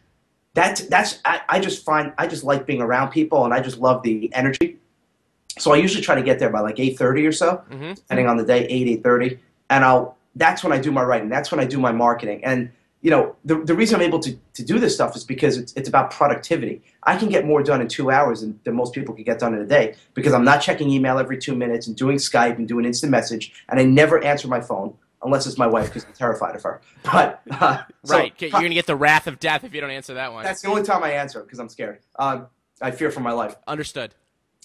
that's 0.53 0.83
that's 0.89 1.21
I, 1.25 1.41
I 1.49 1.61
just 1.61 1.83
find 1.85 2.13
I 2.19 2.27
just 2.27 2.45
like 2.45 2.67
being 2.67 2.83
around 2.83 3.11
people, 3.11 3.45
and 3.47 3.55
I 3.55 3.61
just 3.61 3.79
love 3.79 4.03
the 4.03 4.31
energy. 4.35 4.77
So 5.59 5.73
I 5.73 5.77
usually 5.77 6.03
try 6.03 6.15
to 6.15 6.23
get 6.23 6.39
there 6.39 6.51
by 6.51 6.61
like 6.61 6.79
eight 6.79 6.97
thirty 6.99 7.27
or 7.27 7.33
so 7.33 7.63
Mhm. 7.71 7.97
depending 7.97 8.27
on 8.29 8.37
the 8.37 8.45
day, 8.45 8.67
eight 8.67 8.89
eight 8.89 9.03
thirty, 9.03 9.39
and 9.69 9.85
I'll. 9.85 10.17
That's 10.37 10.63
when 10.63 10.73
I 10.73 10.79
do 10.79 10.93
my 10.93 11.03
writing. 11.03 11.29
That's 11.29 11.51
when 11.51 11.59
I 11.59 11.65
do 11.65 11.79
my 11.79 11.91
marketing. 11.91 12.45
And 12.45 12.71
you 13.03 13.11
know, 13.11 13.35
the 13.45 13.57
the 13.57 13.75
reason 13.75 13.97
I'm 13.97 14.03
able 14.03 14.21
to 14.21 14.37
to 14.55 14.63
do 14.63 14.79
this 14.79 14.95
stuff 14.95 15.17
is 15.17 15.25
because 15.25 15.57
it's 15.57 15.73
it's 15.73 15.89
about 15.89 16.13
productivity. 16.13 16.83
I 17.03 17.17
can 17.17 17.29
get 17.29 17.45
more 17.45 17.63
done 17.65 17.81
in 17.81 17.89
two 17.89 18.11
hours 18.13 18.43
than, 18.43 18.61
than 18.65 18.77
most 18.77 18.95
people 18.95 19.15
can 19.15 19.25
get 19.25 19.39
done 19.41 19.55
in 19.55 19.61
a 19.61 19.67
day 19.67 19.95
because 20.15 20.33
I'm 20.33 20.45
not 20.45 20.61
checking 20.61 20.89
email 20.89 21.19
every 21.19 21.37
two 21.39 21.57
minutes 21.57 21.89
and 21.89 21.97
doing 21.97 22.19
Skype 22.19 22.59
and 22.59 22.69
doing 22.69 22.85
instant 22.85 23.11
message, 23.11 23.53
and 23.69 23.81
I 23.81 23.85
never 23.85 24.23
answer 24.23 24.47
my 24.47 24.61
phone 24.61 24.95
unless 25.23 25.47
it's 25.47 25.59
my 25.59 25.67
wife 25.67 25.87
because 25.87 26.05
I'm 26.05 26.13
terrified 26.13 26.55
of 26.55 26.63
her. 26.63 26.81
But 27.03 27.41
uh, 27.51 27.83
so 28.05 28.17
right, 28.17 28.33
you're 28.41 28.51
gonna 28.53 28.69
get 28.71 28.87
the 28.87 28.97
wrath 28.97 29.27
of 29.27 29.41
death 29.41 29.65
if 29.65 29.75
you 29.75 29.81
don't 29.81 29.91
answer 29.91 30.15
that 30.15 30.33
one. 30.33 30.45
that's 30.45 30.63
the 30.63 30.69
only 30.69 30.83
time 30.85 31.03
I 31.03 31.11
answer 31.13 31.43
because 31.43 31.59
I'm 31.59 31.69
scared. 31.69 31.99
Um, 32.19 32.47
I 32.81 32.93
fear 32.93 33.11
for 33.11 33.21
my 33.21 33.33
life. 33.33 33.57
Understood. 33.67 34.15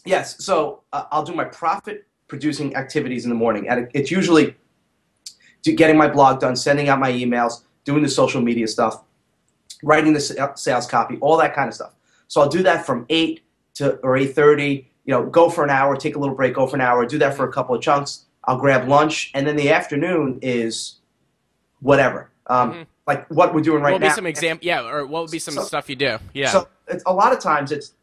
Yes, 0.06 0.44
so 0.44 0.84
uh, 0.94 1.06
I'll 1.12 1.24
do 1.24 1.34
my 1.34 1.46
profit 1.46 2.06
producing 2.28 2.76
activities 2.76 3.26
in 3.26 3.30
the 3.30 3.36
morning, 3.36 3.68
and 3.68 3.90
it's 3.94 4.12
usually 4.12 4.56
getting 5.64 5.98
my 5.98 6.08
blog 6.08 6.40
done, 6.40 6.56
sending 6.56 6.90
out 6.90 7.00
my 7.00 7.12
emails, 7.12 7.64
doing 7.86 8.04
the 8.04 8.10
social 8.10 8.40
media 8.42 8.68
stuff, 8.68 9.04
writing 9.84 10.14
the 10.14 10.54
sales 10.56 10.86
copy, 10.88 11.18
all 11.22 11.38
that 11.38 11.56
kind 11.56 11.68
of 11.68 11.74
stuff. 11.74 11.94
So 12.28 12.40
I'll 12.42 12.50
do 12.50 12.62
that 12.64 12.86
from 12.86 13.06
eight 13.10 13.42
to 13.76 13.96
or 13.98 14.16
eight 14.16 14.34
thirty. 14.36 14.88
You 15.06 15.14
know, 15.14 15.26
go 15.26 15.50
for 15.50 15.64
an 15.64 15.70
hour, 15.70 15.96
take 15.96 16.16
a 16.16 16.20
little 16.20 16.36
break, 16.36 16.56
go 16.56 16.66
for 16.66 16.76
an 16.76 16.82
hour, 16.82 17.06
do 17.06 17.18
that 17.20 17.36
for 17.36 17.48
a 17.48 17.52
couple 17.52 17.76
of 17.76 17.82
chunks. 17.82 18.26
I'll 18.46 18.58
grab 18.58 18.88
lunch, 18.88 19.32
and 19.36 19.46
then 19.46 19.56
the 19.56 19.72
afternoon 19.72 20.40
is 20.42 20.96
whatever, 21.80 22.30
um, 22.48 22.72
Mhm. 22.74 22.86
like 23.08 23.28
what 23.30 23.54
we're 23.54 23.62
doing 23.62 23.82
right 23.84 23.92
what 23.92 24.02
would 24.02 24.08
now. 24.08 24.14
be 24.14 24.16
some 24.16 24.26
example? 24.28 24.66
Yeah, 24.66 24.88
or 24.88 25.06
what 25.06 25.24
would 25.24 25.32
be 25.32 25.40
some 25.40 25.56
So- 25.56 25.64
stuff 25.64 25.90
you 25.90 25.96
do? 25.96 26.18
Yeah. 26.34 26.50
So 26.50 26.68
it's, 26.88 27.04
a 27.06 27.14
lot 27.14 27.34
of 27.34 27.40
times 27.40 27.72
it's 27.72 27.94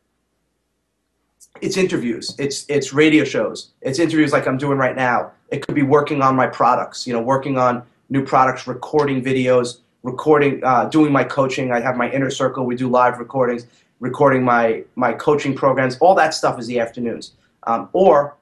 it's 1.60 1.76
interviews, 1.76 2.34
it's 2.38 2.64
it's 2.68 2.92
radio 2.92 3.24
shows, 3.24 3.70
it's 3.82 3.98
interviews 3.98 4.32
like 4.32 4.46
I'm 4.46 4.58
doing 4.58 4.78
right 4.78 4.96
now. 4.96 5.32
It 5.50 5.64
could 5.66 5.74
be 5.74 5.82
working 5.82 6.22
on 6.22 6.34
my 6.34 6.46
products, 6.46 7.06
you 7.06 7.12
know, 7.12 7.20
working 7.20 7.58
on 7.58 7.82
new 8.08 8.24
products, 8.24 8.66
recording 8.66 9.22
videos, 9.22 9.78
recording, 10.02 10.62
uh, 10.64 10.86
doing 10.86 11.12
my 11.12 11.24
coaching. 11.24 11.72
I 11.72 11.80
have 11.80 11.96
my 11.96 12.10
inner 12.10 12.30
circle. 12.30 12.64
We 12.64 12.74
do 12.74 12.88
live 12.88 13.18
recordings, 13.18 13.66
recording 14.00 14.42
my 14.44 14.84
my 14.96 15.12
coaching 15.12 15.54
programs. 15.54 15.98
All 15.98 16.14
that 16.16 16.34
stuff 16.34 16.58
is 16.58 16.66
the 16.66 16.80
afternoons, 16.80 17.32
um, 17.64 17.88
or 17.92 18.36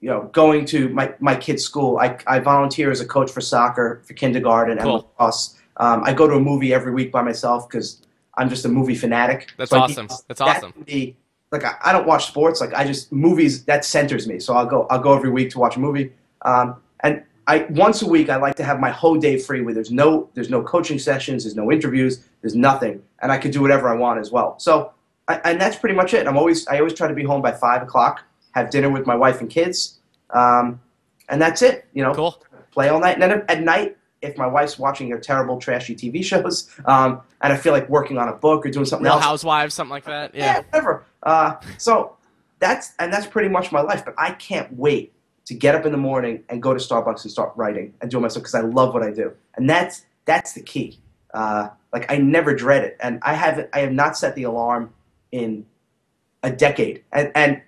you 0.00 0.08
know, 0.08 0.28
going 0.32 0.64
to 0.66 0.88
my, 0.88 1.14
my 1.20 1.36
kid's 1.36 1.64
school. 1.64 1.98
I, 1.98 2.18
I 2.26 2.40
volunteer 2.40 2.90
as 2.90 3.00
a 3.00 3.06
coach 3.06 3.30
for 3.30 3.40
soccer, 3.40 4.02
for 4.04 4.14
kindergarten, 4.14 4.72
and 4.78 4.82
Cool. 4.82 4.96
lacrosse. 4.96 5.56
Um, 5.76 6.02
I 6.04 6.12
go 6.12 6.26
to 6.26 6.34
a 6.34 6.40
movie 6.40 6.74
every 6.74 6.92
week 6.92 7.12
by 7.12 7.22
myself 7.22 7.68
because 7.68 8.02
I'm 8.36 8.48
just 8.48 8.64
a 8.64 8.68
movie 8.68 8.96
fanatic. 8.96 9.52
That's 9.56 9.70
So 9.70 9.78
awesome. 9.78 10.08
That's 10.08 10.40
that 10.40 10.56
awesome. 10.56 10.74
Like 11.52 11.64
I, 11.64 11.76
I 11.84 11.92
don't 11.92 12.06
watch 12.06 12.26
sports. 12.26 12.60
Like 12.60 12.74
I 12.74 12.84
just 12.84 13.12
movies 13.12 13.64
that 13.66 13.84
centers 13.84 14.26
me. 14.26 14.40
So 14.40 14.54
I'll 14.54 14.66
go 14.66 14.86
I'll 14.90 14.98
go 14.98 15.14
every 15.14 15.30
week 15.30 15.50
to 15.50 15.58
watch 15.58 15.76
a 15.76 15.80
movie. 15.80 16.12
Um, 16.42 16.76
and 17.00 17.22
I 17.46 17.66
once 17.70 18.02
a 18.02 18.08
week 18.08 18.30
I 18.30 18.36
like 18.36 18.56
to 18.56 18.64
have 18.64 18.80
my 18.80 18.90
whole 18.90 19.16
day 19.16 19.38
free 19.38 19.60
where 19.60 19.74
there's 19.74 19.90
no 19.92 20.28
there's 20.34 20.50
no 20.50 20.62
coaching 20.62 20.98
sessions, 20.98 21.44
there's 21.44 21.56
no 21.56 21.70
interviews, 21.70 22.24
there's 22.40 22.54
nothing, 22.56 23.02
and 23.20 23.30
I 23.30 23.38
could 23.38 23.52
do 23.52 23.60
whatever 23.60 23.88
I 23.88 23.94
want 23.94 24.18
as 24.18 24.32
well. 24.32 24.58
So 24.58 24.92
I, 25.28 25.40
and 25.44 25.60
that's 25.60 25.76
pretty 25.76 25.94
much 25.94 26.14
it. 26.14 26.26
I'm 26.26 26.36
always 26.36 26.66
I 26.68 26.78
always 26.78 26.94
try 26.94 27.06
to 27.06 27.14
be 27.14 27.22
home 27.24 27.42
by 27.42 27.52
five 27.52 27.82
o'clock, 27.82 28.24
have 28.52 28.70
dinner 28.70 28.90
with 28.90 29.06
my 29.06 29.14
wife 29.14 29.40
and 29.40 29.50
kids, 29.50 29.98
um, 30.30 30.80
and 31.28 31.40
that's 31.40 31.62
it. 31.62 31.86
You 31.92 32.02
know, 32.02 32.14
Cool. 32.14 32.42
play 32.70 32.88
all 32.88 32.98
night. 33.00 33.20
And 33.20 33.22
then 33.22 33.44
at 33.48 33.62
night, 33.62 33.96
if 34.22 34.38
my 34.38 34.46
wife's 34.46 34.78
watching 34.78 35.10
her 35.10 35.18
terrible, 35.18 35.58
trashy 35.58 35.94
TV 35.94 36.24
shows, 36.24 36.70
um, 36.86 37.20
and 37.42 37.52
I 37.52 37.56
feel 37.56 37.72
like 37.72 37.88
working 37.88 38.18
on 38.18 38.28
a 38.28 38.32
book 38.32 38.64
or 38.64 38.70
doing 38.70 38.86
something 38.86 39.04
Real 39.04 39.14
else, 39.14 39.24
Housewives, 39.24 39.74
something 39.74 39.90
like 39.90 40.04
that. 40.04 40.34
yeah, 40.34 40.44
Yeah. 40.44 40.62
whatever. 40.70 41.04
Uh, 41.22 41.54
so 41.78 42.16
that's 42.60 42.92
and 42.98 43.12
that's 43.12 43.26
pretty 43.26 43.48
much 43.48 43.72
my 43.72 43.80
life. 43.80 44.04
But 44.04 44.14
I 44.16 44.30
can't 44.32 44.72
wait 44.76 45.12
to 45.46 45.54
get 45.54 45.74
up 45.74 45.84
in 45.84 45.92
the 45.92 45.98
morning 45.98 46.44
and 46.48 46.62
go 46.62 46.72
to 46.72 46.78
Starbucks 46.78 47.22
and 47.24 47.30
start 47.30 47.52
writing 47.56 47.92
and 48.00 48.10
doing 48.10 48.22
myself 48.22 48.44
because 48.44 48.54
I 48.54 48.60
love 48.60 48.94
what 48.94 49.02
I 49.02 49.10
do, 49.10 49.32
and 49.56 49.68
that's 49.68 50.06
that's 50.24 50.52
the 50.54 50.62
key. 50.62 50.98
Uh, 51.34 51.68
like 51.92 52.10
I 52.10 52.16
never 52.18 52.54
dread 52.54 52.84
it, 52.84 52.96
and 53.00 53.18
I 53.22 53.34
haven't. 53.34 53.68
I 53.72 53.80
have 53.80 53.92
not 53.92 54.16
set 54.16 54.34
the 54.36 54.44
alarm 54.44 54.92
in 55.32 55.66
a 56.44 56.50
decade, 56.50 57.02
and 57.12 57.32
and 57.34 57.60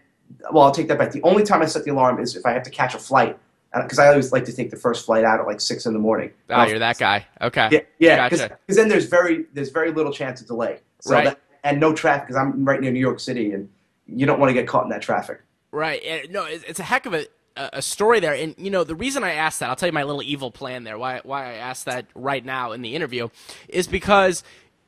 well, 0.53 0.64
I'll 0.64 0.71
take 0.73 0.87
that 0.88 0.99
back. 0.99 1.11
The 1.11 1.23
only 1.23 1.43
time 1.43 1.62
I 1.62 1.67
set 1.67 1.85
the 1.85 1.90
alarm 1.90 2.21
is 2.21 2.37
if 2.37 2.47
I 2.47 2.53
have 2.53 2.62
to 2.64 2.71
catch 2.71 2.95
a 2.95 2.99
flight, 2.99 3.38
Uh, 3.75 3.83
because 3.83 3.99
I 3.99 4.07
always 4.07 4.31
like 4.33 4.45
to 4.45 4.53
take 4.53 4.71
the 4.71 4.77
first 4.77 5.05
flight 5.05 5.25
out 5.25 5.41
at 5.41 5.47
like 5.47 5.61
six 5.61 5.85
in 5.85 5.93
the 5.93 5.99
morning. 5.99 6.31
Oh, 6.49 6.65
you're 6.65 6.79
that 6.79 6.97
guy. 6.97 7.27
Okay. 7.43 7.69
Yeah, 7.73 7.81
yeah, 7.99 8.29
because 8.29 8.41
Gotcha. 8.43 8.59
then 8.69 8.89
there's 8.89 9.07
very 9.07 9.47
there's 9.53 9.71
very 9.71 9.91
little 9.91 10.13
chance 10.13 10.41
of 10.41 10.47
delay. 10.47 10.79
So 11.01 11.13
Right. 11.13 11.25
that, 11.25 11.41
and 11.65 11.81
no 11.81 11.93
traffic 11.93 12.29
because 12.29 12.37
I'm 12.37 12.65
right 12.65 12.81
near 12.81 12.93
New 12.93 13.01
York 13.01 13.19
City, 13.19 13.53
and 13.53 13.69
you 14.07 14.27
don't 14.27 14.39
want 14.39 14.51
to 14.51 14.55
get 14.55 14.69
caught 14.69 14.85
in 14.85 14.91
that 14.91 15.03
traffic. 15.03 15.41
Right. 15.73 16.31
No, 16.31 16.45
it's, 16.45 16.79
a 16.79 16.85
heck 16.85 17.05
of 17.07 17.15
a, 17.15 17.27
a 17.57 17.71
a 17.75 17.83
story 17.83 18.21
there. 18.21 18.35
And, 18.35 18.55
you 18.59 18.71
know, 18.71 18.85
the 18.85 18.95
reason 18.95 19.25
I 19.25 19.33
asked 19.33 19.59
that, 19.61 19.71
I'll 19.71 19.77
tell 19.77 19.89
you 19.89 19.93
my 19.93 20.05
little 20.05 20.23
evil 20.23 20.53
plan 20.53 20.85
there, 20.85 20.97
why, 20.99 21.21
why 21.25 21.51
I 21.51 21.55
asked 21.55 21.87
that 21.87 22.07
right 22.15 22.45
now 22.45 22.73
in 22.73 22.83
the 22.83 22.95
interview, 22.95 23.29
is 23.69 23.89
because, 23.89 24.45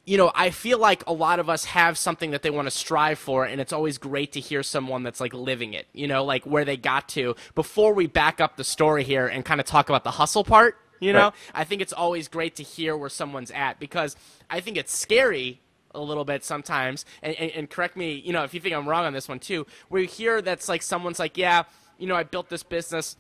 you 0.07 0.17
know, 0.17 0.31
I 0.35 0.51
feel 0.51 0.79
like 0.79 1.03
a 1.09 1.13
lot 1.13 1.41
of 1.41 1.51
us 1.51 1.65
have 1.67 1.99
something 1.99 2.31
that 2.31 2.43
they 2.43 2.51
want 2.51 2.67
to 2.67 2.71
strive 2.71 3.19
for, 3.19 3.45
and 3.45 3.61
it's 3.61 3.73
always 3.73 3.99
great 3.99 4.33
to 4.33 4.41
hear 4.41 4.63
someone 4.63 5.03
that's 5.03 5.21
like 5.21 5.35
living 5.35 5.75
it, 5.75 5.87
you 5.93 6.07
know, 6.07 6.25
like 6.25 6.47
where 6.47 6.65
they 6.65 6.77
got 6.77 7.09
to. 7.11 7.35
Before 7.57 7.93
we 7.93 8.07
back 8.07 8.41
up 8.41 8.57
the 8.57 8.65
story 8.65 9.03
here 9.03 9.27
and 9.27 9.45
kind 9.45 9.61
of 9.61 9.67
talk 9.67 9.89
about 9.89 10.05
the 10.05 10.13
hustle 10.13 10.45
part, 10.45 10.79
you 11.01 11.13
know, 11.13 11.25
Right. 11.25 11.35
I 11.55 11.65
think 11.65 11.83
it's 11.83 11.93
always 11.93 12.29
great 12.29 12.55
to 12.57 12.63
hear 12.63 12.97
where 12.97 13.11
someone's 13.11 13.51
at 13.51 13.81
because 13.81 14.17
I 14.49 14.61
think 14.61 14.77
it's 14.77 14.97
scary 14.97 15.61
a 15.95 16.01
little 16.01 16.25
bit 16.25 16.45
sometimes 16.45 17.05
and, 17.23 17.35
and, 17.37 17.51
and 17.53 17.71
correct 17.71 17.97
me 17.97 18.13
you 18.15 18.31
know 18.31 18.45
if 18.45 18.53
you 18.53 18.61
think 18.61 18.75
i'm 18.75 18.87
wrong 18.87 19.07
on 19.07 19.15
this 19.15 19.31
one 19.31 19.39
too 19.39 19.67
where 19.89 20.03
you 20.03 20.07
hear 20.07 20.43
that's 20.43 20.69
like 20.69 20.83
someone's 20.83 21.19
like 21.19 21.39
yeah 21.39 21.63
you 21.97 22.07
know 22.07 22.15
i 22.15 22.23
built 22.23 22.51
this 22.51 22.63
business 22.63 23.17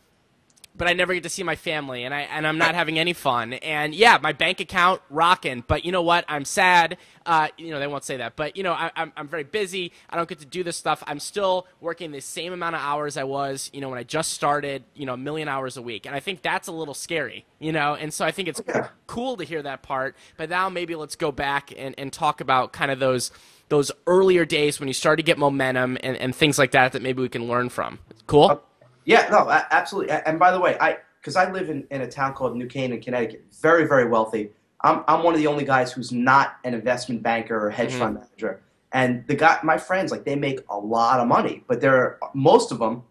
but 0.76 0.88
I 0.88 0.92
never 0.92 1.14
get 1.14 1.22
to 1.22 1.28
see 1.28 1.42
my 1.42 1.56
family, 1.56 2.04
and 2.04 2.14
I 2.14 2.20
and 2.22 2.46
I'm 2.46 2.58
not 2.58 2.74
having 2.74 2.98
any 2.98 3.12
fun. 3.12 3.54
And 3.54 3.94
yeah, 3.94 4.18
my 4.22 4.32
bank 4.32 4.60
account 4.60 5.00
rocking, 5.10 5.64
but 5.66 5.84
you 5.84 5.92
know 5.92 6.02
what? 6.02 6.24
I'm 6.28 6.44
sad. 6.44 6.96
Uh, 7.24 7.48
you 7.58 7.70
know 7.70 7.78
they 7.80 7.86
won't 7.86 8.04
say 8.04 8.18
that, 8.18 8.36
but 8.36 8.56
you 8.56 8.62
know 8.62 8.72
I, 8.72 8.90
I'm 8.96 9.12
I'm 9.16 9.28
very 9.28 9.44
busy. 9.44 9.92
I 10.10 10.16
don't 10.16 10.28
get 10.28 10.38
to 10.40 10.46
do 10.46 10.62
this 10.62 10.76
stuff. 10.76 11.02
I'm 11.06 11.18
still 11.20 11.66
working 11.80 12.12
the 12.12 12.20
same 12.20 12.52
amount 12.52 12.74
of 12.76 12.82
hours 12.82 13.16
I 13.16 13.24
was, 13.24 13.70
you 13.72 13.80
know, 13.80 13.88
when 13.88 13.98
I 13.98 14.04
just 14.04 14.32
started. 14.32 14.84
You 14.94 15.06
know, 15.06 15.14
a 15.14 15.18
million 15.18 15.48
hours 15.48 15.76
a 15.76 15.82
week, 15.82 16.06
and 16.06 16.14
I 16.14 16.20
think 16.20 16.42
that's 16.42 16.68
a 16.68 16.72
little 16.72 16.94
scary. 16.94 17.46
You 17.58 17.72
know, 17.72 17.94
and 17.94 18.12
so 18.12 18.24
I 18.24 18.30
think 18.30 18.48
it's 18.48 18.60
Yeah. 18.68 18.88
cool 19.06 19.36
to 19.38 19.44
hear 19.44 19.62
that 19.62 19.82
part. 19.82 20.16
But 20.36 20.50
now 20.50 20.68
maybe 20.68 20.94
let's 20.94 21.16
go 21.16 21.32
back 21.32 21.72
and, 21.76 21.94
and 21.98 22.12
talk 22.12 22.40
about 22.40 22.72
kind 22.72 22.90
of 22.90 22.98
those 22.98 23.30
those 23.68 23.90
earlier 24.06 24.44
days 24.44 24.78
when 24.78 24.86
you 24.88 24.94
started 24.94 25.16
to 25.22 25.26
get 25.26 25.38
momentum 25.38 25.98
and, 26.02 26.16
and 26.18 26.34
things 26.36 26.58
like 26.58 26.70
that 26.72 26.92
that 26.92 27.02
maybe 27.02 27.20
we 27.22 27.28
can 27.28 27.48
learn 27.48 27.68
from. 27.68 27.98
Cool. 28.26 28.62
Yeah, 29.06 29.28
no, 29.30 29.48
absolutely. 29.70 30.12
And 30.26 30.38
by 30.38 30.50
the 30.50 30.60
way, 30.60 30.76
I 30.80 30.98
because 31.20 31.36
I 31.36 31.50
live 31.50 31.70
in, 31.70 31.86
in 31.90 32.02
a 32.02 32.06
town 32.08 32.34
called 32.34 32.56
New 32.56 32.66
Canaan, 32.66 33.00
Connecticut, 33.00 33.44
very 33.62 33.86
very 33.86 34.06
wealthy. 34.06 34.50
I'm 34.82 35.04
I'm 35.08 35.22
one 35.22 35.32
of 35.32 35.40
the 35.40 35.46
only 35.46 35.64
guys 35.64 35.92
who's 35.92 36.12
not 36.12 36.56
an 36.64 36.74
investment 36.74 37.22
banker 37.22 37.56
or 37.64 37.70
hedge 37.70 37.92
Mhm. 37.92 37.98
fund 37.98 38.14
manager. 38.16 38.60
And 38.92 39.24
the 39.26 39.34
guy, 39.34 39.58
my 39.62 39.78
friends, 39.78 40.10
like 40.10 40.24
they 40.24 40.36
make 40.36 40.60
a 40.68 40.78
lot 40.78 41.20
of 41.20 41.28
money, 41.28 41.64
but 41.68 41.80
they're 41.80 42.18
most 42.34 42.72
of 42.72 42.78
them 42.78 43.02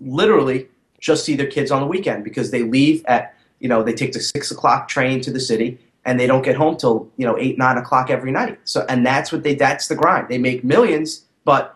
literally 0.00 0.68
just 1.00 1.24
see 1.24 1.34
their 1.34 1.46
kids 1.46 1.70
on 1.70 1.80
the 1.80 1.86
weekend 1.86 2.24
because 2.24 2.50
they 2.50 2.62
leave 2.62 3.04
at 3.06 3.34
you 3.60 3.68
know 3.68 3.82
they 3.82 3.92
take 3.94 4.12
the 4.12 4.20
six 4.20 4.50
o'clock 4.50 4.86
train 4.88 5.20
to 5.22 5.30
the 5.30 5.40
city 5.40 5.78
and 6.04 6.20
they 6.20 6.26
don't 6.26 6.42
get 6.42 6.56
home 6.56 6.76
till 6.76 7.08
you 7.16 7.26
know 7.26 7.38
eight 7.38 7.56
nine 7.56 7.78
o'clock 7.78 8.10
every 8.10 8.32
night. 8.32 8.58
So 8.64 8.84
and 8.88 9.04
that's 9.06 9.32
what 9.32 9.42
they 9.42 9.54
that's 9.54 9.88
the 9.88 9.94
grind. 9.94 10.28
They 10.28 10.38
make 10.38 10.62
millions, 10.62 11.24
but 11.44 11.74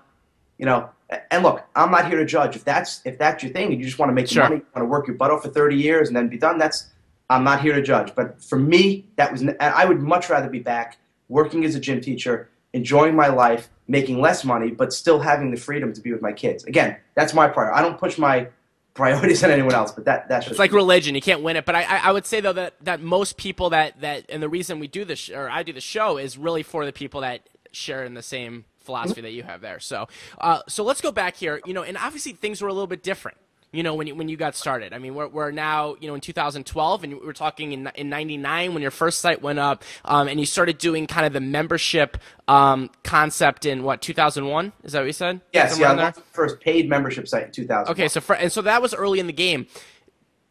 you 0.59 0.67
know. 0.67 0.91
And 1.31 1.43
look, 1.43 1.65
I'm 1.75 1.91
not 1.91 2.07
here 2.09 2.19
to 2.19 2.25
judge. 2.25 2.57
If 2.57 2.65
that's 2.65 3.01
if 3.05 3.19
that's 3.19 3.43
your 3.43 3.53
thing 3.53 3.73
and 3.73 3.79
you 3.79 3.85
just 3.85 3.99
want 3.99 4.11
to 4.11 4.15
make 4.15 4.29
Sure. 4.29 4.45
money, 4.45 4.57
you 4.57 4.67
want 4.75 4.85
to 4.85 4.91
work 4.91 5.07
your 5.07 5.17
butt 5.17 5.31
off 5.31 5.43
for 5.43 5.49
30 5.49 5.77
years 5.77 6.09
and 6.09 6.17
then 6.17 6.29
be 6.29 6.39
done. 6.39 6.59
That's 6.59 6.91
I'm 7.29 7.45
not 7.45 7.61
here 7.63 7.75
to 7.75 7.83
judge. 7.83 8.15
But 8.15 8.43
for 8.43 8.59
me, 8.59 9.07
that 9.17 9.33
was. 9.33 9.41
and 9.43 9.57
I 9.61 9.85
would 9.85 10.01
much 10.01 10.29
rather 10.29 10.49
be 10.49 10.59
back 10.61 10.99
working 11.29 11.65
as 11.65 11.75
a 11.75 11.81
gym 11.81 12.01
teacher, 12.01 12.49
enjoying 12.73 13.15
my 13.15 13.29
life, 13.29 13.71
making 13.89 14.21
less 14.21 14.45
money, 14.45 14.71
but 14.71 14.93
still 14.93 15.21
having 15.21 15.51
the 15.51 15.57
freedom 15.57 15.93
to 15.93 16.01
be 16.01 16.13
with 16.13 16.23
my 16.23 16.33
kids. 16.33 16.65
Again, 16.65 16.97
that's 17.15 17.33
my 17.35 17.49
priority. 17.49 17.79
I 17.79 17.83
don't 17.83 17.99
push 17.99 18.19
my 18.19 18.49
priorities 18.95 19.43
on 19.45 19.51
anyone 19.51 19.73
else, 19.73 19.93
but 19.93 20.05
that 20.05 20.29
that's 20.29 20.45
just 20.45 20.53
It's 20.53 20.59
like 20.59 20.73
religion; 20.73 21.15
you 21.15 21.21
can't 21.21 21.43
win 21.43 21.57
it. 21.57 21.65
But 21.65 21.77
I, 21.77 21.83
I, 21.83 21.97
I 22.09 22.13
would 22.13 22.27
say 22.27 22.41
though 22.41 22.53
that, 22.53 22.75
that 22.83 23.01
most 23.01 23.37
people 23.37 23.71
that, 23.71 24.01
that 24.01 24.27
and 24.29 24.43
the 24.43 24.49
reason 24.49 24.79
we 24.79 24.89
do 24.89 25.05
this 25.05 25.31
or 25.31 25.49
I 25.49 25.63
do 25.63 25.73
the 25.73 25.81
show 25.81 26.19
is 26.19 26.37
really 26.37 26.63
for 26.63 26.85
the 26.85 26.93
people 26.93 27.21
that 27.23 27.49
share 27.73 28.05
in 28.05 28.15
the 28.15 28.23
same 28.23 28.65
philosophy 28.81 29.21
that 29.21 29.33
you 29.33 29.43
have 29.43 29.61
there. 29.61 29.81
So, 29.81 30.09
uh, 30.41 30.61
so 30.69 30.85
let's 30.85 31.01
go 31.01 31.13
back 31.13 31.37
here. 31.37 31.61
You 31.65 31.75
know, 31.75 31.83
and 31.83 31.97
obviously 31.97 32.33
things 32.33 32.63
were 32.63 32.69
a 32.69 32.73
little 32.73 32.87
bit 32.87 33.03
different. 33.03 33.39
You 33.73 33.85
know, 33.85 33.95
when 33.95 34.09
you, 34.09 34.17
when 34.17 34.29
you 34.29 34.37
got 34.37 34.57
started. 34.57 34.93
I 34.93 34.99
mean, 34.99 35.15
we're, 35.15 35.29
we're 35.29 35.53
now 35.53 35.95
you 36.01 36.09
know 36.09 36.15
in 36.17 36.21
2012, 36.21 37.05
and 37.05 37.21
we're 37.21 37.33
talking 37.33 37.71
in 37.71 37.89
in 37.95 38.09
'99 38.09 38.75
when 38.75 38.83
your 38.83 38.91
first 38.91 39.21
site 39.21 39.43
went 39.43 39.61
up, 39.61 39.85
um, 40.05 40.27
and 40.27 40.41
you 40.41 40.47
started 40.47 40.79
doing 40.79 41.07
kind 41.07 41.25
of 41.25 41.33
the 41.33 41.41
membership 41.41 42.17
um, 42.49 42.91
concept 43.05 43.67
in 43.67 43.85
what 43.85 44.03
2001? 44.03 44.73
Is 44.83 44.93
that 44.93 45.01
what 45.01 45.07
you 45.07 45.13
said? 45.13 45.41
Yes, 45.53 45.73
Somewhere 45.73 45.91
yeah. 45.91 46.11
there? 46.11 46.25
First 46.33 46.59
paid 46.59 46.89
membership 46.89 47.29
site 47.29 47.45
in 47.45 47.53
2000. 47.53 47.93
Okay, 47.93 48.09
so 48.09 48.21
for, 48.21 48.35
and 48.35 48.51
so 48.51 48.61
that 48.63 48.83
was 48.83 48.93
early 48.93 49.21
in 49.21 49.29
the 49.29 49.33
game. 49.33 49.69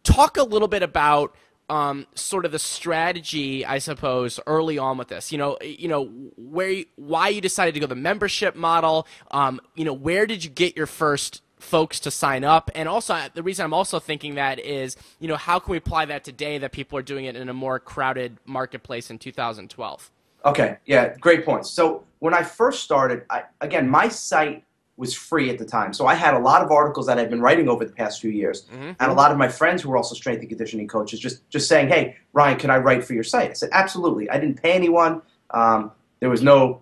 Talk 0.04 0.38
a 0.38 0.44
little 0.44 0.70
bit 0.70 0.82
about 0.82 1.36
um, 1.70 2.08
sort 2.16 2.46
of 2.46 2.52
the 2.52 2.60
strategy, 2.60 3.66
I 3.66 3.78
suppose, 3.80 4.40
early 4.48 4.78
on 4.78 4.98
with 4.98 5.08
this. 5.10 5.32
You 5.32 5.38
know, 5.38 5.58
you 5.62 5.88
know 5.88 6.06
where, 6.38 6.70
you- 6.70 6.86
why 6.96 7.30
you 7.30 7.42
decided 7.42 7.74
to 7.76 7.80
go 7.80 7.88
the 7.88 7.96
membership 7.96 8.56
model. 8.56 9.08
Um, 9.32 9.62
you 9.76 9.86
know, 9.86 9.94
where 9.94 10.26
did 10.26 10.44
you 10.44 10.50
get 10.50 10.76
your 10.76 10.88
first 10.88 11.42
folks 11.60 12.00
to 12.02 12.12
sign 12.12 12.44
up? 12.44 12.72
And 12.74 12.88
also, 12.90 13.14
uh, 13.14 13.30
the 13.34 13.44
reason 13.44 13.66
I'm 13.66 13.74
also 13.74 14.00
thinking 14.00 14.36
that 14.36 14.60
is, 14.60 14.96
you 15.20 15.28
know, 15.28 15.36
how 15.36 15.60
can 15.60 15.72
we 15.72 15.78
apply 15.78 16.06
that 16.06 16.24
today 16.24 16.58
that 16.58 16.72
people 16.72 16.98
are 16.98 17.02
doing 17.04 17.26
it 17.26 17.36
in 17.36 17.50
a 17.50 17.54
more 17.54 17.80
crowded 17.80 18.38
marketplace 18.46 19.10
in 19.12 19.20
2012? 19.20 20.12
Okay, 20.46 20.78
yeah, 20.86 21.16
great 21.18 21.44
points. 21.44 21.70
So 21.70 22.06
when 22.20 22.34
I 22.34 22.44
first 22.44 22.84
started, 22.84 23.24
I, 23.30 23.44
again, 23.60 23.90
my 23.90 24.08
site 24.08 24.64
was 25.00 25.16
free 25.16 25.50
at 25.50 25.58
the 25.58 25.66
time. 25.66 25.94
So 25.94 26.06
I 26.06 26.14
had 26.14 26.34
a 26.34 26.40
lot 26.40 26.62
of 26.62 26.70
articles 26.72 27.06
that 27.08 27.18
I've 27.18 27.30
been 27.30 27.42
writing 27.42 27.70
over 27.70 27.86
the 27.86 27.94
past 27.94 28.20
few 28.20 28.30
years, 28.30 28.66
and 28.72 28.96
a 29.00 29.14
lot 29.14 29.32
of 29.32 29.38
my 29.38 29.48
friends 29.48 29.82
who 29.82 29.90
were 29.90 29.98
also 29.98 30.14
strength 30.14 30.42
and 30.42 30.50
conditioning 30.50 30.88
coaches 30.88 31.20
just 31.20 31.50
just 31.50 31.68
saying, 31.70 31.88
"Hey, 31.88 32.18
Ryan, 32.34 32.60
can 32.60 32.70
I 32.70 32.78
write 32.78 33.06
for 33.06 33.14
your 33.14 33.24
site?" 33.24 33.50
I 33.52 33.54
said, 33.54 33.70
"Absolutely." 33.72 34.30
I 34.30 34.38
didn't 34.38 34.62
pay 34.62 34.74
anyone. 34.74 35.22
Um, 35.52 35.92
there 36.20 36.30
was 36.30 36.44
no 36.44 36.82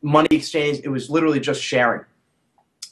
money 0.00 0.28
exchange. 0.30 0.80
It 0.84 0.88
was 0.88 1.10
literally 1.10 1.40
just 1.40 1.60
sharing. 1.60 2.04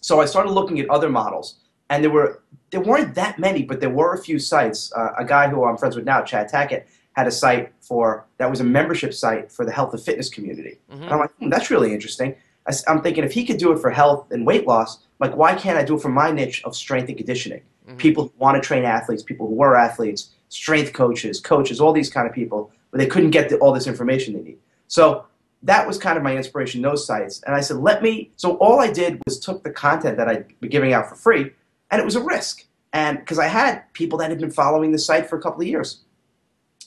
So 0.00 0.20
I 0.20 0.26
started 0.26 0.50
looking 0.50 0.80
at 0.80 0.90
other 0.90 1.08
models, 1.08 1.56
and 1.88 2.02
there 2.02 2.10
were 2.10 2.42
there 2.70 2.80
weren't 2.80 3.14
that 3.14 3.38
many, 3.38 3.62
but 3.62 3.80
there 3.80 3.90
were 3.90 4.14
a 4.14 4.18
few 4.18 4.40
sites. 4.40 4.92
Uh, 4.92 5.12
a 5.16 5.24
guy 5.24 5.48
who 5.48 5.64
I'm 5.64 5.76
friends 5.76 5.94
with 5.94 6.04
now, 6.04 6.22
Chad 6.22 6.50
Tackett, 6.50 6.86
had 7.12 7.28
a 7.28 7.30
site 7.30 7.72
for 7.80 8.26
that 8.38 8.50
was 8.50 8.60
a 8.60 8.64
membership 8.64 9.14
site 9.14 9.52
for 9.52 9.64
the 9.64 9.72
health 9.72 9.92
and 9.94 10.02
fitness 10.02 10.28
community. 10.28 10.78
And 11.04 11.12
I'm 11.12 11.18
like, 11.20 11.32
hmm, 11.38 11.50
that's 11.50 11.70
really 11.70 11.94
interesting. 11.94 12.34
I, 12.68 12.90
am 12.90 13.02
thinking 13.02 13.24
if 13.24 13.32
he 13.32 13.44
could 13.44 13.58
do 13.58 13.72
it 13.72 13.78
for 13.78 13.90
health 13.90 14.30
and 14.30 14.46
weight 14.46 14.66
loss, 14.66 14.98
like 15.20 15.36
why 15.36 15.54
can't 15.54 15.78
I 15.78 15.84
do 15.84 15.96
it 15.96 16.02
for 16.02 16.08
my 16.08 16.30
niche 16.30 16.62
of 16.64 16.76
strength 16.76 17.08
and 17.08 17.16
conditioning? 17.16 17.62
Mm-hmm. 17.86 17.96
People 17.98 18.24
who 18.24 18.32
want 18.38 18.60
to 18.60 18.66
train 18.66 18.84
athletes, 18.84 19.22
people 19.22 19.46
who 19.46 19.54
were 19.54 19.76
athletes, 19.76 20.30
strength 20.48 20.92
coaches, 20.92 21.40
coaches, 21.40 21.80
all 21.80 21.92
these 21.92 22.10
kind 22.10 22.26
of 22.26 22.34
people, 22.34 22.70
but 22.90 22.98
they 22.98 23.06
couldn't 23.06 23.30
get 23.30 23.48
the, 23.48 23.58
all 23.58 23.72
this 23.72 23.86
information 23.86 24.34
they 24.34 24.42
need. 24.42 24.58
So 24.88 25.26
that 25.62 25.86
was 25.86 25.98
kind 25.98 26.16
of 26.16 26.22
my 26.22 26.36
inspiration, 26.36 26.82
those 26.82 27.06
sites. 27.06 27.42
And 27.42 27.54
I 27.54 27.60
said, 27.60 27.78
let 27.78 28.02
me. 28.02 28.30
So 28.36 28.56
all 28.56 28.80
I 28.80 28.90
did 28.90 29.20
was 29.26 29.40
took 29.40 29.62
the 29.62 29.70
content 29.70 30.16
that 30.16 30.28
I'd 30.28 30.60
be 30.60 30.68
giving 30.68 30.92
out 30.92 31.08
for 31.08 31.16
free, 31.16 31.52
and 31.90 32.00
it 32.00 32.04
was 32.04 32.16
a 32.16 32.22
risk. 32.22 32.64
And 32.92 33.18
because 33.18 33.38
I 33.38 33.46
had 33.46 33.82
people 33.92 34.18
that 34.18 34.30
had 34.30 34.40
been 34.40 34.50
following 34.50 34.92
the 34.92 34.98
site 34.98 35.28
for 35.28 35.36
a 35.38 35.42
couple 35.42 35.60
of 35.60 35.66
years, 35.66 36.00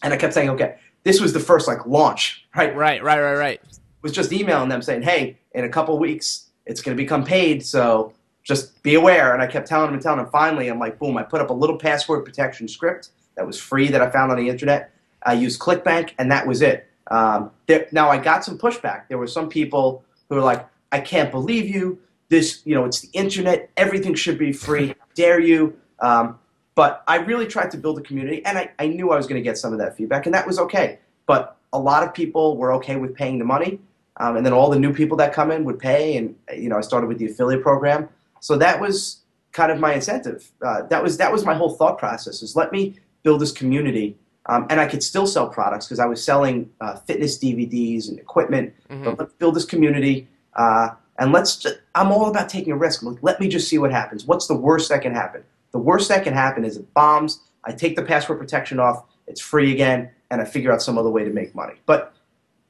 and 0.02 0.14
I 0.14 0.18
kept 0.18 0.34
saying, 0.34 0.50
okay, 0.52 0.76
this 1.04 1.20
was 1.20 1.34
the 1.34 1.40
first 1.40 1.68
like 1.68 1.86
launch, 1.86 2.48
right? 2.56 2.76
Right, 2.76 3.04
right, 3.04 3.20
right, 3.20 3.36
right. 3.36 3.62
Was 4.02 4.12
just 4.12 4.32
emailing 4.32 4.70
them 4.70 4.82
saying, 4.82 5.02
hey, 5.02 5.38
in 5.60 5.66
a 5.66 5.70
couple 5.70 5.98
weeks 6.00 6.48
it's 6.66 6.82
going 6.82 6.96
to 6.96 7.02
become 7.02 7.24
paid, 7.24 7.66
so 7.66 8.14
just 8.44 8.82
be 8.84 8.96
aware. 8.96 9.34
And 9.34 9.42
I 9.42 9.48
kept 9.48 9.68
telling 9.68 9.88
them 9.88 9.96
and 9.96 10.04
telling 10.04 10.20
them. 10.20 10.30
Finally, 10.32 10.68
I'm 10.68 10.80
like, 10.80 10.98
boom! 10.98 11.18
I 11.18 11.24
put 11.24 11.42
up 11.42 11.50
a 11.50 11.54
little 11.54 11.78
password 11.78 12.26
protection 12.26 12.68
script 12.68 13.10
that 13.36 13.46
was 13.46 13.60
free 13.60 13.88
that 13.90 14.02
I 14.02 14.10
found 14.10 14.32
on 14.32 14.38
the 14.38 14.50
internet. 14.50 14.92
I 15.24 15.34
used 15.34 15.60
ClickBank, 15.60 16.14
and 16.18 16.32
that 16.32 16.48
was 16.48 16.62
it. 16.62 16.88
Um, 17.12 17.52
there, 17.68 17.88
now 17.92 18.10
I 18.10 18.18
got 18.18 18.46
some 18.46 18.58
pushback. 18.58 19.08
There 19.10 19.18
were 19.18 19.28
some 19.28 19.50
people 19.50 20.04
who 20.30 20.36
were 20.36 20.42
like, 20.42 20.66
"I 20.92 21.00
can't 21.00 21.32
believe 21.32 21.68
you. 21.68 22.00
This, 22.30 22.62
you 22.66 22.76
know, 22.76 22.86
it's 22.86 23.02
the 23.02 23.10
internet. 23.18 23.70
Everything 23.76 24.14
should 24.14 24.38
be 24.38 24.54
free. 24.54 24.96
Dare 25.16 25.40
you?" 25.40 25.76
Um, 26.00 26.40
but 26.76 27.04
I 27.08 27.18
really 27.18 27.48
tried 27.48 27.72
to 27.72 27.78
build 27.78 27.98
a 27.98 28.02
community, 28.02 28.46
and 28.46 28.58
I, 28.58 28.72
I 28.80 28.88
knew 28.88 29.12
I 29.12 29.18
was 29.18 29.28
going 29.28 29.42
to 29.42 29.44
get 29.44 29.58
some 29.58 29.74
of 29.74 29.80
that 29.80 29.98
feedback, 29.98 30.26
and 30.26 30.34
that 30.34 30.48
was 30.48 30.60
okay. 30.60 31.00
But 31.26 31.58
a 31.74 31.80
lot 31.80 32.04
of 32.04 32.14
people 32.14 32.58
were 32.58 32.72
okay 32.74 32.96
with 32.96 33.14
paying 33.16 33.38
the 33.38 33.46
money, 33.46 33.80
um, 34.20 34.36
and 34.38 34.46
then 34.46 34.54
all 34.54 34.70
the 34.70 34.80
new 34.80 34.94
people 34.94 35.18
that 35.18 35.34
come 35.34 35.52
in 35.52 35.64
would 35.64 35.80
pay. 35.80 36.18
And 36.18 36.36
you 36.56 36.70
know, 36.70 36.78
I 36.78 36.82
started 36.82 37.08
with 37.08 37.18
the 37.18 37.26
affiliate 37.26 37.64
program, 37.64 38.10
so 38.40 38.58
that 38.58 38.80
was 38.80 39.22
kind 39.52 39.72
of 39.72 39.80
my 39.80 39.94
incentive. 39.94 40.50
Uh, 40.62 40.84
that 40.84 41.02
was 41.02 41.18
that 41.18 41.32
was 41.32 41.46
my 41.46 41.54
whole 41.54 41.72
thought 41.72 41.98
process: 41.98 42.42
is 42.42 42.56
let 42.56 42.72
me 42.72 42.96
build 43.24 43.42
this 43.42 43.52
community, 43.52 44.18
um, 44.48 44.68
and 44.70 44.80
I 44.80 44.88
could 44.88 45.04
still 45.04 45.28
sell 45.28 45.48
products 45.48 45.86
because 45.86 46.00
I 46.00 46.06
was 46.06 46.24
selling 46.24 46.70
uh, 46.82 46.96
fitness 46.98 47.38
DVDs 47.38 48.10
and 48.10 48.20
equipment. 48.20 48.74
But 49.04 49.20
let's 49.20 49.34
build 49.34 49.56
this 49.56 49.66
community, 49.66 50.28
uh, 50.56 50.90
and 51.18 51.32
let's. 51.32 51.58
Just, 51.58 51.80
I'm 51.96 52.12
all 52.12 52.30
about 52.30 52.50
taking 52.50 52.74
a 52.74 52.78
risk. 52.78 53.04
Let 53.22 53.40
me 53.40 53.48
just 53.48 53.68
see 53.68 53.78
what 53.78 53.92
happens. 53.92 54.26
What's 54.26 54.48
the 54.48 54.56
worst 54.56 54.90
that 54.90 55.02
can 55.02 55.14
happen? 55.14 55.44
The 55.72 55.80
worst 55.80 56.10
that 56.10 56.24
can 56.24 56.34
happen 56.34 56.66
is 56.66 56.78
it 56.78 56.94
bombs. 56.94 57.42
I 57.64 57.72
take 57.72 57.96
the 57.96 58.04
password 58.04 58.40
protection 58.40 58.80
off. 58.80 59.04
It's 59.28 59.42
free 59.42 59.72
again, 59.72 60.10
and 60.32 60.42
I 60.42 60.46
figure 60.46 60.72
out 60.72 60.82
some 60.82 60.98
other 60.98 61.10
way 61.10 61.24
to 61.24 61.30
make 61.30 61.54
money. 61.54 61.76
But 61.86 62.14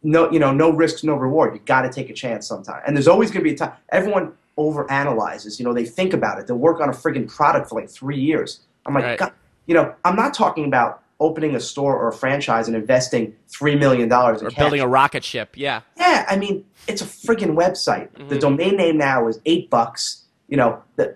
no, 0.03 0.31
you 0.31 0.39
know, 0.39 0.51
no 0.53 0.69
risks, 0.71 1.03
no 1.03 1.15
reward. 1.15 1.53
You 1.53 1.61
got 1.65 1.81
to 1.81 1.89
take 1.89 2.09
a 2.09 2.13
chance 2.13 2.47
sometime. 2.47 2.81
And 2.87 2.95
there's 2.95 3.07
always 3.07 3.31
going 3.31 3.43
to 3.43 3.49
be 3.49 3.53
a 3.53 3.57
time. 3.57 3.73
Everyone 3.91 4.33
overanalyzes. 4.57 5.59
You 5.59 5.65
know, 5.65 5.73
they 5.73 5.85
think 5.85 6.13
about 6.13 6.39
it. 6.39 6.47
They'll 6.47 6.57
work 6.57 6.79
on 6.81 6.89
a 6.89 6.93
friggin' 6.93 7.27
product 7.33 7.69
for 7.69 7.79
like 7.79 7.89
three 7.89 8.19
years. 8.19 8.61
I'm 8.85 8.93
like, 8.93 9.03
Right. 9.03 9.19
God, 9.19 9.33
you 9.65 9.75
know, 9.75 9.93
I'm 10.05 10.15
not 10.15 10.33
talking 10.33 10.65
about 10.65 11.01
opening 11.19 11.53
a 11.55 11.59
store 11.59 11.97
or 11.97 12.07
a 12.07 12.13
franchise 12.13 12.67
and 12.67 12.77
investing 12.77 13.35
three 13.49 13.75
million 13.75 14.07
dollars 14.07 14.41
Or 14.41 14.49
building 14.51 14.79
a 14.79 14.87
rocket 14.87 15.23
ship. 15.23 15.49
Yeah. 15.55 15.81
Yeah, 15.97 16.25
I 16.29 16.37
mean, 16.37 16.63
it's 16.87 17.01
a 17.01 17.05
friggin' 17.05 17.55
website. 17.55 18.09
The 18.29 18.35
Mhm. 18.35 18.39
domain 18.39 18.77
name 18.77 18.97
now 18.97 19.27
is 19.27 19.39
eight 19.45 19.69
bucks. 19.69 20.23
You 20.47 20.55
know, 20.57 20.81
the, 20.95 21.15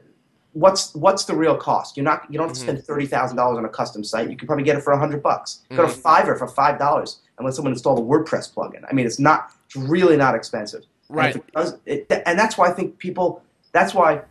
what's 0.52 0.94
what's 0.94 1.24
the 1.24 1.34
real 1.36 1.56
cost? 1.58 1.96
You're 1.96 2.04
not 2.04 2.26
you 2.30 2.38
don't 2.38 2.50
have 2.50 2.56
to 2.58 2.60
Mhm. 2.62 2.64
spend 2.64 2.84
thirty 2.84 3.06
thousand 3.08 3.38
dollars 3.38 3.58
on 3.58 3.66
a 3.66 3.70
custom 3.70 4.04
site. 4.04 4.30
You 4.30 4.36
can 4.36 4.46
probably 4.46 4.66
get 4.66 4.76
it 4.78 4.82
for 4.84 4.92
a 4.92 5.00
hundred 5.00 5.24
bucks. 5.24 5.62
Go 5.74 5.88
to 5.88 5.92
Mhm. 5.94 6.02
Fiverr 6.02 6.38
for 6.38 6.48
five 6.48 6.78
dollars 6.78 7.20
and 7.38 7.46
let 7.46 7.54
someone 7.56 7.74
install 7.74 7.96
the 7.96 8.02
WordPress 8.02 8.54
plugin. 8.54 8.84
I 8.90 8.94
mean, 8.94 9.06
it's 9.06 9.20
not 9.20 9.52
it's 9.66 9.76
really 9.76 10.18
not 10.18 10.36
expensive. 10.36 10.84
And 11.10 11.18
Right. 11.18 11.36
it 11.36 11.44
does- 11.54 11.78
it- 11.86 12.24
and 12.26 12.38
that's 12.38 12.58
why 12.58 12.68
I 12.70 12.72
think 12.74 12.98
people. 13.00 13.42
That's 13.72 13.94
why 13.94 14.22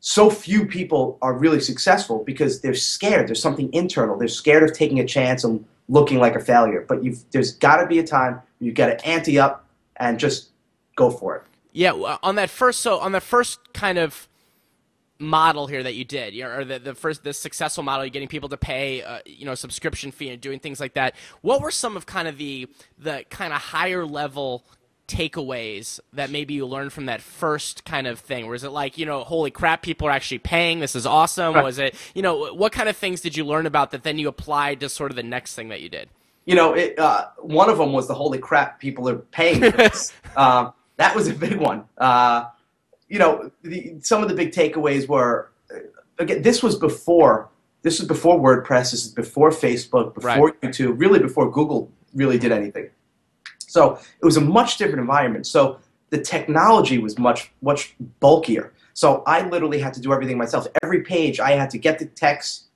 so 0.00 0.30
few 0.30 0.64
people 0.64 1.18
are 1.20 1.34
really 1.34 1.60
successful 1.60 2.22
because 2.24 2.60
they're 2.62 2.72
scared. 2.74 3.28
There's 3.28 3.42
something 3.42 3.68
internal. 3.72 4.16
They're 4.16 4.28
scared 4.28 4.62
of 4.62 4.72
taking 4.72 4.98
a 5.00 5.04
chance 5.06 5.44
and 5.44 5.64
looking 5.88 6.18
like 6.18 6.36
a 6.36 6.40
failure. 6.40 6.84
But 6.88 7.04
you've 7.04 7.24
there's 7.32 7.52
got 7.52 7.76
to 7.78 7.86
be 7.86 7.98
a 7.98 8.06
time 8.06 8.40
you've 8.60 8.74
got 8.76 8.86
to 8.86 9.06
ante 9.06 9.38
up 9.38 9.64
and 9.96 10.18
just 10.18 10.50
go 10.96 11.10
for 11.10 11.36
it. 11.36 11.42
Yeah, 11.72 11.92
on 12.22 12.34
that 12.36 12.50
first, 12.50 12.80
so 12.80 12.98
on 12.98 13.12
the 13.12 13.20
first 13.20 13.60
kind 13.74 13.98
of 13.98 14.28
model 15.20 15.66
here 15.66 15.82
that 15.82 15.94
you 15.94 16.04
did, 16.04 16.34
you 16.34 16.42
know, 16.42 16.50
or 16.50 16.64
the, 16.64 16.78
the 16.78 16.94
first 16.94 17.22
the 17.22 17.32
successful 17.32 17.84
model, 17.84 18.04
you're 18.04 18.10
getting 18.10 18.28
people 18.28 18.48
to 18.48 18.56
pay, 18.56 19.02
uh, 19.02 19.20
you 19.26 19.44
know, 19.44 19.54
subscription 19.54 20.10
fee 20.10 20.30
and 20.30 20.40
doing 20.40 20.58
things 20.58 20.80
like 20.80 20.94
that. 20.94 21.14
What 21.42 21.60
were 21.60 21.70
some 21.70 21.96
of 21.96 22.06
kind 22.06 22.26
of 22.26 22.38
the 22.38 22.68
the 22.98 23.24
kind 23.30 23.52
of 23.52 23.60
higher 23.60 24.04
level 24.06 24.64
takeaways 25.10 25.98
that 26.12 26.30
maybe 26.30 26.54
you 26.54 26.64
learned 26.64 26.92
from 26.92 27.06
that 27.06 27.20
first 27.20 27.84
kind 27.84 28.06
of 28.06 28.18
thing? 28.20 28.46
Was 28.46 28.64
it 28.64 28.70
like, 28.70 28.96
you 28.96 29.04
know, 29.04 29.24
holy 29.24 29.50
crap, 29.50 29.82
people 29.82 30.08
are 30.08 30.12
actually 30.12 30.38
paying, 30.38 30.80
this 30.80 30.94
is 30.94 31.04
awesome? 31.04 31.54
Right. 31.54 31.64
Was 31.64 31.78
it, 31.78 31.94
you 32.14 32.22
know, 32.22 32.54
what 32.54 32.72
kind 32.72 32.88
of 32.88 32.96
things 32.96 33.20
did 33.20 33.36
you 33.36 33.44
learn 33.44 33.66
about 33.66 33.90
that 33.90 34.04
then 34.04 34.18
you 34.18 34.28
applied 34.28 34.80
to 34.80 34.88
sort 34.88 35.10
of 35.10 35.16
the 35.16 35.22
next 35.22 35.54
thing 35.54 35.68
that 35.68 35.80
you 35.80 35.88
did? 35.88 36.08
You 36.46 36.54
know, 36.54 36.72
it, 36.74 36.98
uh, 36.98 37.26
one 37.38 37.68
of 37.68 37.78
them 37.78 37.92
was 37.92 38.08
the 38.08 38.14
holy 38.14 38.38
crap, 38.38 38.80
people 38.80 39.08
are 39.08 39.18
paying 39.18 39.60
for 39.60 39.76
this. 39.76 40.12
um, 40.36 40.72
that 40.96 41.14
was 41.14 41.28
a 41.28 41.34
big 41.34 41.56
one. 41.56 41.84
Uh, 41.98 42.46
you 43.10 43.18
know, 43.18 43.50
the, 43.62 43.96
some 44.00 44.22
of 44.22 44.28
the 44.28 44.34
big 44.34 44.52
takeaways 44.52 45.06
were 45.06 45.50
uh, 45.74 45.80
again, 46.18 46.40
this 46.40 46.62
was 46.62 46.76
before. 46.76 47.50
This 47.82 47.98
was 47.98 48.06
before 48.06 48.38
WordPress. 48.38 48.92
This 48.92 49.04
is 49.04 49.08
before 49.12 49.50
Facebook, 49.50 50.14
before 50.14 50.52
YouTube, 50.62 50.98
really 50.98 51.18
before 51.18 51.50
Google 51.50 51.90
really 52.14 52.38
did 52.38 52.52
anything. 52.52 52.88
So 53.66 53.98
it 54.20 54.24
was 54.24 54.36
a 54.36 54.40
much 54.40 54.78
different 54.78 55.00
environment. 55.00 55.46
So 55.46 55.80
the 56.10 56.20
technology 56.20 56.98
was 56.98 57.18
much 57.18 57.50
much 57.62 57.94
bulkier. 58.20 58.72
So 58.94 59.22
I 59.26 59.46
literally 59.48 59.80
had 59.80 59.92
to 59.94 60.00
do 60.00 60.12
everything 60.12 60.38
myself. 60.38 60.66
Every 60.82 61.02
page 61.02 61.40
I 61.40 61.52
had 61.52 61.70
to 61.70 61.78
get 61.78 61.98
the 61.98 62.06
text, 62.06 62.66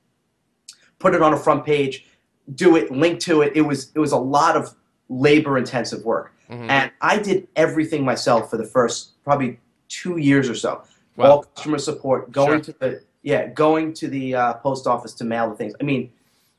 put 0.99 1.15
it 1.15 1.23
on 1.23 1.33
a 1.33 1.37
front 1.37 1.65
page, 1.65 2.07
do 2.55 2.77
it, 2.77 2.91
link 2.91 3.21
to 3.21 3.43
it. 3.43 3.53
It 3.55 3.63
was 3.63 3.93
it 3.95 4.01
was 4.01 4.13
a 4.13 4.19
lot 4.19 4.57
of 4.57 4.75
labor 5.09 5.59
intensive 5.59 6.05
work. 6.05 6.33
Mhm. 6.51 6.69
And 6.69 6.91
I 7.01 7.19
did 7.19 7.47
everything 7.57 8.05
myself 8.05 8.51
for 8.51 8.57
the 8.57 8.65
first 8.65 9.23
probably 9.23 9.61
two 10.03 10.19
years 10.19 10.49
or 10.49 10.55
so. 10.55 10.83
Wow. 11.17 11.31
All 11.31 11.43
customer 11.43 11.79
support, 11.79 12.33
going 12.33 12.63
Sure. 12.63 12.73
to 12.75 12.79
the 12.79 13.01
yeah, 13.23 13.47
going 13.47 13.95
to 13.95 14.09
the 14.09 14.35
uh, 14.35 14.55
post 14.55 14.87
office 14.87 15.15
to 15.15 15.25
mail 15.25 15.49
the 15.49 15.57
things. 15.57 15.75
I 15.81 15.85
mean, 15.85 16.11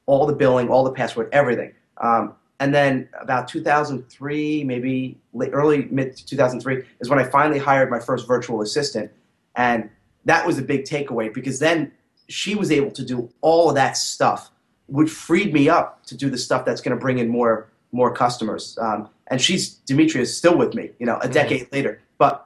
all 0.07 0.25
the 0.25 0.33
billing, 0.33 0.69
all 0.69 0.83
the 0.83 0.91
password, 0.91 1.29
everything. 1.31 1.73
Um, 1.97 2.33
and 2.59 2.73
then 2.73 3.07
about 3.21 3.47
2003, 3.47 4.63
maybe 4.63 5.17
late, 5.33 5.51
early 5.53 5.87
mid 5.91 6.15
2003, 6.15 6.83
is 7.01 7.09
when 7.09 7.19
I 7.19 7.23
finally 7.23 7.59
hired 7.59 7.91
my 7.91 7.99
first 7.99 8.27
virtual 8.27 8.61
assistant, 8.61 9.11
and 9.55 9.89
that 10.25 10.47
was 10.47 10.57
a 10.57 10.61
big 10.63 10.85
takeaway 10.85 11.31
because 11.31 11.59
then 11.59 11.91
she 12.27 12.55
was 12.55 12.71
able 12.71 12.91
to 12.91 13.05
do 13.05 13.29
all 13.41 13.69
of 13.69 13.75
that 13.75 13.95
stuff, 13.97 14.49
which 14.87 15.11
freed 15.11 15.53
me 15.53 15.69
up 15.69 16.03
to 16.07 16.15
do 16.17 16.29
the 16.29 16.37
stuff 16.37 16.65
that's 16.65 16.81
going 16.81 16.97
to 16.97 17.01
bring 17.01 17.19
in 17.19 17.27
more 17.29 17.69
more 17.91 18.11
customers. 18.13 18.77
Um, 18.81 19.09
and 19.27 19.41
she's 19.41 19.75
Demetria 19.87 20.23
is 20.23 20.35
still 20.35 20.57
with 20.57 20.73
me, 20.73 20.91
you 20.99 21.05
know, 21.05 21.19
a 21.21 21.29
decade 21.29 21.71
later. 21.71 22.01
But 22.17 22.44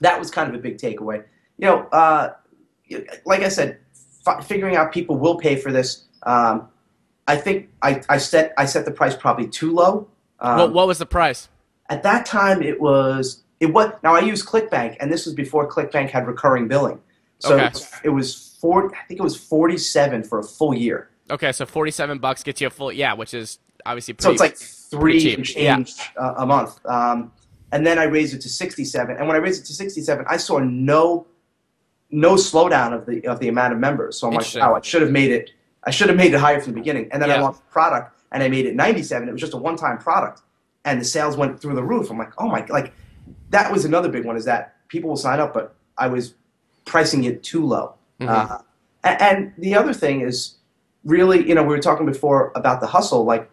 that 0.00 0.18
was 0.18 0.30
kind 0.30 0.48
of 0.48 0.54
a 0.54 0.58
big 0.58 0.78
takeaway. 0.78 1.24
You 1.58 1.66
know, 1.66 1.86
uh, 1.92 2.30
like 3.24 3.42
I 3.42 3.48
said, 3.48 3.78
f- 4.26 4.46
figuring 4.46 4.76
out 4.76 4.92
people 4.92 5.16
will 5.16 5.36
pay 5.36 5.56
for 5.56 5.72
this. 5.72 6.04
Um, 6.22 6.68
I 7.26 7.36
think 7.36 7.68
I, 7.82 8.02
I 8.08 8.18
set 8.18 8.52
I 8.58 8.64
set 8.64 8.84
the 8.84 8.90
price 8.90 9.14
probably 9.14 9.46
too 9.46 9.72
low. 9.72 10.08
Um, 10.40 10.58
what, 10.58 10.72
what 10.72 10.86
was 10.86 10.98
the 10.98 11.06
price? 11.06 11.48
At 11.88 12.02
that 12.02 12.26
time, 12.26 12.62
it 12.62 12.80
was 12.80 13.42
it 13.60 13.72
was 13.72 13.92
now 14.02 14.14
I 14.14 14.20
use 14.20 14.44
ClickBank, 14.44 14.96
and 15.00 15.12
this 15.12 15.26
was 15.26 15.34
before 15.34 15.68
ClickBank 15.68 16.10
had 16.10 16.26
recurring 16.26 16.66
billing. 16.66 17.00
So 17.38 17.54
Okay. 17.54 17.70
it 18.04 18.10
was, 18.10 18.56
four. 18.60 18.94
I 18.94 19.04
think 19.06 19.18
it 19.20 19.22
was 19.22 19.36
forty 19.36 19.78
seven 19.78 20.22
for 20.22 20.38
a 20.38 20.44
full 20.44 20.74
year. 20.74 21.08
Okay, 21.30 21.52
so 21.52 21.64
forty-seven 21.64 22.18
bucks 22.18 22.42
gets 22.42 22.60
you 22.60 22.66
a 22.66 22.70
full. 22.70 22.92
Yeah, 22.92 23.14
which 23.14 23.32
is 23.32 23.58
obviously 23.86 24.14
pretty. 24.14 24.36
So 24.36 24.44
it's 24.44 24.60
like 24.60 25.00
three 25.00 25.34
and 25.34 25.48
yeah. 25.56 25.76
change 25.76 25.94
uh, 26.16 26.34
a 26.38 26.46
month. 26.46 26.78
Um, 26.84 27.32
and 27.72 27.86
then 27.86 27.98
I 27.98 28.04
raised 28.04 28.34
it 28.34 28.40
to 28.42 28.48
67. 28.48 29.16
And 29.16 29.26
when 29.26 29.36
I 29.36 29.38
raised 29.40 29.62
it 29.62 29.66
to 29.66 29.72
67, 29.74 30.24
I 30.28 30.36
saw 30.36 30.58
no 30.58 31.26
no 32.12 32.34
slowdown 32.34 32.92
of 32.92 33.06
the 33.06 33.24
of 33.26 33.38
the 33.40 33.48
amount 33.48 33.72
of 33.72 33.78
members. 33.78 34.18
So 34.18 34.26
I'm 34.26 34.34
like, 34.34 34.46
wow, 34.60 34.74
I 34.74 34.80
should 34.82 35.02
have 35.02 35.10
made 35.12 35.30
it. 35.30 35.50
I 35.84 35.90
should 35.90 36.08
have 36.08 36.16
made 36.16 36.34
it 36.34 36.40
higher 36.40 36.60
from 36.60 36.72
the 36.72 36.78
beginning. 36.80 37.08
And 37.12 37.22
then 37.22 37.30
I 37.30 37.40
launched 37.42 37.60
the 37.60 37.70
product, 37.72 38.18
and 38.32 38.42
I 38.42 38.48
made 38.48 38.66
it 38.66 38.74
97. 38.74 39.28
It 39.28 39.32
was 39.32 39.40
just 39.40 39.54
a 39.54 39.56
one 39.56 39.76
time 39.76 39.98
product, 39.98 40.42
and 40.84 41.00
the 41.00 41.04
sales 41.04 41.36
went 41.36 41.60
through 41.60 41.74
the 41.74 41.82
roof. 41.84 42.10
I'm 42.10 42.18
like, 42.18 42.32
oh 42.38 42.48
my, 42.48 42.64
like 42.68 42.92
that 43.50 43.70
was 43.72 43.84
another 43.84 44.08
big 44.08 44.24
one. 44.24 44.36
Is 44.36 44.44
that 44.46 44.76
people 44.88 45.08
will 45.10 45.16
sign 45.16 45.38
up, 45.40 45.54
but 45.54 45.74
I 45.96 46.08
was 46.08 46.34
pricing 46.84 47.24
it 47.24 47.42
too 47.42 47.64
low. 47.64 47.94
Mhm. 48.20 48.28
Uh, 48.28 48.58
a- 49.04 49.22
and 49.22 49.52
the 49.58 49.74
other 49.76 49.92
thing 49.94 50.20
is 50.22 50.56
really, 51.04 51.46
you 51.48 51.54
know, 51.54 51.62
we 51.62 51.68
were 51.68 51.78
talking 51.78 52.04
before 52.06 52.50
about 52.56 52.80
the 52.80 52.86
hustle. 52.88 53.24
Like, 53.24 53.48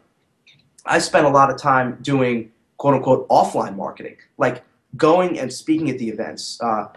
I 0.86 1.00
spent 1.00 1.26
a 1.26 1.30
lot 1.30 1.50
of 1.52 1.58
time 1.62 1.98
doing 2.02 2.52
quote 2.78 2.94
unquote 2.96 3.28
offline 3.30 3.76
marketing, 3.76 4.18
like 4.38 4.64
going 4.96 5.40
and 5.40 5.52
speaking 5.52 5.90
at 5.90 5.98
the 5.98 6.10
events, 6.10 6.60
uh, 6.62 6.88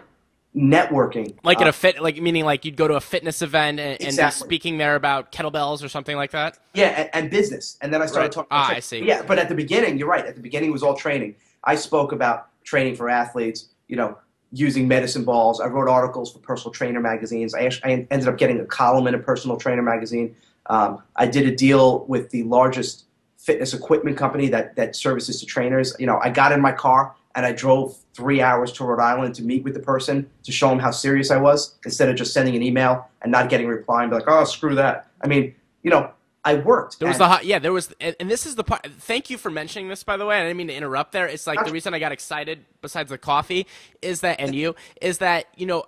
networking. 0.55 1.35
like 1.43 1.59
uh, 1.59 1.61
at 1.61 1.67
a 1.67 1.73
fit, 1.73 2.01
like 2.01 2.21
meaning 2.21 2.45
like 2.45 2.65
you'd 2.65 2.75
go 2.75 2.87
to 2.87 2.95
a 2.95 3.01
fitness 3.01 3.41
event 3.41 3.79
and, 3.79 4.01
and 4.01 4.17
be 4.17 4.31
speaking 4.31 4.77
there 4.77 4.95
about 4.95 5.31
kettlebells 5.31 5.83
or 5.83 5.89
something 5.89 6.15
like 6.15 6.31
that. 6.31 6.57
Yeah, 6.73 6.87
and, 6.89 7.09
and 7.13 7.29
business. 7.31 7.77
And 7.81 7.93
then 7.93 8.01
I 8.01 8.05
started 8.05 8.25
Right. 8.27 8.31
talking. 8.31 8.47
Ah, 8.51 8.71
I 8.71 8.79
see. 8.79 9.03
Yeah, 9.03 9.21
but 9.23 9.39
at 9.39 9.49
the 9.49 9.55
beginning, 9.55 9.97
you're 9.97 10.09
right. 10.09 10.25
At 10.25 10.35
the 10.35 10.41
beginning, 10.41 10.69
it 10.69 10.73
was 10.73 10.83
all 10.83 10.95
training. 10.95 11.35
I 11.63 11.75
spoke 11.75 12.11
about 12.11 12.47
training 12.63 12.95
for 12.95 13.09
athletes. 13.09 13.69
You 13.87 13.97
know, 13.97 14.17
using 14.53 14.87
medicine 14.87 15.23
balls. 15.23 15.59
I 15.59 15.67
wrote 15.67 15.89
articles 15.89 16.31
for 16.31 16.39
personal 16.39 16.71
trainer 16.71 16.99
magazines. 16.99 17.53
I, 17.53 17.65
actually, 17.65 17.93
I 17.93 18.07
ended 18.11 18.27
up 18.27 18.37
getting 18.37 18.59
a 18.59 18.65
column 18.65 19.07
in 19.07 19.15
a 19.15 19.19
personal 19.19 19.57
trainer 19.57 19.81
magazine. 19.81 20.35
Um, 20.67 21.01
I 21.15 21.25
did 21.25 21.47
a 21.47 21.55
deal 21.55 22.05
with 22.05 22.29
the 22.29 22.43
largest 22.43 23.05
fitness 23.51 23.73
equipment 23.73 24.17
company 24.17 24.47
that 24.47 24.75
that 24.77 24.95
services 24.95 25.39
to 25.41 25.45
trainers. 25.45 25.93
You 25.99 26.05
know, 26.05 26.19
I 26.23 26.29
got 26.29 26.53
in 26.53 26.61
my 26.61 26.71
car 26.71 27.13
and 27.35 27.45
I 27.45 27.51
drove 27.51 27.97
three 28.13 28.41
hours 28.41 28.71
to 28.73 28.85
Rhode 28.85 29.01
Island 29.01 29.35
to 29.35 29.43
meet 29.43 29.63
with 29.63 29.73
the 29.73 29.79
person 29.79 30.29
to 30.43 30.51
show 30.51 30.69
them 30.69 30.79
how 30.79 30.91
serious 30.91 31.31
I 31.31 31.37
was, 31.37 31.75
instead 31.85 32.09
of 32.09 32.15
just 32.15 32.33
sending 32.33 32.55
an 32.55 32.63
email 32.63 33.07
and 33.21 33.31
not 33.31 33.49
getting 33.49 33.67
a 33.67 33.69
reply 33.69 34.03
and 34.03 34.09
be 34.09 34.15
like, 34.15 34.27
"Oh, 34.27 34.45
screw 34.45 34.75
that." 34.75 35.07
I 35.21 35.27
mean, 35.27 35.53
you 35.83 35.91
know, 35.91 36.11
I 36.45 36.55
worked. 36.55 36.99
There 36.99 37.09
was 37.09 37.17
the 37.17 37.27
hot, 37.27 37.45
yeah. 37.45 37.59
There 37.59 37.73
was, 37.73 37.93
and, 37.99 38.15
and 38.19 38.31
this 38.31 38.45
is 38.45 38.55
the 38.55 38.63
part. 38.63 38.87
Thank 38.99 39.29
you 39.29 39.37
for 39.37 39.51
mentioning 39.51 39.89
this, 39.89 40.03
by 40.03 40.15
the 40.15 40.25
way. 40.25 40.39
I 40.39 40.43
didn't 40.43 40.57
mean 40.57 40.67
to 40.67 40.73
interrupt. 40.73 41.11
There, 41.11 41.27
it's 41.27 41.45
like 41.45 41.63
the 41.65 41.71
reason 41.71 41.93
I 41.93 41.99
got 41.99 42.13
excited, 42.13 42.65
besides 42.81 43.09
the 43.09 43.17
coffee, 43.17 43.67
is 44.01 44.21
that, 44.21 44.39
and 44.39 44.55
you, 44.55 44.75
is 45.01 45.17
that 45.17 45.47
you 45.57 45.65
know, 45.65 45.85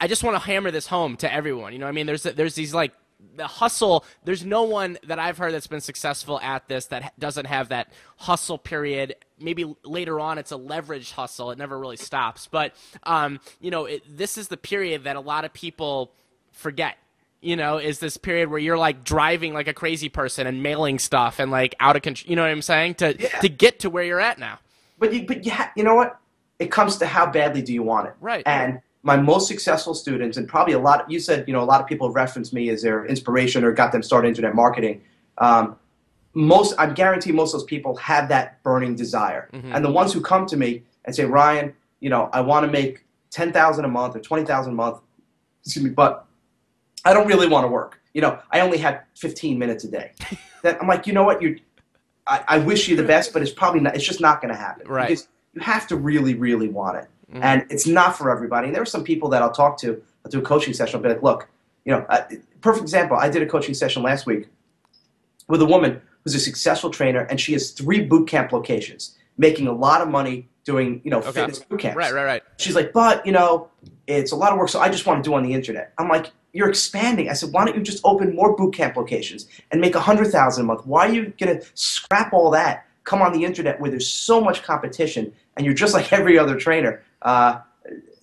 I 0.00 0.08
just 0.08 0.24
want 0.24 0.34
to 0.34 0.40
hammer 0.40 0.72
this 0.72 0.88
home 0.88 1.16
to 1.18 1.32
everyone. 1.32 1.72
You 1.72 1.78
know, 1.78 1.86
what 1.86 1.90
I 1.90 1.92
mean, 1.92 2.06
there's 2.06 2.24
there's 2.24 2.56
these 2.56 2.74
like 2.74 2.92
the 3.36 3.46
hustle. 3.46 4.04
There's 4.24 4.44
no 4.44 4.64
one 4.64 4.98
that 5.06 5.18
I've 5.18 5.38
heard 5.38 5.54
that's 5.54 5.66
been 5.66 5.80
successful 5.80 6.40
at 6.40 6.68
this 6.68 6.86
that 6.86 7.12
doesn't 7.18 7.46
have 7.46 7.68
that 7.70 7.92
hustle 8.16 8.58
period. 8.58 9.14
Maybe 9.38 9.74
later 9.84 10.20
on, 10.20 10.38
it's 10.38 10.52
a 10.52 10.56
leveraged 10.56 11.12
hustle. 11.12 11.50
It 11.50 11.58
never 11.58 11.78
really 11.78 11.96
stops. 11.96 12.48
But 12.50 12.74
um, 13.04 13.40
you 13.60 13.70
know, 13.70 13.86
it, 13.86 14.02
this 14.08 14.36
is 14.36 14.48
the 14.48 14.56
period 14.56 15.04
that 15.04 15.16
a 15.16 15.20
lot 15.20 15.44
of 15.44 15.52
people 15.52 16.12
forget 16.52 16.96
you 17.42 17.56
know, 17.56 17.78
is 17.78 18.00
this 18.00 18.18
period 18.18 18.50
where 18.50 18.58
you're 18.58 18.76
like 18.76 19.02
driving 19.02 19.54
like 19.54 19.66
a 19.66 19.72
crazy 19.72 20.10
person 20.10 20.46
and 20.46 20.62
mailing 20.62 20.98
stuff 20.98 21.38
and 21.38 21.50
like 21.50 21.74
out 21.80 21.96
of 21.96 22.02
control. 22.02 22.28
You 22.28 22.36
know 22.36 22.42
what 22.42 22.50
I'm 22.50 22.60
saying? 22.60 22.96
To 22.96 23.16
Yeah. 23.18 23.28
to 23.40 23.48
get 23.48 23.78
to 23.80 23.88
where 23.88 24.04
you're 24.04 24.20
at 24.20 24.38
now. 24.38 24.58
But 24.98 25.14
you, 25.14 25.26
but 25.26 25.46
you, 25.46 25.50
ha- 25.50 25.72
you 25.74 25.82
know 25.82 25.94
what? 25.94 26.18
It 26.58 26.70
comes 26.70 26.98
to 26.98 27.06
how 27.06 27.30
badly 27.30 27.62
do 27.62 27.72
you 27.72 27.82
want 27.82 28.08
it. 28.08 28.14
Right. 28.20 28.42
And 28.44 28.82
my 29.02 29.16
most 29.16 29.48
successful 29.48 29.94
students, 29.94 30.36
and 30.36 30.46
probably 30.48 30.74
a 30.74 30.78
lot. 30.78 31.10
You 31.10 31.20
said 31.20 31.46
you 31.46 31.54
know 31.54 31.62
a 31.62 31.64
lot 31.64 31.80
of 31.80 31.86
people 31.86 32.08
have 32.08 32.14
referenced 32.14 32.52
me 32.52 32.68
as 32.70 32.82
their 32.82 33.06
inspiration 33.06 33.64
or 33.64 33.72
got 33.72 33.92
them 33.92 34.02
started 34.02 34.28
internet 34.28 34.54
marketing. 34.54 35.02
Um, 35.38 35.76
most, 36.32 36.74
I 36.78 36.86
guarantee, 36.86 37.32
most 37.32 37.54
of 37.54 37.60
those 37.60 37.66
people 37.66 37.96
have 37.96 38.28
that 38.28 38.62
burning 38.62 38.94
desire. 38.94 39.48
Mhm. 39.52 39.74
And 39.74 39.84
the 39.84 39.90
ones 39.90 40.12
who 40.12 40.20
come 40.20 40.46
to 40.46 40.56
me 40.56 40.84
and 41.04 41.14
say, 41.14 41.24
Ryan, 41.24 41.74
you 41.98 42.08
know, 42.08 42.30
I 42.32 42.40
want 42.40 42.66
to 42.66 42.70
make 42.70 43.04
ten 43.30 43.52
thousand 43.52 43.84
a 43.84 43.88
month 43.88 44.16
or 44.16 44.20
twenty 44.20 44.44
thousand 44.44 44.72
a 44.72 44.76
month. 44.76 45.00
Excuse 45.64 45.84
me, 45.84 45.90
but 45.90 46.26
I 47.04 47.14
don't 47.14 47.26
really 47.26 47.48
want 47.48 47.64
to 47.64 47.68
work. 47.68 48.00
You 48.14 48.20
know, 48.20 48.38
I 48.50 48.60
only 48.60 48.78
have 48.78 49.02
15 49.16 49.58
minutes 49.58 49.84
a 49.84 49.90
day. 49.90 50.12
that 50.62 50.80
I'm 50.80 50.88
like, 50.88 51.06
you 51.06 51.12
know 51.12 51.22
what? 51.24 51.40
You, 51.40 51.58
I, 52.26 52.44
I 52.48 52.58
wish 52.58 52.88
you 52.88 52.96
the 52.96 53.04
best, 53.04 53.32
but 53.32 53.42
it's 53.42 53.52
probably 53.52 53.80
not. 53.80 53.94
It's 53.94 54.04
just 54.04 54.20
not 54.20 54.40
going 54.40 54.52
to 54.52 54.58
happen. 54.58 54.86
Right. 54.88 55.08
Because 55.08 55.28
you 55.54 55.60
have 55.60 55.86
to 55.88 55.96
really, 55.96 56.34
really 56.34 56.68
want 56.68 56.98
it, 56.98 57.08
Mhm. 57.32 57.40
and 57.42 57.66
it's 57.70 57.86
not 57.86 58.16
for 58.16 58.30
everybody. 58.30 58.66
And 58.68 58.74
there 58.74 58.82
are 58.82 58.86
some 58.86 59.04
people 59.04 59.28
that 59.30 59.42
I'll 59.42 59.52
talk 59.52 59.78
to. 59.80 60.02
I'll 60.24 60.30
do 60.30 60.38
a 60.38 60.42
coaching 60.42 60.74
session. 60.74 60.96
I'll 60.96 61.02
be 61.02 61.08
like, 61.08 61.22
look, 61.22 61.48
you 61.84 61.92
know, 61.92 62.04
uh, 62.08 62.22
perfect 62.60 62.82
example. 62.82 63.16
I 63.16 63.28
did 63.28 63.42
a 63.42 63.46
coaching 63.46 63.74
session 63.74 64.02
last 64.02 64.26
week 64.26 64.48
with 65.48 65.62
a 65.62 65.66
woman 65.66 66.00
who's 66.24 66.34
a 66.34 66.40
successful 66.40 66.90
trainer, 66.90 67.20
and 67.30 67.40
she 67.40 67.52
has 67.52 67.70
three 67.70 68.02
boot 68.02 68.28
camp 68.28 68.52
locations, 68.52 69.16
making 69.38 69.66
a 69.66 69.72
lot 69.72 70.00
of 70.02 70.08
money 70.08 70.48
doing, 70.64 71.00
you 71.04 71.10
know, 71.10 71.18
Okay. 71.18 71.32
fitness 71.32 71.60
boot 71.60 71.80
camps. 71.80 71.96
Right, 71.96 72.12
right, 72.12 72.24
right. 72.24 72.42
She's 72.58 72.74
like, 72.74 72.92
but 72.92 73.24
you 73.24 73.32
know, 73.32 73.68
it's 74.06 74.32
a 74.32 74.36
lot 74.36 74.52
of 74.52 74.58
work, 74.58 74.68
so 74.68 74.80
I 74.80 74.88
just 74.90 75.06
want 75.06 75.22
to 75.24 75.28
do 75.30 75.34
on 75.34 75.42
the 75.42 75.54
internet. 75.54 75.92
I'm 75.98 76.08
like, 76.08 76.30
you're 76.52 76.68
expanding. 76.68 77.30
I 77.30 77.32
said, 77.32 77.52
why 77.52 77.64
don't 77.64 77.76
you 77.76 77.82
just 77.82 78.00
open 78.04 78.34
more 78.34 78.54
boot 78.56 78.74
camp 78.74 78.96
locations 78.96 79.46
and 79.70 79.80
make 79.80 79.94
a 79.94 80.00
hundred 80.00 80.26
thousand 80.32 80.64
a 80.64 80.66
month? 80.66 80.84
Why 80.84 81.06
are 81.08 81.12
you 81.12 81.32
gonna 81.38 81.60
scrap 81.74 82.32
all 82.32 82.50
that? 82.50 82.84
Come 83.04 83.22
on 83.22 83.32
the 83.32 83.44
internet 83.44 83.80
where 83.80 83.90
there's 83.90 84.06
so 84.08 84.40
much 84.40 84.62
competition, 84.62 85.32
and 85.56 85.64
you're 85.64 85.74
just 85.74 85.94
like 85.94 86.12
every 86.20 86.38
other 86.38 86.56
trainer, 86.56 87.02
uh, 87.22 87.60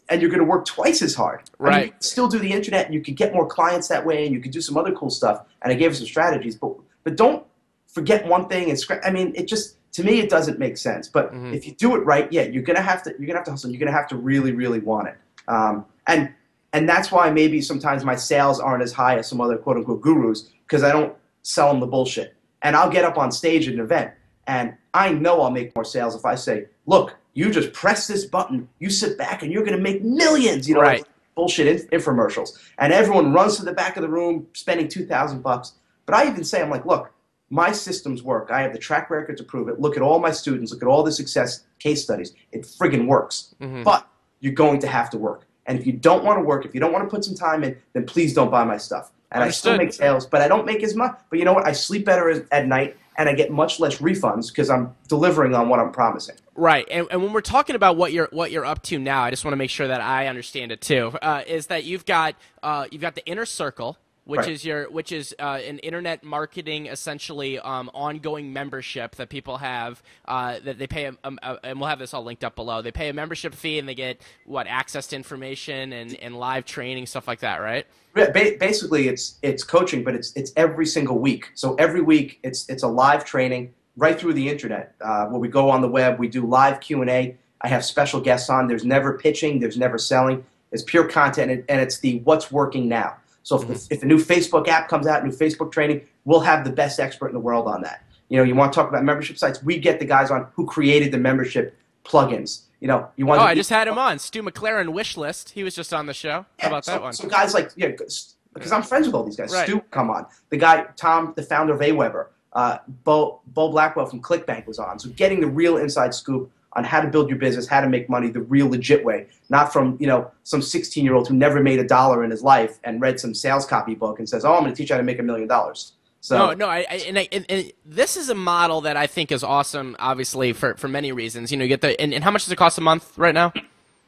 and 0.09 0.21
you're 0.21 0.31
gonna 0.31 0.43
work 0.43 0.65
twice 0.65 1.01
as 1.01 1.13
hard. 1.15 1.41
I 1.59 1.63
mean, 1.63 1.71
Right. 1.73 1.85
you 1.85 1.91
can 1.91 2.01
still 2.01 2.27
do 2.27 2.39
the 2.39 2.51
internet, 2.51 2.85
and 2.85 2.93
you 2.93 3.01
could 3.01 3.15
get 3.15 3.33
more 3.33 3.45
clients 3.45 3.87
that 3.89 4.05
way, 4.05 4.25
and 4.25 4.33
you 4.33 4.39
could 4.39 4.51
do 4.51 4.61
some 4.61 4.77
other 4.77 4.91
cool 4.93 5.09
stuff. 5.09 5.41
And 5.61 5.71
I 5.71 5.75
gave 5.75 5.95
some 5.95 6.05
strategies, 6.05 6.55
but 6.55 6.73
but 7.03 7.15
don't 7.15 7.43
forget 7.87 8.25
one 8.27 8.47
thing 8.47 8.69
and. 8.69 8.79
I 9.03 9.11
mean, 9.11 9.33
it 9.35 9.47
just 9.47 9.75
to 9.93 10.03
me 10.03 10.19
it 10.19 10.29
doesn't 10.29 10.59
make 10.59 10.77
sense. 10.77 11.07
But 11.07 11.33
Mhm. 11.33 11.53
if 11.53 11.65
you 11.65 11.73
do 11.73 11.95
it 11.95 12.05
right, 12.05 12.31
yeah, 12.31 12.43
you're 12.43 12.63
gonna 12.63 12.81
have 12.81 13.01
to 13.03 13.11
you're 13.17 13.27
gonna 13.27 13.39
have 13.39 13.45
to 13.45 13.51
hustle. 13.51 13.69
You're 13.71 13.79
gonna 13.79 13.91
have 13.91 14.07
to 14.09 14.15
really 14.15 14.51
really 14.53 14.79
want 14.79 15.07
it. 15.09 15.15
Um, 15.47 15.85
and 16.07 16.29
and 16.73 16.87
that's 16.87 17.11
why 17.11 17.29
maybe 17.31 17.61
sometimes 17.61 18.03
my 18.05 18.15
sales 18.15 18.59
aren't 18.59 18.83
as 18.83 18.91
high 18.93 19.17
as 19.17 19.27
some 19.27 19.41
other 19.41 19.57
quote 19.57 19.77
unquote 19.77 20.01
gurus 20.01 20.49
because 20.65 20.83
I 20.83 20.91
don't 20.91 21.13
sell 21.43 21.69
them 21.69 21.79
the 21.79 21.87
bullshit. 21.87 22.35
And 22.61 22.75
I'll 22.75 22.89
get 22.89 23.03
up 23.05 23.17
on 23.17 23.31
stage 23.31 23.67
at 23.67 23.73
an 23.73 23.79
event 23.79 24.11
and 24.47 24.73
I 24.93 25.11
know 25.13 25.41
I'll 25.41 25.51
make 25.51 25.73
more 25.75 25.85
sales 25.85 26.13
if 26.15 26.25
I 26.25 26.35
say, 26.35 26.65
look, 26.85 27.15
you 27.37 27.51
just 27.51 27.71
press 27.71 28.07
this 28.07 28.25
button, 28.25 28.67
you 28.79 28.89
sit 28.89 29.15
back 29.15 29.43
and 29.43 29.51
you're 29.51 29.63
gonna 29.63 29.77
make 29.77 30.03
millions. 30.03 30.67
You 30.67 30.73
know, 30.75 30.81
Right. 30.81 30.99
like 31.01 31.07
bullshit 31.35 31.67
in- 31.67 31.87
infomercials. 31.99 32.49
And 32.79 32.91
everyone 32.91 33.31
runs 33.31 33.57
to 33.57 33.63
the 33.65 33.73
back 33.73 33.95
of 33.95 34.01
the 34.01 34.09
room 34.09 34.47
spending 34.53 34.87
two 34.87 35.05
thousand 35.05 35.43
bucks. 35.43 35.73
But 36.07 36.15
I 36.15 36.27
even 36.27 36.43
say, 36.43 36.61
I'm 36.63 36.71
like, 36.71 36.85
look, 36.85 37.11
my 37.51 37.71
systems 37.71 38.23
work. 38.23 38.49
I 38.51 38.61
have 38.61 38.73
the 38.73 38.79
track 38.79 39.09
record 39.11 39.37
to 39.37 39.43
prove 39.43 39.69
it. 39.69 39.79
Look 39.79 39.95
at 39.95 40.01
all 40.01 40.17
my 40.19 40.31
students. 40.31 40.71
Look 40.71 40.81
at 40.81 40.87
all 40.87 41.03
the 41.03 41.11
success 41.11 41.63
case 41.79 42.01
studies. 42.03 42.33
It 42.51 42.63
friggin' 42.63 43.05
works. 43.07 43.53
Mhm. 43.61 43.83
But 43.83 44.07
you're 44.39 44.53
going 44.53 44.79
to 44.79 44.87
have 44.87 45.09
to 45.11 45.17
work. 45.19 45.41
And 45.67 45.77
if 45.77 45.85
you 45.85 45.93
don't 45.93 46.23
want 46.23 46.39
to 46.39 46.43
work, 46.43 46.65
if 46.65 46.73
you 46.73 46.79
don't 46.79 46.91
want 46.91 47.03
to 47.07 47.09
put 47.15 47.23
some 47.23 47.35
time 47.35 47.63
in, 47.63 47.75
then 47.93 48.05
please 48.05 48.33
don't 48.33 48.49
buy 48.49 48.63
my 48.63 48.77
stuff. 48.77 49.11
And 49.31 49.43
I 49.43 49.49
still 49.49 49.77
make 49.77 49.91
sales, 49.93 50.25
but 50.25 50.41
I 50.41 50.47
don't 50.47 50.65
make 50.65 50.81
as 50.81 50.95
much. 50.95 51.19
But 51.29 51.37
you 51.39 51.45
know 51.45 51.53
what? 51.53 51.67
I 51.67 51.73
sleep 51.73 52.05
better 52.05 52.45
at 52.51 52.67
night, 52.67 52.95
and 53.17 53.27
I 53.27 53.33
get 53.33 53.51
much 53.51 53.79
less 53.79 53.97
refunds 53.97 54.47
because 54.47 54.69
I'm 54.69 54.95
delivering 55.09 55.53
on 55.53 55.67
what 55.69 55.79
I'm 55.81 55.91
promising. 55.91 56.35
Right, 56.59 56.87
and, 56.89 57.05
and 57.11 57.21
when 57.21 57.33
we're 57.33 57.41
talking 57.41 57.75
about 57.75 57.97
what 57.97 58.11
you're 58.11 58.29
what 58.31 58.49
you're 58.51 58.65
up 58.65 58.81
to 58.83 58.97
now, 58.97 59.21
I 59.21 59.29
just 59.29 59.45
want 59.45 59.53
to 59.53 59.57
make 59.57 59.69
sure 59.69 59.87
that 59.89 60.01
I 60.01 60.25
understand 60.25 60.71
it 60.71 60.81
too. 60.81 61.15
Uh, 61.21 61.43
is 61.45 61.67
that 61.67 61.83
you've 61.83 62.03
got 62.05 62.35
uh, 62.63 62.87
you've 62.91 63.01
got 63.01 63.13
the 63.13 63.23
inner 63.27 63.45
circle, 63.45 63.95
which 64.25 64.39
Right. 64.39 64.49
is 64.49 64.65
your 64.65 64.89
which 64.89 65.11
is 65.11 65.35
uh, 65.37 65.59
an 65.63 65.77
internet 65.79 66.23
marketing 66.23 66.87
essentially 66.87 67.59
um, 67.59 67.91
ongoing 67.93 68.53
membership 68.53 69.15
that 69.17 69.29
people 69.29 69.57
have 69.59 70.01
uh, 70.27 70.57
that 70.63 70.79
they 70.79 70.87
pay 70.87 71.05
a, 71.05 71.13
a, 71.23 71.31
a- 71.43 71.59
and 71.63 71.79
we'll 71.79 71.89
have 71.89 71.99
this 71.99 72.11
all 72.15 72.23
linked 72.23 72.43
up 72.43 72.55
below. 72.55 72.81
They 72.81 72.91
pay 72.91 73.09
a 73.09 73.13
membership 73.13 73.53
fee 73.53 73.77
and 73.77 73.87
they 73.87 73.93
get 73.95 74.19
what 74.47 74.65
access 74.65 75.05
to 75.07 75.15
information 75.15 75.93
and, 75.93 76.15
and 76.15 76.35
live 76.39 76.65
training 76.65 77.05
stuff 77.05 77.27
like 77.27 77.41
that, 77.41 77.57
right? 77.57 77.85
Ba- 78.15 78.31
ba- 78.33 78.55
Basically, 78.59 79.07
it's 79.09 79.37
it's 79.43 79.63
coaching, 79.63 80.03
but 80.03 80.15
it's 80.15 80.33
it's 80.35 80.53
every 80.57 80.87
single 80.87 81.19
week. 81.19 81.51
So 81.53 81.75
every 81.75 82.01
week, 82.01 82.39
it's 82.41 82.67
it's 82.67 82.81
a 82.81 82.87
live 82.87 83.25
training 83.25 83.75
right 83.97 84.17
through 84.17 84.33
the 84.33 84.47
internet, 84.47 84.95
uh, 85.01 85.25
where 85.25 85.39
we 85.39 85.49
go 85.49 85.69
on 85.69 85.81
the 85.81 85.89
web, 85.89 86.19
we 86.19 86.27
do 86.29 86.45
live 86.45 86.79
Q 86.79 87.01
and 87.01 87.09
A. 87.09 87.35
I 87.61 87.67
have 87.67 87.83
special 87.83 88.21
guests 88.21 88.49
on. 88.49 88.67
There's 88.67 88.85
never 88.85 89.17
pitching. 89.17 89.59
There's 89.59 89.77
never 89.77 89.97
selling. 89.97 90.45
It's 90.71 90.83
pure 90.83 91.07
content, 91.07 91.51
and, 91.51 91.63
and 91.67 91.81
it's 91.81 91.99
the 91.99 92.19
what's 92.19 92.51
working 92.51 92.87
now. 92.87 93.17
So 93.43 93.61
if, 93.61 93.91
if 93.91 94.03
a 94.03 94.05
new 94.05 94.17
Facebook 94.17 94.67
app 94.67 94.89
comes 94.89 95.07
out, 95.07 95.25
new 95.25 95.31
Facebook 95.31 95.71
training, 95.71 96.05
we'll 96.25 96.41
have 96.41 96.65
the 96.65 96.71
best 96.71 96.99
expert 96.99 97.27
in 97.27 97.33
the 97.33 97.39
world 97.39 97.67
on 97.67 97.81
that. 97.81 98.03
You 98.29 98.37
know, 98.37 98.43
you 98.43 98.55
want 98.55 98.73
to 98.73 98.75
talk 98.75 98.89
about 98.89 99.03
membership 99.03 99.37
sites? 99.37 99.63
We 99.63 99.79
get 99.79 99.99
the 99.99 100.05
guys 100.05 100.29
on 100.29 100.47
who 100.53 100.65
created 100.65 101.13
the 101.13 101.17
membership 101.17 101.77
plugins. 102.03 102.63
You 102.81 102.89
know, 102.89 103.09
you 103.15 103.25
want. 103.25 103.39
Oh, 103.39 103.45
to 103.45 103.49
I 103.49 103.55
just 103.55 103.69
had 103.69 103.87
him 103.87 103.97
on 103.97 104.19
Stu 104.19 104.43
McLaren 104.43 104.89
wish 104.89 105.17
list. 105.17 105.51
He 105.51 105.63
was 105.63 105.73
just 105.73 105.93
on 105.93 106.05
the 106.05 106.13
show. 106.13 106.45
How 106.59 106.67
about 106.67 106.85
so, 106.85 106.91
that 106.91 107.01
one? 107.01 107.13
So 107.13 107.27
guys 107.27 107.53
like 107.53 107.71
yeah, 107.75 107.87
because 107.87 108.35
I'm 108.71 108.83
friends 108.83 109.07
with 109.07 109.15
all 109.15 109.23
these 109.23 109.37
guys. 109.37 109.53
Right. 109.53 109.67
Stu, 109.67 109.79
come 109.91 110.09
on. 110.09 110.25
The 110.49 110.57
guy 110.57 110.85
Tom, 110.97 111.33
the 111.35 111.43
founder 111.43 111.73
of 111.73 111.79
AWeber, 111.79 112.27
uh, 112.57 112.79
Bo 113.03 113.39
Bo 113.47 113.69
Blackwell 113.69 114.07
from 114.07 114.19
ClickBank 114.19 114.65
was 114.65 114.79
on. 114.79 114.97
So 114.97 115.09
getting 115.09 115.39
the 115.39 115.47
real 115.47 115.77
inside 115.77 116.13
scoop 116.15 116.51
on 116.73 116.83
how 116.83 116.99
to 116.99 117.07
build 117.07 117.29
your 117.29 117.37
business, 117.37 117.67
how 117.67 117.81
to 117.81 117.87
make 117.87 118.09
money 118.09 118.29
the 118.29 118.41
real 118.41 118.67
legit 118.67 119.05
way, 119.05 119.27
not 119.49 119.71
from 119.71 119.95
you 119.99 120.07
know 120.07 120.31
some 120.43 120.61
16 120.61 121.05
year 121.05 121.13
old 121.13 121.27
who 121.27 121.35
never 121.35 121.61
made 121.61 121.77
a 121.77 121.87
dollar 121.87 122.23
in 122.23 122.31
his 122.31 122.41
life 122.41 122.79
and 122.83 122.99
read 122.99 123.19
some 123.19 123.35
sales 123.35 123.65
copy 123.67 123.93
book 123.93 124.17
and 124.17 124.27
says, 124.27 124.43
"Oh, 124.43 124.55
I'm 124.55 124.63
going 124.63 124.73
to 124.73 124.75
teach 124.75 124.89
you 124.89 124.95
how 124.95 124.97
to 124.97 125.05
make 125.05 125.19
a 125.19 125.23
million 125.23 125.47
dollars." 125.47 125.93
So 126.19 126.37
no, 126.37 126.53
no, 126.55 126.67
I, 126.67 126.79
I, 126.89 126.95
and, 127.07 127.19
I, 127.19 127.29
and, 127.31 127.45
and 127.47 127.71
this 127.85 128.17
is 128.17 128.29
a 128.29 128.35
model 128.35 128.81
that 128.81 128.97
I 128.97 129.05
think 129.05 129.31
is 129.31 129.43
awesome. 129.43 129.95
Obviously, 129.99 130.51
for, 130.53 130.73
for 130.77 130.87
many 130.87 131.11
reasons. 131.11 131.51
You 131.51 131.57
know, 131.57 131.63
you 131.63 131.69
get 131.69 131.81
the 131.81 131.99
and, 132.01 132.11
and 132.11 132.23
how 132.23 132.31
much 132.31 132.45
does 132.45 132.51
it 132.51 132.55
cost 132.55 132.79
a 132.79 132.81
month 132.81 133.15
right 133.19 133.35
now? 133.35 133.53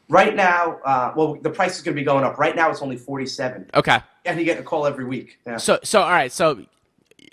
right 0.09 0.35
now, 0.35 0.79
uh, 0.83 1.13
well, 1.15 1.35
the 1.35 1.51
price 1.51 1.77
is 1.77 1.83
going 1.83 1.95
to 1.95 2.01
be 2.01 2.03
going 2.03 2.23
up. 2.23 2.39
Right 2.39 2.55
now, 2.55 2.71
it's 2.71 2.81
only 2.81 2.97
47, 2.97 3.69
Okay, 3.75 3.99
and 4.25 4.39
you 4.39 4.45
get 4.45 4.57
a 4.57 4.63
call 4.63 4.87
every 4.87 5.05
week. 5.05 5.37
Yeah. 5.45 5.57
so 5.57 5.79
so 5.83 6.01
all 6.01 6.09
right, 6.09 6.31
so 6.31 6.65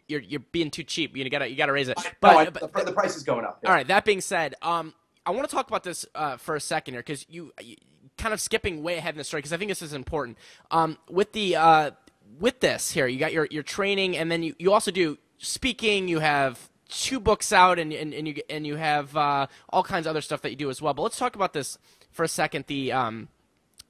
you're 0.08 0.20
you're 0.20 0.40
being 0.52 0.70
too 0.70 0.82
cheap. 0.84 1.16
You 1.16 1.28
gotta 1.30 1.48
you 1.48 1.56
gotta 1.56 1.72
raise 1.72 1.88
it. 1.88 1.96
No, 1.98 2.10
But, 2.20 2.36
I- 2.36 2.50
but 2.50 2.72
the, 2.72 2.84
the 2.84 2.92
price 2.92 3.16
is 3.16 3.22
going 3.22 3.44
up. 3.44 3.60
yeah. 3.62 3.68
all 3.68 3.74
right, 3.74 3.86
that 3.88 4.04
being 4.04 4.20
said, 4.20 4.54
um, 4.62 4.94
I 5.24 5.30
want 5.30 5.48
to 5.48 5.54
talk 5.54 5.68
about 5.68 5.82
this 5.84 6.06
uh, 6.14 6.36
for 6.36 6.54
a 6.54 6.60
second 6.60 6.94
here 6.94 7.00
because 7.02 7.26
you, 7.28 7.52
you 7.60 7.76
kind 8.16 8.32
of 8.32 8.40
skipping 8.40 8.82
way 8.82 8.96
ahead 8.96 9.14
in 9.14 9.18
the 9.18 9.24
story 9.24 9.40
because 9.40 9.52
I 9.52 9.56
think 9.56 9.70
this 9.70 9.82
is 9.82 9.92
important. 9.92 10.38
Um, 10.70 10.98
with 11.10 11.32
the 11.32 11.56
uh, 11.56 11.90
with 12.38 12.60
this 12.60 12.92
here, 12.92 13.06
you 13.06 13.18
got 13.18 13.32
your 13.32 13.46
your 13.50 13.62
training, 13.62 14.16
and 14.16 14.30
then 14.30 14.42
you, 14.42 14.54
you 14.58 14.72
also 14.72 14.90
do 14.90 15.18
speaking. 15.38 16.08
You 16.08 16.20
have 16.20 16.70
two 16.88 17.18
books 17.20 17.52
out, 17.52 17.78
and 17.78 17.92
and, 17.92 18.14
and 18.14 18.28
you 18.28 18.36
and 18.48 18.66
you 18.66 18.76
have 18.76 19.16
uh, 19.16 19.46
all 19.70 19.82
kinds 19.82 20.06
of 20.06 20.10
other 20.10 20.20
stuff 20.20 20.42
that 20.42 20.50
you 20.50 20.56
do 20.56 20.70
as 20.70 20.80
well. 20.80 20.94
But 20.94 21.02
let's 21.02 21.18
talk 21.18 21.34
about 21.34 21.52
this 21.52 21.78
for 22.12 22.22
a 22.22 22.28
second. 22.28 22.64
The 22.68 22.92
um, 22.92 23.28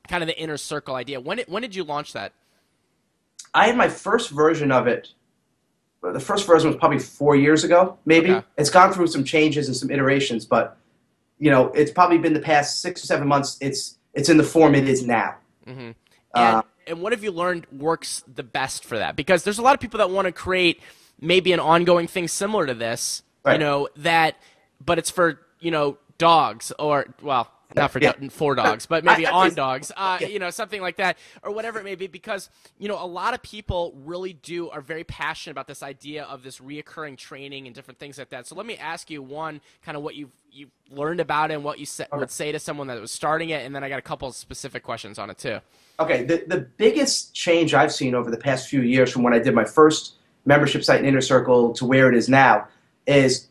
kind 0.09 0.22
of 0.22 0.26
the 0.29 0.38
inner 0.40 0.57
circle 0.57 0.94
idea. 0.94 1.20
When 1.20 1.40
it, 1.40 1.48
when 1.48 1.62
did 1.62 1.74
you 1.74 1.85
launch 1.85 2.12
that? 2.14 2.33
I 3.55 3.66
had 3.66 3.76
my 3.76 3.88
first 3.88 4.31
version 4.31 4.70
of 4.72 4.87
it. 4.87 5.09
The 6.02 6.20
first 6.20 6.46
version 6.46 6.68
was 6.68 6.76
probably 6.76 7.00
four 7.00 7.35
years 7.35 7.64
ago, 7.64 7.98
maybe. 8.04 8.30
Okay. 8.30 8.46
It's 8.56 8.70
gone 8.70 8.92
through 8.92 9.09
some 9.09 9.24
changes 9.24 9.66
and 9.66 9.76
some 9.76 9.90
iterations, 9.90 10.44
but 10.44 10.76
you 11.38 11.50
know, 11.50 11.68
it's 11.72 11.90
probably 11.90 12.18
been 12.18 12.32
the 12.32 12.40
past 12.40 12.80
six 12.80 13.02
or 13.02 13.06
seven 13.06 13.26
months. 13.28 13.59
It's 13.61 13.98
it's 14.14 14.28
in 14.28 14.37
the 14.37 14.44
form 14.44 14.74
it 14.74 14.88
is 14.88 15.04
now. 15.04 15.35
And, 15.66 15.94
Uh, 16.35 16.62
and 16.87 17.00
what 17.00 17.12
have 17.12 17.24
you 17.24 17.32
learned 17.32 17.66
works 17.72 18.22
the 18.32 18.42
best 18.42 18.85
for 18.85 18.98
that? 18.98 19.16
Because 19.16 19.42
there's 19.44 19.59
a 19.59 19.62
lot 19.62 19.74
of 19.74 19.80
people 19.80 19.98
that 19.98 20.11
want 20.11 20.26
to 20.26 20.32
create 20.32 20.80
maybe 21.20 21.52
an 21.52 21.61
ongoing 21.61 22.06
thing 22.06 22.28
similar 22.28 22.66
to 22.66 22.74
this, 22.74 23.22
you 23.54 23.59
know, 23.59 23.88
that, 23.96 24.37
but 24.85 24.98
it's 24.98 25.11
for, 25.11 25.40
you 25.61 25.70
know, 25.70 25.98
dogs 26.18 26.72
or, 26.78 27.06
well, 27.22 27.50
not 27.74 27.90
for 27.90 27.98
Yeah. 28.02 28.12
do- 28.18 28.31
for 28.31 28.55
dogs, 28.55 28.87
but 28.87 29.05
maybe 29.05 29.26
I- 29.26 29.31
I 29.37 29.46
on 29.46 29.55
dogs, 29.55 29.90
uh, 29.96 30.18
Yeah. 30.20 30.29
you 30.29 30.38
know, 30.38 30.50
something 30.50 30.81
like 30.81 30.96
that, 30.96 31.18
or 31.42 31.52
whatever 31.52 31.79
it 31.81 31.85
may 31.85 31.94
be. 31.94 32.07
Because 32.07 32.48
you 32.79 32.88
know, 32.88 33.02
a 33.02 33.07
lot 33.07 33.35
of 33.35 33.42
people 33.42 33.92
really 34.05 34.33
do 34.35 34.70
are 34.70 34.81
very 34.81 35.05
passionate 35.05 35.52
about 35.52 35.66
this 35.66 35.83
idea 35.83 36.24
of 36.24 36.42
this 36.42 36.59
reoccurring 36.59 37.16
training 37.16 37.66
and 37.66 37.74
different 37.74 37.98
things 37.98 38.18
like 38.18 38.29
that. 38.31 38.46
So 38.46 38.55
let 38.55 38.66
me 38.66 38.76
ask 38.76 39.11
you 39.11 39.22
one, 39.22 39.61
kind 39.85 39.96
of 39.96 40.02
what 40.02 40.14
you've 40.14 40.31
you've 40.52 40.70
learned 40.90 41.20
about 41.20 41.50
it 41.50 41.55
and 41.55 41.64
what 41.64 41.79
you 41.79 41.85
sa- 41.87 42.05
would 42.12 42.31
say 42.31 42.50
to 42.52 42.59
someone 42.59 42.87
that 42.87 42.98
was 43.00 43.11
starting 43.12 43.50
it, 43.50 43.66
and 43.66 43.74
then 43.74 43.85
I 43.85 43.88
got 43.88 43.98
a 43.98 44.02
couple 44.02 44.26
of 44.29 44.35
specific 44.35 44.83
questions 44.83 45.18
on 45.18 45.29
it 45.31 45.37
too. 45.38 45.59
Okay, 46.00 46.24
the, 46.24 46.44
the 46.46 46.61
biggest 46.61 47.35
change 47.35 47.74
I've 47.74 47.92
seen 47.92 48.14
over 48.14 48.31
the 48.31 48.37
past 48.38 48.68
few 48.68 48.81
years 48.83 49.11
from 49.11 49.22
when 49.22 49.33
I 49.35 49.38
did 49.38 49.55
my 49.55 49.64
first 49.64 50.14
membership 50.44 50.85
site 50.85 51.00
in 51.00 51.07
Inner 51.07 51.20
Circle 51.20 51.72
to 51.74 51.85
where 51.85 52.09
it 52.11 52.14
is 52.16 52.29
now 52.29 52.68
is 53.07 53.48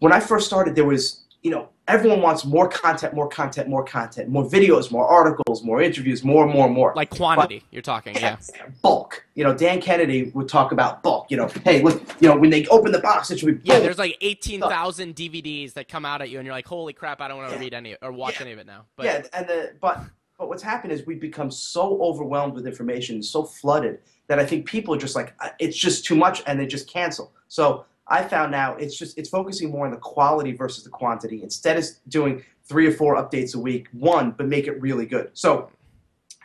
when 0.00 0.12
I 0.12 0.20
first 0.20 0.46
started, 0.46 0.74
there 0.74 0.84
was, 0.84 1.22
you 1.42 1.50
know, 1.50 1.68
everyone 1.88 2.20
wants 2.20 2.44
more 2.44 2.68
content, 2.68 3.14
more 3.14 3.28
content, 3.28 3.68
more 3.68 3.82
content, 3.82 4.28
more 4.28 4.44
videos, 4.44 4.92
more 4.92 5.06
articles, 5.06 5.64
more 5.64 5.82
interviews, 5.82 6.22
more, 6.22 6.46
more, 6.46 6.68
more. 6.68 6.92
Like 6.94 7.10
quantity, 7.10 7.64
you're 7.70 7.82
talking, 7.82 8.14
yeah. 8.14 8.36
Bulk. 8.82 9.24
You 9.34 9.44
know, 9.44 9.54
Dan 9.54 9.80
Kennedy 9.80 10.30
would 10.34 10.48
talk 10.48 10.70
about 10.70 11.02
bulk. 11.02 11.30
You 11.30 11.38
know, 11.38 11.48
hey, 11.64 11.82
look, 11.82 12.02
you 12.20 12.28
know, 12.28 12.36
when 12.36 12.50
they 12.50 12.66
open 12.66 12.92
the 12.92 13.00
box, 13.00 13.30
it 13.30 13.40
should 13.40 13.62
be 13.62 13.68
Yeah, 13.68 13.80
there's 13.80 13.98
like 13.98 14.16
18,000 14.20 15.16
DVDs 15.16 15.72
that 15.72 15.88
come 15.88 16.04
out 16.04 16.20
at 16.20 16.28
you, 16.28 16.38
and 16.38 16.46
you're 16.46 16.54
like, 16.54 16.66
holy 16.68 16.92
crap, 16.92 17.20
I 17.20 17.28
don't 17.28 17.38
want 17.38 17.50
to 17.50 17.56
Yeah. 17.56 17.60
read 17.60 17.74
any 17.74 17.96
or 18.02 18.12
watch 18.12 18.34
Yeah. 18.36 18.42
any 18.42 18.52
of 18.52 18.58
it 18.58 18.66
now. 18.66 18.84
But 18.96 19.06
yeah, 19.06 19.22
and 19.32 19.46
the 19.48 19.72
but 19.80 20.02
but 20.38 20.48
what's 20.48 20.62
happened 20.62 20.92
is 20.92 21.04
we've 21.04 21.20
become 21.20 21.50
so 21.50 22.00
overwhelmed 22.00 22.54
with 22.54 22.64
information, 22.64 23.22
so 23.24 23.42
flooded 23.42 23.98
that 24.28 24.38
I 24.38 24.46
think 24.46 24.66
people 24.66 24.94
are 24.94 24.98
just 24.98 25.16
like 25.16 25.34
"Uh, 25.40 25.48
it's 25.58 25.76
just 25.76 26.04
too 26.04 26.14
much, 26.14 26.42
and 26.46 26.60
they 26.60 26.66
just 26.66 26.88
cancel. 26.88 27.32
So 27.48 27.86
I 28.08 28.24
found 28.24 28.50
now 28.52 28.74
it's 28.76 28.96
just 28.96 29.18
it's 29.18 29.28
focusing 29.28 29.70
more 29.70 29.84
on 29.86 29.92
the 29.92 29.98
quality 29.98 30.52
versus 30.52 30.84
the 30.84 30.90
quantity. 30.90 31.42
Instead 31.42 31.76
of 31.76 31.84
doing 32.08 32.42
three 32.64 32.86
or 32.86 32.92
four 32.92 33.16
updates 33.16 33.54
a 33.54 33.58
week, 33.58 33.88
one, 33.92 34.32
but 34.32 34.46
make 34.46 34.66
it 34.66 34.80
really 34.80 35.06
good. 35.06 35.30
So 35.34 35.70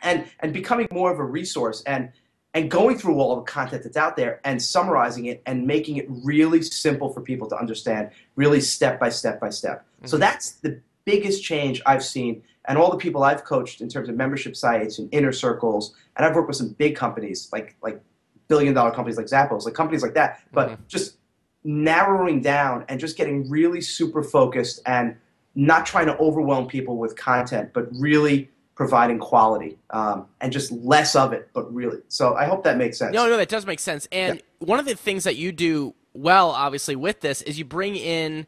and 0.02 0.26
and 0.40 0.52
becoming 0.52 0.88
more 0.92 1.10
of 1.12 1.18
a 1.18 1.24
resource 1.24 1.82
and 1.86 2.10
and 2.52 2.70
going 2.70 2.96
through 2.96 3.18
all 3.18 3.34
the 3.36 3.42
content 3.42 3.82
that's 3.82 3.96
out 3.96 4.16
there 4.16 4.40
and 4.44 4.62
summarizing 4.62 5.24
it 5.26 5.42
and 5.44 5.66
making 5.66 5.96
it 5.96 6.06
really 6.08 6.62
simple 6.62 7.12
for 7.12 7.20
people 7.20 7.48
to 7.48 7.56
understand, 7.56 8.10
really 8.36 8.60
step 8.60 9.00
by 9.00 9.08
step 9.08 9.40
by 9.40 9.50
step. 9.50 9.84
So 10.04 10.16
Mhm. 10.16 10.20
that's 10.20 10.52
the 10.52 10.80
biggest 11.04 11.42
change 11.42 11.82
I've 11.84 12.04
seen, 12.04 12.42
and 12.66 12.78
all 12.78 12.90
the 12.90 12.96
people 12.96 13.24
I've 13.24 13.44
coached 13.44 13.80
in 13.80 13.88
terms 13.88 14.08
of 14.08 14.16
membership 14.16 14.54
sites 14.54 14.98
and 14.98 15.08
inner 15.12 15.32
circles, 15.32 15.94
and 16.16 16.24
I've 16.24 16.34
worked 16.34 16.48
with 16.48 16.56
some 16.56 16.68
big 16.78 16.94
companies 16.94 17.48
like 17.52 17.74
like 17.82 18.00
billion 18.48 18.74
dollar 18.74 18.90
companies 18.90 19.16
like 19.16 19.26
Zappos, 19.26 19.64
like 19.64 19.74
companies 19.74 20.02
like 20.02 20.14
that, 20.14 20.40
but 20.52 20.68
Mhm. 20.70 20.78
just 20.86 21.16
narrowing 21.64 22.40
down 22.40 22.84
and 22.88 23.00
just 23.00 23.16
getting 23.16 23.48
really 23.48 23.80
super 23.80 24.22
focused 24.22 24.80
and 24.86 25.16
not 25.54 25.86
trying 25.86 26.06
to 26.06 26.16
overwhelm 26.18 26.66
people 26.66 26.98
with 26.98 27.16
content, 27.16 27.70
but 27.72 27.88
really 27.92 28.50
providing 28.74 29.18
quality 29.18 29.78
um, 29.90 30.26
and 30.40 30.52
just 30.52 30.72
less 30.72 31.14
of 31.14 31.32
it, 31.32 31.48
but 31.54 31.72
really. 31.72 31.98
So 32.08 32.34
I 32.34 32.46
hope 32.46 32.64
that 32.64 32.76
makes 32.76 32.98
sense. 32.98 33.14
No, 33.14 33.28
no, 33.28 33.36
that 33.36 33.48
does 33.48 33.64
make 33.66 33.78
sense. 33.78 34.08
And 34.10 34.42
one 34.58 34.78
of 34.80 34.84
the 34.86 34.96
things 34.96 35.24
that 35.24 35.36
you 35.36 35.52
do 35.52 35.94
well, 36.12 36.50
obviously, 36.50 36.96
with 36.96 37.20
this 37.20 37.40
is 37.42 37.58
you 37.58 37.64
bring 37.64 37.96
in 37.96 38.46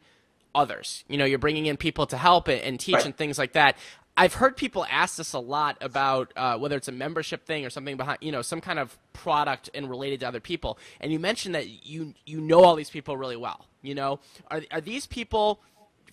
others. 0.53 1.03
You 1.07 1.17
know, 1.17 1.25
you're 1.25 1.39
bringing 1.39 1.65
in 1.65 1.77
people 1.77 2.07
to 2.07 2.17
help 2.17 2.47
and, 2.47 2.61
and 2.61 2.79
teach 2.79 2.95
Right. 2.95 3.05
and 3.05 3.15
things 3.15 3.37
like 3.37 3.53
that. 3.53 3.77
I've 4.17 4.33
heard 4.33 4.57
people 4.57 4.85
ask 4.89 5.17
this 5.17 5.33
a 5.33 5.39
lot 5.39 5.77
about 5.79 6.33
uh, 6.35 6.57
whether 6.57 6.75
it's 6.75 6.87
a 6.87 6.91
membership 6.91 7.45
thing 7.45 7.65
or 7.65 7.69
something 7.69 7.97
behind, 7.97 8.17
you 8.21 8.31
know, 8.31 8.41
some 8.41 8.59
kind 8.59 8.79
of 8.79 8.97
product 9.13 9.69
and 9.75 9.87
related 9.87 10.21
to 10.21 10.27
other 10.27 10.39
people. 10.39 10.79
And 10.99 11.11
you 11.11 11.19
mentioned 11.19 11.53
that 11.53 11.85
you 11.85 12.15
you 12.25 12.41
know 12.41 12.63
all 12.63 12.75
these 12.75 12.89
people 12.89 13.15
really 13.15 13.37
well. 13.37 13.67
You 13.83 13.93
know, 13.95 14.19
are 14.49 14.63
are 14.71 14.81
these 14.81 15.05
people? 15.05 15.61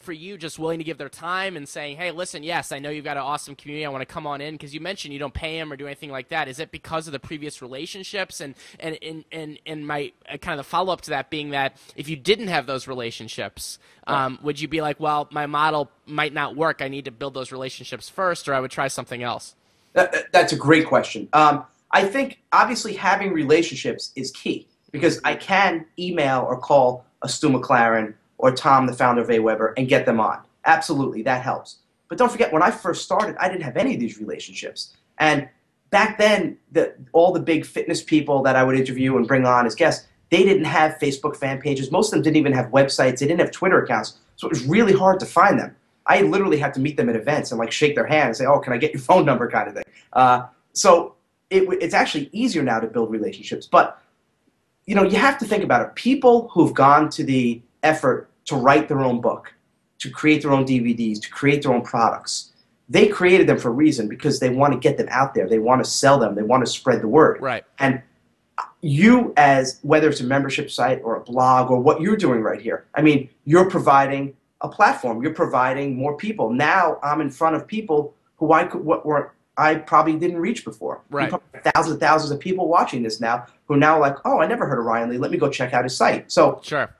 For 0.05 0.12
you 0.12 0.38
just 0.38 0.59
willing 0.59 0.79
to 0.79 0.85
give 0.85 0.99
their 0.99 1.09
time 1.09 1.57
and 1.57 1.69
saying, 1.69 1.97
"Hey, 1.97 2.11
listen, 2.12 2.43
yes, 2.43 2.71
I 2.71 2.79
know 2.79 2.90
you've 2.90 3.05
got 3.05 3.17
an 3.17 3.23
awesome 3.25 3.57
community. 3.57 3.85
I 3.87 3.88
want 3.88 4.03
to 4.03 4.07
come 4.07 4.27
on 4.27 4.40
in 4.40 4.55
because 4.55 4.75
you 4.75 4.81
mentioned 4.81 5.12
you 5.12 5.19
don't 5.19 5.35
pay 5.35 5.59
them 5.59 5.73
or 5.73 5.77
do 5.77 5.87
anything 5.87 6.11
like 6.11 6.29
that. 6.29 6.47
Is 6.47 6.61
it 6.61 6.71
because 6.71 7.09
of 7.09 7.12
the 7.12 7.19
previous 7.19 7.61
relationships 7.62 8.40
and 8.40 8.55
and 8.79 8.99
and 9.03 9.25
and, 9.33 9.59
and 9.67 9.87
my 9.87 10.12
uh, 10.33 10.37
kind 10.37 10.59
of 10.59 10.64
the 10.64 10.69
follow 10.71 10.93
up 10.93 11.01
to 11.03 11.11
that 11.11 11.31
being 11.31 11.51
that 11.51 11.77
if 11.97 12.09
you 12.09 12.17
didn't 12.17 12.49
have 12.49 12.67
those 12.67 12.87
relationships, 12.87 13.79
um, 14.07 14.38
would 14.43 14.61
you 14.61 14.69
be 14.69 14.81
like, 14.81 15.01
well, 15.01 15.27
my 15.33 15.47
model 15.47 15.90
might 16.07 16.33
not 16.33 16.55
work. 16.55 16.83
I 16.83 16.88
need 16.88 17.07
to 17.07 17.11
build 17.11 17.35
those 17.35 17.51
relationships 17.51 18.09
first, 18.09 18.49
or 18.49 18.55
I 18.55 18.61
would 18.61 18.71
try 18.71 18.88
something 18.88 19.23
else. 19.23 19.55
That, 19.95 20.12
that- 20.12 20.33
that's 20.33 20.53
a 20.53 20.57
great 20.57 20.87
question. 20.87 21.29
Um, 21.33 21.64
I 21.90 22.05
think 22.05 22.40
obviously 22.53 22.95
having 22.95 23.33
relationships 23.33 24.12
is 24.17 24.33
key 24.33 24.67
because 24.90 25.21
I 25.25 25.37
can 25.37 25.87
email 25.99 26.45
or 26.49 26.59
call 26.59 27.05
a 27.23 27.29
Stu 27.29 27.49
McLaren 27.49 28.14
or 28.44 28.52
Tom, 28.52 28.87
the 28.87 28.92
founder 28.92 29.22
of 29.22 29.28
AWeber, 29.28 29.72
and 29.78 29.88
get 29.88 30.04
them 30.04 30.20
on. 30.20 30.38
Absolutely, 30.66 31.22
that 31.22 31.40
helps. 31.40 31.78
But 32.11 32.18
don't 32.18 32.30
forget, 32.30 32.52
when 32.52 32.62
I 32.62 32.70
first 32.70 33.02
started, 33.02 33.37
I 33.40 33.48
didn't 33.48 33.62
have 33.62 33.78
any 33.78 33.94
of 33.94 34.00
these 34.00 34.18
relationships. 34.18 34.94
And 35.16 35.48
back 35.88 36.18
then, 36.18 36.59
the, 36.70 36.94
all 37.14 37.33
the 37.33 37.40
big 37.40 37.64
fitness 37.64 38.02
people 38.02 38.42
that 38.42 38.54
I 38.54 38.62
would 38.62 38.76
interview 38.78 39.16
and 39.16 39.26
bring 39.26 39.46
on 39.46 39.64
as 39.64 39.74
guests, 39.74 40.07
they 40.30 40.42
didn't 40.42 40.66
have 40.66 40.98
Facebook 41.00 41.37
fan 41.37 41.59
pages. 41.59 41.90
Most 41.90 42.09
of 42.09 42.18
them 42.18 42.22
didn't 42.22 42.37
even 42.37 42.52
have 42.52 42.66
websites. 42.66 43.20
They 43.20 43.26
didn't 43.26 43.40
have 43.40 43.50
Twitter 43.50 43.83
accounts. 43.83 44.18
So 44.37 44.46
it 44.46 44.50
was 44.50 44.66
really 44.66 44.92
hard 44.92 45.20
to 45.20 45.26
find 45.26 45.59
them. 45.59 45.74
I 46.07 46.20
literally 46.20 46.59
had 46.59 46.74
to 46.74 46.80
meet 46.80 46.98
them 46.98 47.09
at 47.09 47.16
events 47.16 47.50
and 47.50 47.59
like 47.59 47.72
shake 47.72 47.94
their 47.94 48.07
hand 48.07 48.26
and 48.26 48.37
say, 48.37 48.44
"Oh, 48.44 48.59
can 48.59 48.74
I 48.74 48.76
get 48.76 48.92
your 48.92 49.00
phone 49.00 49.24
number?" 49.24 49.48
kind 49.50 49.68
of 49.68 49.74
thing. 49.74 49.85
Uh, 50.12 50.48
so 50.74 51.14
it, 51.48 51.62
it's 51.80 51.94
actually 51.94 52.28
easier 52.33 52.62
now 52.62 52.78
to 52.78 52.88
build 52.88 53.11
relationships. 53.11 53.66
But 53.66 53.98
you 54.85 54.94
know, 54.94 55.02
you 55.02 55.16
have 55.16 55.38
to 55.38 55.46
think 55.46 55.64
about 55.64 55.81
it. 55.81 55.94
People 55.94 56.50
who've 56.52 56.75
gone 56.75 57.08
to 57.08 57.25
the 57.25 57.62
effort 57.83 58.29
to 58.47 58.57
write 58.57 58.88
their 58.88 59.01
own 59.01 59.21
book, 59.21 59.53
to 59.99 60.11
create 60.11 60.42
their 60.42 60.53
own 60.53 60.65
DVDs, 60.65 61.21
to 61.23 61.31
create 61.31 61.63
their 61.63 61.73
own 61.73 61.83
products, 61.83 62.53
they 62.88 63.09
created 63.09 63.47
them 63.47 63.59
for 63.59 63.69
a 63.69 63.73
reason 63.73 64.09
because 64.09 64.40
they 64.40 64.51
want 64.51 64.73
to 64.73 64.79
get 64.79 64.99
them 64.99 65.09
out 65.11 65.35
there. 65.35 65.49
They 65.49 65.59
want 65.59 65.83
to 65.83 65.90
sell 65.90 66.19
them. 66.19 66.35
They 66.35 66.42
want 66.42 66.65
to 66.65 66.71
spread 66.71 67.01
the 67.01 67.09
word. 67.09 67.40
Right. 67.40 67.65
And 67.79 68.03
you, 68.83 69.33
as 69.37 69.79
whether 69.83 70.09
it's 70.09 70.21
a 70.21 70.25
membership 70.25 70.71
site 70.71 71.01
or 71.03 71.17
a 71.17 71.21
blog 71.21 71.71
or 71.71 71.81
what 71.81 72.01
you're 72.01 72.17
doing 72.17 72.42
right 72.42 72.61
here, 72.61 72.85
I 72.95 73.03
mean, 73.03 73.31
you're 73.45 73.71
providing 73.71 74.37
a 74.61 74.69
platform. 74.69 75.23
You're 75.23 75.35
providing 75.35 75.97
more 75.97 76.17
people. 76.17 76.51
Now 76.51 76.99
I'm 77.03 77.21
in 77.21 77.31
front 77.31 77.57
of 77.57 77.67
people 77.67 78.15
who 78.37 78.53
I 78.53 78.65
could 78.65 78.85
what 78.85 79.07
were 79.07 79.33
I 79.57 79.77
probably 79.77 80.17
didn't 80.17 80.38
reach 80.38 80.65
before. 80.65 81.03
Right. 81.11 81.25
You 81.25 81.29
probably 81.31 81.47
have 81.55 81.73
Thousands 81.73 81.92
and 81.92 82.01
thousands 82.01 82.33
of 82.33 82.40
people 82.40 82.69
watching 82.69 83.03
this 83.03 83.21
now 83.21 83.47
who 83.67 83.77
now 83.77 83.95
are 83.95 84.01
like, 84.01 84.17
oh, 84.25 84.40
I 84.40 84.47
never 84.47 84.67
heard 84.67 84.79
of 84.79 84.85
Ryan 84.85 85.11
Lee. 85.11 85.19
Let 85.19 85.31
me 85.31 85.38
go 85.38 85.49
check 85.49 85.73
out 85.73 85.85
his 85.85 85.97
site. 85.97 86.31
So 86.31 86.61
Sure. 86.63 86.95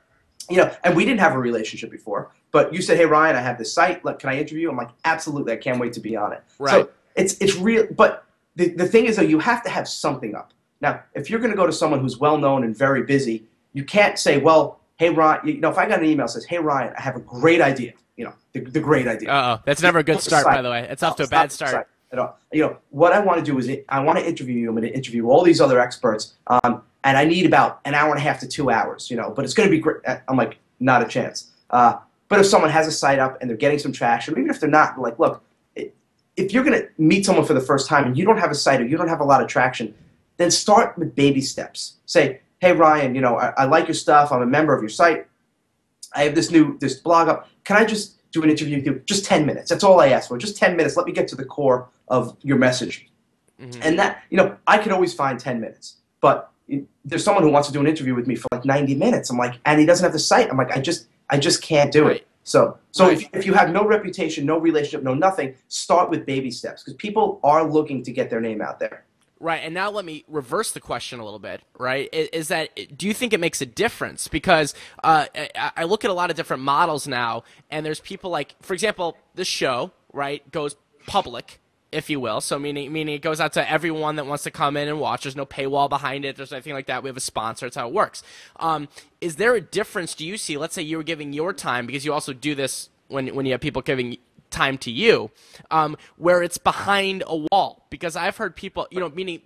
You 0.49 0.57
know, 0.57 0.73
and 0.83 0.95
we 0.95 1.05
didn't 1.05 1.19
have 1.19 1.33
a 1.33 1.39
relationship 1.39 1.91
before, 1.91 2.31
but 2.51 2.73
you 2.73 2.81
said, 2.81 2.97
"Hey 2.97 3.05
Ryan, 3.05 3.35
I 3.35 3.41
have 3.41 3.57
this 3.57 3.73
site. 3.73 4.03
Look, 4.05 4.19
can 4.19 4.29
I 4.29 4.39
interview?" 4.39 4.69
I'm 4.69 4.77
like, 4.77 4.91
"Absolutely, 5.03 5.53
I 5.53 5.57
can't 5.57 5.79
wait 5.79 5.93
to 5.93 5.99
be 5.99 6.15
on 6.15 6.33
it." 6.33 6.43
Right. 6.59 6.71
So 6.71 6.89
it's 7.15 7.37
it's 7.39 7.55
real, 7.55 7.87
but 7.91 8.25
the 8.55 8.69
the 8.69 8.87
thing 8.87 9.05
is 9.05 9.15
though, 9.15 9.23
you 9.23 9.39
have 9.39 9.63
to 9.63 9.69
have 9.69 9.87
something 9.87 10.35
up. 10.35 10.51
Now, 10.81 11.01
if 11.13 11.29
you're 11.29 11.39
going 11.39 11.51
to 11.51 11.57
go 11.57 11.65
to 11.65 11.73
someone 11.73 11.99
who's 11.99 12.17
well 12.17 12.37
known 12.37 12.63
and 12.63 12.77
very 12.77 13.03
busy, 13.03 13.45
you 13.73 13.83
can't 13.83 14.19
say, 14.19 14.37
"Well, 14.37 14.79
hey 14.97 15.09
Ryan," 15.09 15.47
you 15.47 15.59
know, 15.59 15.69
if 15.69 15.77
I 15.77 15.87
got 15.87 15.99
an 15.99 16.05
email 16.05 16.25
that 16.25 16.33
says, 16.33 16.45
"Hey 16.45 16.59
Ryan, 16.59 16.93
I 16.97 17.01
have 17.01 17.15
a 17.15 17.21
great 17.21 17.61
idea," 17.61 17.93
you 18.17 18.25
know, 18.25 18.33
the, 18.53 18.61
the 18.61 18.79
great 18.79 19.07
idea. 19.07 19.31
Uh 19.31 19.57
oh, 19.57 19.63
that's 19.65 19.81
never 19.81 19.99
a 19.99 20.03
good 20.03 20.21
start, 20.21 20.45
by 20.45 20.61
the 20.61 20.69
way. 20.69 20.87
It's 20.89 21.03
off 21.03 21.15
to 21.17 21.23
a 21.23 21.27
bad 21.27 21.51
start. 21.51 21.87
At 22.11 22.19
all. 22.19 22.37
You 22.53 22.61
know, 22.61 22.77
what 22.91 23.11
I 23.11 23.19
want 23.19 23.43
to 23.43 23.51
do 23.51 23.57
is 23.57 23.69
I 23.89 23.99
want 23.99 24.19
to 24.19 24.25
interview 24.25 24.55
you. 24.55 24.69
I'm 24.69 24.75
going 24.75 24.87
to 24.87 24.95
interview 24.95 25.27
all 25.27 25.43
these 25.43 25.59
other 25.59 25.79
experts, 25.79 26.35
um, 26.47 26.83
and 27.05 27.17
I 27.17 27.23
need 27.23 27.45
about 27.45 27.79
an 27.85 27.93
hour 27.93 28.09
and 28.09 28.19
a 28.19 28.21
half 28.21 28.41
to 28.41 28.47
two 28.47 28.69
hours. 28.69 29.09
You 29.09 29.15
know, 29.15 29.29
but 29.29 29.45
it's 29.45 29.53
going 29.53 29.69
to 29.69 29.71
be 29.71 29.79
great. 29.79 29.97
I'm 30.27 30.35
like, 30.35 30.57
not 30.81 31.01
a 31.01 31.07
chance. 31.07 31.51
Uh, 31.69 31.97
but 32.27 32.39
if 32.39 32.47
someone 32.47 32.71
has 32.71 32.87
a 32.87 32.91
site 32.91 33.19
up 33.19 33.37
and 33.39 33.49
they're 33.49 33.55
getting 33.57 33.79
some 33.79 33.93
traction, 33.93 34.33
even 34.37 34.49
if 34.49 34.59
they're 34.59 34.69
not, 34.69 34.99
like, 34.99 35.19
look, 35.19 35.41
if 36.35 36.53
you're 36.53 36.63
going 36.63 36.79
to 36.79 36.89
meet 36.97 37.25
someone 37.25 37.45
for 37.45 37.53
the 37.53 37.61
first 37.61 37.87
time 37.87 38.05
and 38.05 38.17
you 38.17 38.25
don't 38.25 38.37
have 38.37 38.51
a 38.51 38.55
site 38.55 38.81
or 38.81 38.85
you 38.85 38.97
don't 38.97 39.07
have 39.07 39.21
a 39.21 39.23
lot 39.23 39.41
of 39.41 39.47
traction, 39.47 39.93
then 40.37 40.51
start 40.51 40.97
with 40.97 41.15
baby 41.15 41.41
steps. 41.41 41.95
Say, 42.05 42.41
hey 42.59 42.73
Ryan, 42.73 43.15
you 43.15 43.21
know, 43.21 43.37
I, 43.37 43.53
I 43.57 43.65
like 43.65 43.87
your 43.87 43.95
stuff. 43.95 44.31
I'm 44.31 44.41
a 44.41 44.45
member 44.45 44.75
of 44.75 44.81
your 44.81 44.89
site. 44.89 45.27
I 46.13 46.23
have 46.23 46.35
this 46.35 46.51
new 46.51 46.77
this 46.79 46.95
blog 46.95 47.27
up. 47.27 47.47
Can 47.63 47.77
I 47.77 47.85
just 47.85 48.31
do 48.31 48.41
an 48.43 48.49
interview 48.49 48.77
with 48.77 48.85
you? 48.85 49.01
Just 49.05 49.25
10 49.25 49.45
minutes. 49.45 49.69
That's 49.69 49.83
all 49.83 49.99
I 49.99 50.09
ask 50.09 50.29
for. 50.29 50.37
Just 50.37 50.57
10 50.57 50.75
minutes. 50.75 50.97
Let 50.97 51.05
me 51.05 51.11
get 51.11 51.27
to 51.29 51.35
the 51.35 51.45
core 51.45 51.89
of 52.07 52.35
your 52.41 52.57
message. 52.57 53.09
Mm-hmm. 53.59 53.81
And 53.83 53.99
that, 53.99 54.23
you 54.29 54.37
know, 54.37 54.57
I 54.67 54.77
can 54.77 54.91
always 54.91 55.13
find 55.13 55.39
10 55.39 55.59
minutes. 55.61 55.97
But 56.21 56.51
there's 57.03 57.23
someone 57.23 57.43
who 57.43 57.49
wants 57.49 57.67
to 57.67 57.73
do 57.73 57.79
an 57.79 57.87
interview 57.87 58.15
with 58.15 58.27
me 58.27 58.35
for 58.35 58.47
like 58.51 58.65
90 58.65 58.95
minutes. 58.95 59.29
I'm 59.29 59.37
like, 59.37 59.59
and 59.65 59.79
he 59.79 59.85
doesn't 59.85 60.03
have 60.03 60.13
the 60.13 60.19
site. 60.19 60.49
I'm 60.49 60.57
like, 60.57 60.71
I 60.71 60.79
just, 60.79 61.07
I 61.29 61.37
just 61.37 61.61
can't 61.61 61.91
do 61.91 62.07
right. 62.07 62.17
it. 62.17 62.27
So, 62.43 62.77
so 62.91 63.07
right. 63.07 63.21
if, 63.21 63.29
if 63.33 63.45
you 63.45 63.53
have 63.53 63.71
no 63.71 63.85
reputation, 63.85 64.45
no 64.45 64.59
relationship, 64.59 65.03
no 65.03 65.13
nothing, 65.13 65.55
start 65.67 66.09
with 66.09 66.25
baby 66.25 66.51
steps 66.51 66.83
because 66.83 66.95
people 66.95 67.39
are 67.43 67.67
looking 67.67 68.03
to 68.03 68.11
get 68.11 68.29
their 68.29 68.41
name 68.41 68.61
out 68.61 68.79
there. 68.79 69.05
Right, 69.39 69.61
and 69.63 69.73
now 69.73 69.91
let 69.91 70.05
me 70.05 70.23
reverse 70.27 70.71
the 70.71 70.79
question 70.79 71.19
a 71.19 71.25
little 71.25 71.39
bit. 71.39 71.61
Right, 71.77 72.07
is 72.13 72.47
that 72.47 72.97
do 72.97 73.05
you 73.05 73.13
think 73.13 73.33
it 73.33 73.39
makes 73.39 73.61
a 73.61 73.65
difference? 73.65 74.29
Because 74.29 74.73
uh, 75.03 75.25
I 75.75 75.83
look 75.83 76.05
at 76.05 76.09
a 76.09 76.13
lot 76.13 76.29
of 76.29 76.37
different 76.37 76.63
models 76.63 77.05
now, 77.05 77.43
and 77.69 77.85
there's 77.85 77.99
people 77.99 78.29
like, 78.31 78.55
for 78.61 78.73
example, 78.73 79.17
this 79.33 79.47
show, 79.47 79.91
right, 80.13 80.49
goes 80.51 80.77
public, 81.05 81.59
if 81.95 82.09
you 82.09 82.19
will. 82.19 82.41
So 82.41 82.59
meaning 82.59 82.91
meaning 82.91 83.15
it 83.15 83.21
goes 83.21 83.39
out 83.39 83.53
to 83.53 83.71
everyone 83.71 84.17
that 84.17 84.25
wants 84.25 84.43
to 84.43 84.51
come 84.51 84.75
in 84.75 84.87
and 84.87 84.99
watch. 84.99 85.23
There's 85.23 85.35
no 85.35 85.45
paywall 85.45 85.89
behind 85.89 86.25
it. 86.25 86.35
There's 86.35 86.51
anything 86.51 86.73
like 86.73 86.87
that. 86.87 87.01
We 87.03 87.09
have 87.09 87.17
a 87.17 87.21
sponsor. 87.21 87.65
That's 87.65 87.77
how 87.77 87.87
it 87.87 87.93
works. 87.93 88.21
Um, 88.57 88.89
is 89.21 89.37
there 89.37 89.55
a 89.55 89.61
difference? 89.61 90.13
Do 90.13 90.25
you 90.25 90.37
see? 90.37 90.57
Let's 90.57 90.75
say 90.75 90.81
you 90.81 90.97
were 90.97 91.03
giving 91.03 91.31
your 91.31 91.53
time 91.53 91.85
because 91.85 92.05
you 92.05 92.11
also 92.11 92.33
do 92.33 92.53
this 92.53 92.89
when 93.07 93.33
when 93.33 93.45
you 93.45 93.53
have 93.53 93.61
people 93.61 93.81
giving 93.81 94.17
time 94.51 94.77
to 94.79 94.91
you, 94.91 95.31
um, 95.71 95.95
where 96.17 96.43
it's 96.43 96.57
behind 96.57 97.23
a 97.27 97.37
wall. 97.51 97.87
Because 97.89 98.15
I've 98.15 98.37
heard 98.37 98.55
people, 98.55 98.87
you 98.91 98.99
know, 98.99 99.09
meaning 99.09 99.41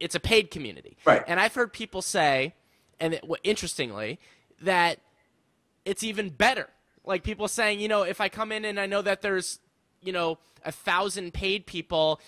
it's 0.00 0.14
a 0.14 0.20
paid 0.20 0.50
community, 0.50 0.96
right? 1.04 1.22
And 1.26 1.38
I've 1.38 1.54
heard 1.54 1.72
people 1.72 2.00
say, 2.00 2.54
and 2.98 3.14
it, 3.14 3.24
interestingly, 3.44 4.18
that 4.62 4.98
it's 5.84 6.02
even 6.02 6.30
better. 6.30 6.68
Like 7.04 7.22
people 7.22 7.48
saying, 7.48 7.80
you 7.80 7.88
know, 7.88 8.02
if 8.02 8.20
I 8.20 8.28
come 8.28 8.50
in 8.52 8.64
and 8.64 8.80
I 8.80 8.86
know 8.86 9.02
that 9.02 9.20
there's 9.22 9.58
you 10.02 10.12
know 10.12 10.38
a 10.64 10.72
thousand 10.72 11.34
paid 11.34 11.66
people 11.66 12.20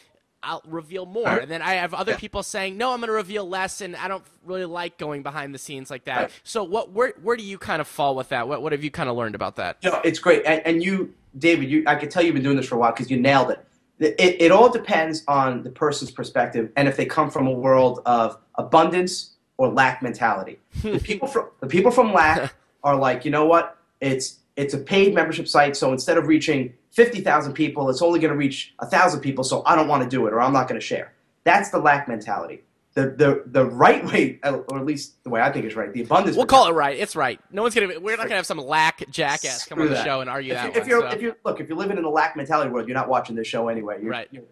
I'll 0.45 0.63
reveal 0.67 1.07
more. 1.07 1.25
Right. 1.25 1.43
And 1.43 1.51
then 1.51 1.63
I 1.63 1.75
have 1.75 1.95
other 1.95 2.13
yeah. 2.13 2.19
people 2.19 2.43
saying, 2.43 2.77
"No, 2.77 2.93
I'm 2.93 3.01
going 3.01 3.09
to 3.09 3.15
reveal 3.15 3.49
less," 3.49 3.81
and 3.81 3.97
I 3.97 4.09
don't 4.09 4.25
really 4.45 4.67
like 4.67 4.99
going 4.99 5.23
behind 5.23 5.55
the 5.55 5.59
scenes 5.59 5.91
like 5.91 6.05
that. 6.05 6.21
Right. 6.21 6.31
So, 6.45 6.63
what, 6.63 6.93
where, 6.93 7.15
where 7.23 7.37
do 7.37 7.43
you 7.43 7.59
kind 7.59 7.81
of 7.81 7.89
fall 7.89 8.15
with 8.15 8.29
that? 8.29 8.47
What, 8.47 8.63
what 8.63 8.73
have 8.73 8.85
you 8.85 8.91
kind 8.91 9.09
of 9.09 9.17
learned 9.17 9.35
about 9.35 9.57
that? 9.57 9.79
You 9.81 9.91
know, 9.91 10.01
it's 10.05 10.19
great, 10.19 10.43
and, 10.45 10.63
and 10.67 10.83
you, 10.83 11.15
David, 11.37 11.71
you, 11.71 11.85
I 11.87 11.95
can 11.97 12.09
tell 12.09 12.23
you've 12.23 12.35
been 12.35 12.45
doing 12.45 12.57
this 12.57 12.69
for 12.69 12.77
a 12.77 12.79
while 12.79 12.93
because 12.93 13.11
you 13.11 13.19
nailed 13.19 13.51
it. 13.51 13.67
it. 13.99 14.15
It, 14.19 14.43
it. 14.43 14.53
all 14.53 14.69
depends 14.71 15.25
on 15.27 15.63
the 15.63 15.71
person's 15.71 16.11
perspective, 16.11 16.71
and 16.77 16.87
if 16.87 16.97
they 16.97 17.07
come 17.07 17.31
from 17.31 17.47
a 17.47 17.53
world 17.53 18.01
of 18.05 18.39
abundance 18.57 19.31
or 19.57 19.69
lack 19.69 20.03
mentality. 20.03 20.59
the 20.83 20.99
people 20.99 21.29
from 21.29 21.49
the 21.61 21.67
people 21.67 21.91
from 21.91 22.13
lack 22.13 22.55
are 22.85 22.97
like, 22.97 23.25
you 23.25 23.31
know 23.31 23.47
what? 23.47 23.79
It's 24.01 24.41
it's 24.57 24.75
a 24.75 24.79
paid 24.79 25.15
membership 25.15 25.49
site, 25.49 25.77
so 25.77 25.93
instead 25.93 26.17
of 26.17 26.27
reaching 26.27 26.73
50,000 26.93 27.53
people, 27.55 27.91
it's 27.91 28.03
only 28.03 28.21
going 28.21 28.33
to 28.33 28.39
reach 28.39 28.75
1,000 28.79 29.21
people, 29.21 29.43
so 29.43 29.63
I 29.67 29.75
don't 29.75 29.89
want 29.89 30.03
to 30.05 30.09
do 30.09 30.27
it 30.27 30.33
or 30.33 30.41
I'm 30.41 30.53
not 30.53 30.69
going 30.69 30.81
to 30.81 30.87
share. 30.87 31.13
That's 31.43 31.71
the 31.71 31.79
lack 31.79 32.09
mentality. 32.09 32.63
The, 32.95 33.11
the, 33.11 33.43
the 33.47 33.65
right 33.65 34.05
way, 34.05 34.39
or 34.45 34.79
at 34.79 34.87
least 34.87 35.23
the 35.25 35.31
way 35.31 35.41
I 35.41 35.51
think 35.51 35.65
is 35.65 35.75
right, 35.75 35.93
the 35.93 36.03
abundance. 36.03 36.37
We'll 36.37 36.47
call 36.47 36.69
it 36.69 36.73
right. 36.75 36.97
It's 36.97 37.17
right. 37.17 37.41
No 37.51 37.63
one's 37.63 37.75
gonna. 37.75 37.99
We're 37.99 38.17
not 38.17 38.23
gonna 38.23 38.37
have 38.37 38.47
some 38.47 38.59
lack 38.59 39.11
jackass 39.11 39.67
come 39.67 39.81
on 39.81 39.89
the 39.89 40.05
show 40.05 40.21
and 40.21 40.31
argue 40.31 40.53
if 40.53 40.59
that. 40.59 40.65
You, 40.65 40.71
one, 40.71 40.81
if 40.81 40.87
you're, 40.87 41.01
so. 41.01 41.17
if 41.17 41.21
you 41.21 41.35
look, 41.45 41.59
if 41.59 41.69
you're 41.69 41.77
living 41.77 41.97
in 41.97 42.05
the 42.05 42.09
lack 42.09 42.37
mentality 42.37 42.71
world, 42.71 42.87
you're 42.87 42.97
not 42.97 43.09
watching 43.09 43.35
this 43.35 43.49
show 43.49 43.67
anyway. 43.67 43.99
You're, 44.01 44.13
right. 44.13 44.29
You're 44.31 44.45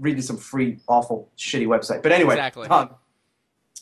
reading 0.00 0.20
some 0.20 0.36
free, 0.36 0.78
awful, 0.88 1.28
shitty 1.38 1.68
website. 1.68 2.02
But 2.02 2.10
anyway, 2.10 2.34
exactly. 2.34 2.66
Um, 2.66 2.90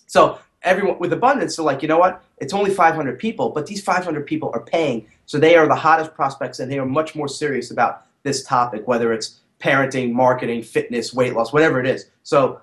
so 0.07 0.39
everyone 0.65 0.99
with 0.99 1.13
abundance, 1.13 1.55
so 1.55 1.65
like, 1.65 1.83
you 1.83 1.89
know 1.89 1.99
what? 1.99 2.23
It's 2.39 2.53
only 2.53 2.71
500 2.71 3.19
people, 3.19 3.51
but 3.51 3.67
these 3.67 3.83
500 3.83 4.27
people 4.27 4.51
are 4.55 4.61
paying, 4.61 5.07
so 5.27 5.39
they 5.39 5.57
are 5.57 5.69
the 5.69 5.75
hottest 5.75 6.15
prospects, 6.15 6.59
and 6.59 6.71
they 6.71 6.79
are 6.79 6.87
much 6.87 7.15
more 7.15 7.29
serious 7.29 7.71
about 7.71 8.07
this 8.23 8.43
topic, 8.45 8.89
whether 8.89 9.13
it's 9.13 9.41
parenting, 9.61 10.13
marketing, 10.13 10.63
fitness, 10.63 11.15
weight 11.15 11.35
loss, 11.35 11.53
whatever 11.53 11.79
it 11.79 11.87
is. 11.87 12.11
So 12.23 12.61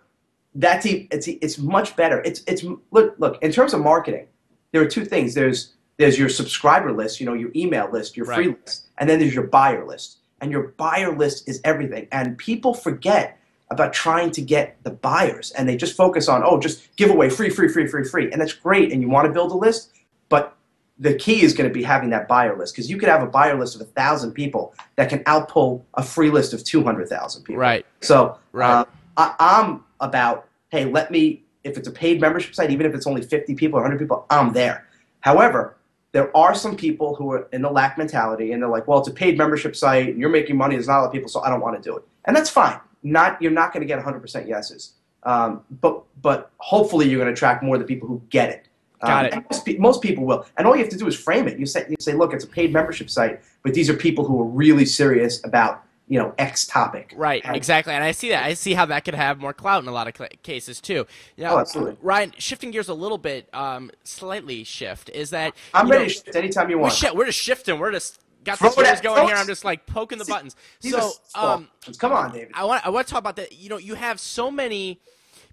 that's 0.55 0.85
it's 0.85 1.27
it's 1.27 1.57
much 1.57 1.95
better. 1.95 2.21
It's 2.21 2.43
it's 2.47 2.63
look 2.91 3.15
look 3.19 3.41
in 3.41 3.51
terms 3.51 3.73
of 3.73 3.81
marketing, 3.81 4.27
there 4.71 4.81
are 4.81 4.87
two 4.87 5.05
things. 5.05 5.33
There's 5.33 5.73
there's 5.97 6.17
your 6.17 6.29
subscriber 6.29 6.91
list, 6.91 7.19
you 7.19 7.25
know, 7.25 7.33
your 7.33 7.51
email 7.55 7.89
list, 7.91 8.17
your 8.17 8.25
free 8.25 8.47
list, 8.47 8.87
and 8.97 9.09
then 9.09 9.19
there's 9.19 9.35
your 9.35 9.47
buyer 9.47 9.85
list. 9.85 10.17
And 10.41 10.51
your 10.51 10.69
buyer 10.69 11.15
list 11.15 11.47
is 11.47 11.61
everything. 11.63 12.07
And 12.11 12.35
people 12.35 12.73
forget 12.73 13.37
about 13.71 13.93
trying 13.93 14.29
to 14.31 14.41
get 14.41 14.77
the 14.83 14.91
buyers, 14.91 15.51
and 15.51 15.67
they 15.67 15.75
just 15.75 15.95
focus 15.95 16.27
on 16.27 16.43
oh, 16.43 16.59
just 16.59 16.95
give 16.97 17.09
away 17.09 17.29
free, 17.29 17.49
free, 17.49 17.67
free, 17.67 17.87
free, 17.87 18.03
free, 18.03 18.31
and 18.31 18.39
that's 18.39 18.53
great. 18.53 18.91
And 18.91 19.01
you 19.01 19.09
want 19.09 19.25
to 19.25 19.33
build 19.33 19.51
a 19.51 19.55
list, 19.55 19.91
but 20.29 20.55
the 20.99 21.15
key 21.15 21.41
is 21.41 21.53
going 21.53 21.67
to 21.67 21.73
be 21.73 21.81
having 21.81 22.11
that 22.11 22.27
buyer 22.27 22.55
list 22.55 22.75
because 22.75 22.89
you 22.89 22.97
could 22.97 23.09
have 23.09 23.23
a 23.23 23.27
buyer 23.27 23.57
list 23.57 23.73
of 23.75 23.81
a 23.81 23.85
thousand 23.85 24.33
people 24.33 24.75
that 24.97 25.09
can 25.09 25.23
outpull 25.23 25.81
a 25.95 26.03
free 26.03 26.29
list 26.29 26.53
of 26.53 26.63
two 26.63 26.83
hundred 26.83 27.09
thousand 27.09 27.43
people. 27.43 27.59
Right. 27.59 27.85
So 28.01 28.37
right. 28.51 28.81
Uh, 28.81 28.85
I, 29.17 29.35
I'm 29.39 29.83
about 29.99 30.47
hey, 30.69 30.85
let 30.85 31.09
me 31.09 31.43
if 31.63 31.77
it's 31.77 31.87
a 31.87 31.91
paid 31.91 32.21
membership 32.21 32.53
site, 32.53 32.71
even 32.71 32.85
if 32.85 32.93
it's 32.93 33.07
only 33.07 33.21
fifty 33.21 33.55
people 33.55 33.79
or 33.79 33.81
hundred 33.83 33.99
people, 33.99 34.25
I'm 34.29 34.53
there. 34.53 34.85
However, 35.21 35.77
there 36.11 36.35
are 36.35 36.53
some 36.53 36.75
people 36.75 37.15
who 37.15 37.31
are 37.31 37.47
in 37.53 37.61
the 37.61 37.69
lack 37.69 37.97
mentality 37.97 38.51
and 38.51 38.61
they're 38.61 38.69
like, 38.69 38.87
well, 38.87 38.99
it's 38.99 39.07
a 39.07 39.13
paid 39.13 39.37
membership 39.37 39.77
site 39.77 40.09
and 40.09 40.19
you're 40.19 40.29
making 40.29 40.57
money. 40.57 40.75
There's 40.75 40.87
not 40.87 40.99
a 40.99 41.01
lot 41.01 41.07
of 41.07 41.13
people, 41.13 41.29
so 41.29 41.41
I 41.41 41.49
don't 41.49 41.61
want 41.61 41.81
to 41.81 41.89
do 41.89 41.95
it, 41.95 42.03
and 42.25 42.35
that's 42.35 42.49
fine. 42.49 42.79
Not 43.03 43.41
you're 43.41 43.51
not 43.51 43.73
going 43.73 43.81
to 43.81 43.87
get 43.87 44.03
100% 44.03 44.47
yeses, 44.47 44.93
um, 45.23 45.63
but 45.81 46.03
but 46.21 46.51
hopefully 46.57 47.09
you're 47.09 47.19
going 47.19 47.27
to 47.27 47.33
attract 47.33 47.63
more 47.63 47.75
of 47.75 47.81
the 47.81 47.87
people 47.87 48.07
who 48.07 48.21
get 48.29 48.49
it. 48.49 48.67
Got 49.01 49.33
um, 49.33 49.39
it. 49.39 49.45
Most, 49.49 49.79
most, 49.79 50.01
people 50.01 50.25
will, 50.25 50.45
and 50.57 50.67
all 50.67 50.75
you 50.75 50.83
have 50.83 50.91
to 50.91 50.97
do 50.97 51.07
is 51.07 51.15
frame 51.15 51.47
it. 51.47 51.57
You 51.57 51.65
say, 51.65 51.87
you 51.89 51.95
say, 51.99 52.13
look, 52.13 52.33
it's 52.33 52.43
a 52.43 52.47
paid 52.47 52.71
membership 52.71 53.09
site, 53.09 53.41
but 53.63 53.73
these 53.73 53.89
are 53.89 53.95
people 53.95 54.25
who 54.25 54.39
are 54.39 54.45
really 54.45 54.85
serious 54.85 55.43
about 55.43 55.83
you 56.07 56.19
know 56.19 56.35
X 56.37 56.67
topic. 56.67 57.13
Right. 57.15 57.41
And, 57.43 57.55
exactly. 57.55 57.93
And 57.93 58.03
I 58.03 58.11
see 58.11 58.29
that. 58.29 58.43
I 58.43 58.53
see 58.53 58.73
how 58.73 58.85
that 58.87 59.05
could 59.05 59.15
have 59.15 59.39
more 59.39 59.53
clout 59.53 59.81
in 59.81 59.89
a 59.89 59.93
lot 59.93 60.07
of 60.07 60.43
cases 60.43 60.79
too. 60.81 61.07
You 61.37 61.45
know, 61.45 61.55
oh, 61.55 61.59
absolutely. 61.59 61.97
Ryan, 62.01 62.33
shifting 62.37 62.69
gears 62.69 62.89
a 62.89 62.93
little 62.93 63.17
bit, 63.17 63.49
um, 63.53 63.91
slightly 64.03 64.63
shift 64.63 65.09
is 65.09 65.29
that 65.31 65.55
I'm 65.73 65.89
ready 65.89 66.03
know, 66.03 66.07
to 66.09 66.13
shift 66.13 66.35
anytime 66.35 66.69
you 66.69 66.77
want. 66.77 66.93
Sh- 66.93 67.13
we're 67.13 67.25
just 67.25 67.39
shifting. 67.39 67.79
We're 67.79 67.93
just 67.93 68.19
got 68.43 68.59
the 68.59 68.69
gears 68.69 69.01
going 69.01 69.27
here. 69.27 69.35
I'm 69.35 69.47
just 69.47 69.65
like 69.65 69.85
poking 69.85 70.17
the 70.17 70.25
buttons. 70.25 70.55
So, 70.79 71.11
um, 71.35 71.69
come 71.97 72.13
on, 72.13 72.31
David. 72.31 72.51
I 72.53 72.65
want 72.65 72.85
I 72.85 72.89
want 72.89 73.07
to 73.07 73.11
talk 73.11 73.19
about 73.19 73.35
that. 73.37 73.53
You 73.53 73.69
know, 73.69 73.77
you 73.77 73.95
have 73.95 74.19
so 74.19 74.51
many 74.51 75.01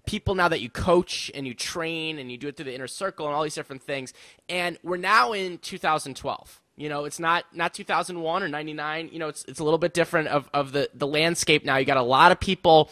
people 0.05 0.35
now 0.35 0.47
that 0.47 0.61
you 0.61 0.69
coach 0.69 1.29
and 1.35 1.45
you 1.45 1.53
train 1.53 2.17
and 2.19 2.31
you 2.31 2.37
do 2.37 2.47
it 2.47 2.55
through 2.57 2.65
the 2.65 2.73
inner 2.73 2.87
circle 2.87 3.27
and 3.27 3.35
all 3.35 3.43
these 3.43 3.55
different 3.55 3.83
things. 3.83 4.13
And 4.47 4.77
we're 4.83 4.97
now 4.97 5.33
in 5.33 5.57
2012. 5.59 6.61
You 6.77 6.87
know, 6.87 7.05
it's 7.05 7.19
not 7.19 7.45
not 7.53 7.73
2001 7.73 8.41
or 8.43 8.47
99. 8.47 9.09
You 9.11 9.19
know, 9.19 9.27
it's 9.27 9.43
it's 9.45 9.59
a 9.59 9.63
little 9.63 9.77
bit 9.77 9.93
different 9.93 10.29
of, 10.29 10.49
of 10.53 10.71
the 10.71 10.89
the 10.93 11.05
landscape 11.07 11.65
now. 11.65 11.77
You 11.77 11.85
got 11.85 11.97
a 11.97 12.01
lot 12.01 12.31
of 12.31 12.39
people 12.39 12.89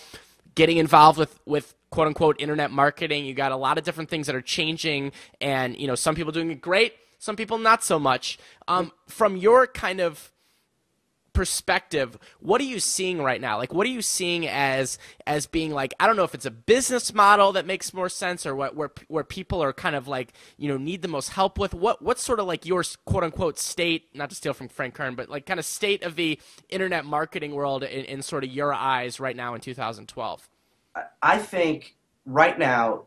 getting 0.56 0.78
involved 0.78 1.18
with 1.18 1.40
with 1.46 1.74
quote 1.90 2.08
unquote 2.08 2.36
internet 2.40 2.70
marketing. 2.70 3.26
You 3.26 3.34
got 3.34 3.54
a 3.54 3.56
lot 3.56 3.78
of 3.78 3.86
different 3.86 4.10
things 4.10 4.28
that 4.28 4.36
are 4.36 4.42
changing, 4.42 5.14
and 5.40 5.78
you 5.78 5.88
know, 5.88 5.96
some 5.96 6.16
people 6.16 6.34
doing 6.34 6.52
it 6.52 6.60
great, 6.62 6.96
some 7.18 7.36
people 7.36 7.58
not 7.58 7.84
so 7.84 8.00
much. 8.00 8.38
Um, 8.68 8.92
from 9.08 9.38
your 9.38 9.68
kind 9.68 10.00
of 10.00 10.32
perspective, 11.34 12.18
what 12.40 12.60
are 12.60 12.66
you 12.66 12.80
seeing 12.80 13.22
right 13.22 13.40
now? 13.40 13.58
Like, 13.58 13.72
what 13.72 13.86
are 13.86 13.92
you 13.92 14.02
seeing 14.02 14.48
as 14.48 14.98
as 15.28 15.46
being 15.46 15.72
like? 15.72 15.94
I 16.00 16.08
don't 16.08 16.16
know 16.16 16.24
if 16.24 16.34
it's 16.34 16.48
a 16.48 16.52
business 16.52 17.14
model 17.14 17.52
that 17.54 17.66
makes 17.66 17.94
more 17.94 18.10
sense, 18.10 18.46
or 18.46 18.56
what 18.56 18.76
where 18.76 18.92
where 19.08 19.24
people 19.24 19.62
are 19.62 19.72
kind 19.72 19.96
of 19.96 20.08
like 20.08 20.34
you 20.58 20.68
know 20.68 20.78
need 20.78 21.04
the 21.04 21.08
most 21.08 21.30
help 21.30 21.60
with. 21.60 21.74
What 21.76 22.02
what's 22.02 22.24
sort 22.24 22.40
of 22.40 22.48
like 22.48 22.66
your 22.66 22.84
quote 23.06 23.24
unquote 23.24 23.60
state? 23.60 24.10
Not 24.16 24.32
to 24.32 24.36
steal 24.36 24.54
from 24.54 24.68
Frank 24.68 24.96
Kern, 24.96 25.14
but 25.14 25.30
like 25.30 25.46
kind 25.46 25.60
of 25.60 25.66
state 25.66 26.04
of 26.04 26.16
the 26.16 26.40
internet 26.70 27.06
marketing 27.06 27.54
world 27.54 27.84
in, 27.84 28.06
in 28.06 28.22
sort 28.24 28.44
of 28.44 28.50
your 28.50 28.74
eyes 28.74 29.20
right 29.20 29.36
now 29.36 29.54
in 29.54 29.62
2012. 29.62 30.50
I 31.22 31.38
think 31.38 31.96
right 32.26 32.58
now, 32.58 33.04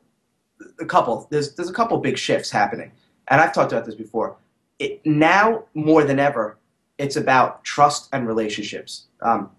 a 0.79 0.87
couple 0.87 1.27
there's 1.31 1.55
there's 1.55 1.71
a 1.71 1.73
couple 1.73 1.99
big 1.99 2.19
shifts 2.19 2.51
happening, 2.51 2.93
and 3.31 3.41
I've 3.41 3.55
talked 3.55 3.73
about 3.73 3.87
this 3.87 3.95
before. 3.95 4.37
it, 4.79 5.01
now 5.07 5.65
more 5.75 6.05
than 6.05 6.19
ever, 6.19 6.59
it's 6.99 7.17
about 7.17 7.65
trust 7.65 8.09
and 8.13 8.27
relationships. 8.27 9.07
Um, 9.23 9.51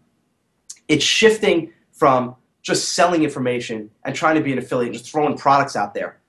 it's 0.88 1.04
shifting 1.04 1.74
from 1.92 2.36
just 2.62 2.94
selling 2.94 3.24
information 3.24 3.90
and 4.06 4.16
trying 4.16 4.36
to 4.36 4.42
be 4.42 4.52
an 4.52 4.60
affiliate, 4.60 4.94
just 4.94 5.10
throwing 5.10 5.38
products 5.38 5.76
out 5.76 5.94
there, 5.94 6.20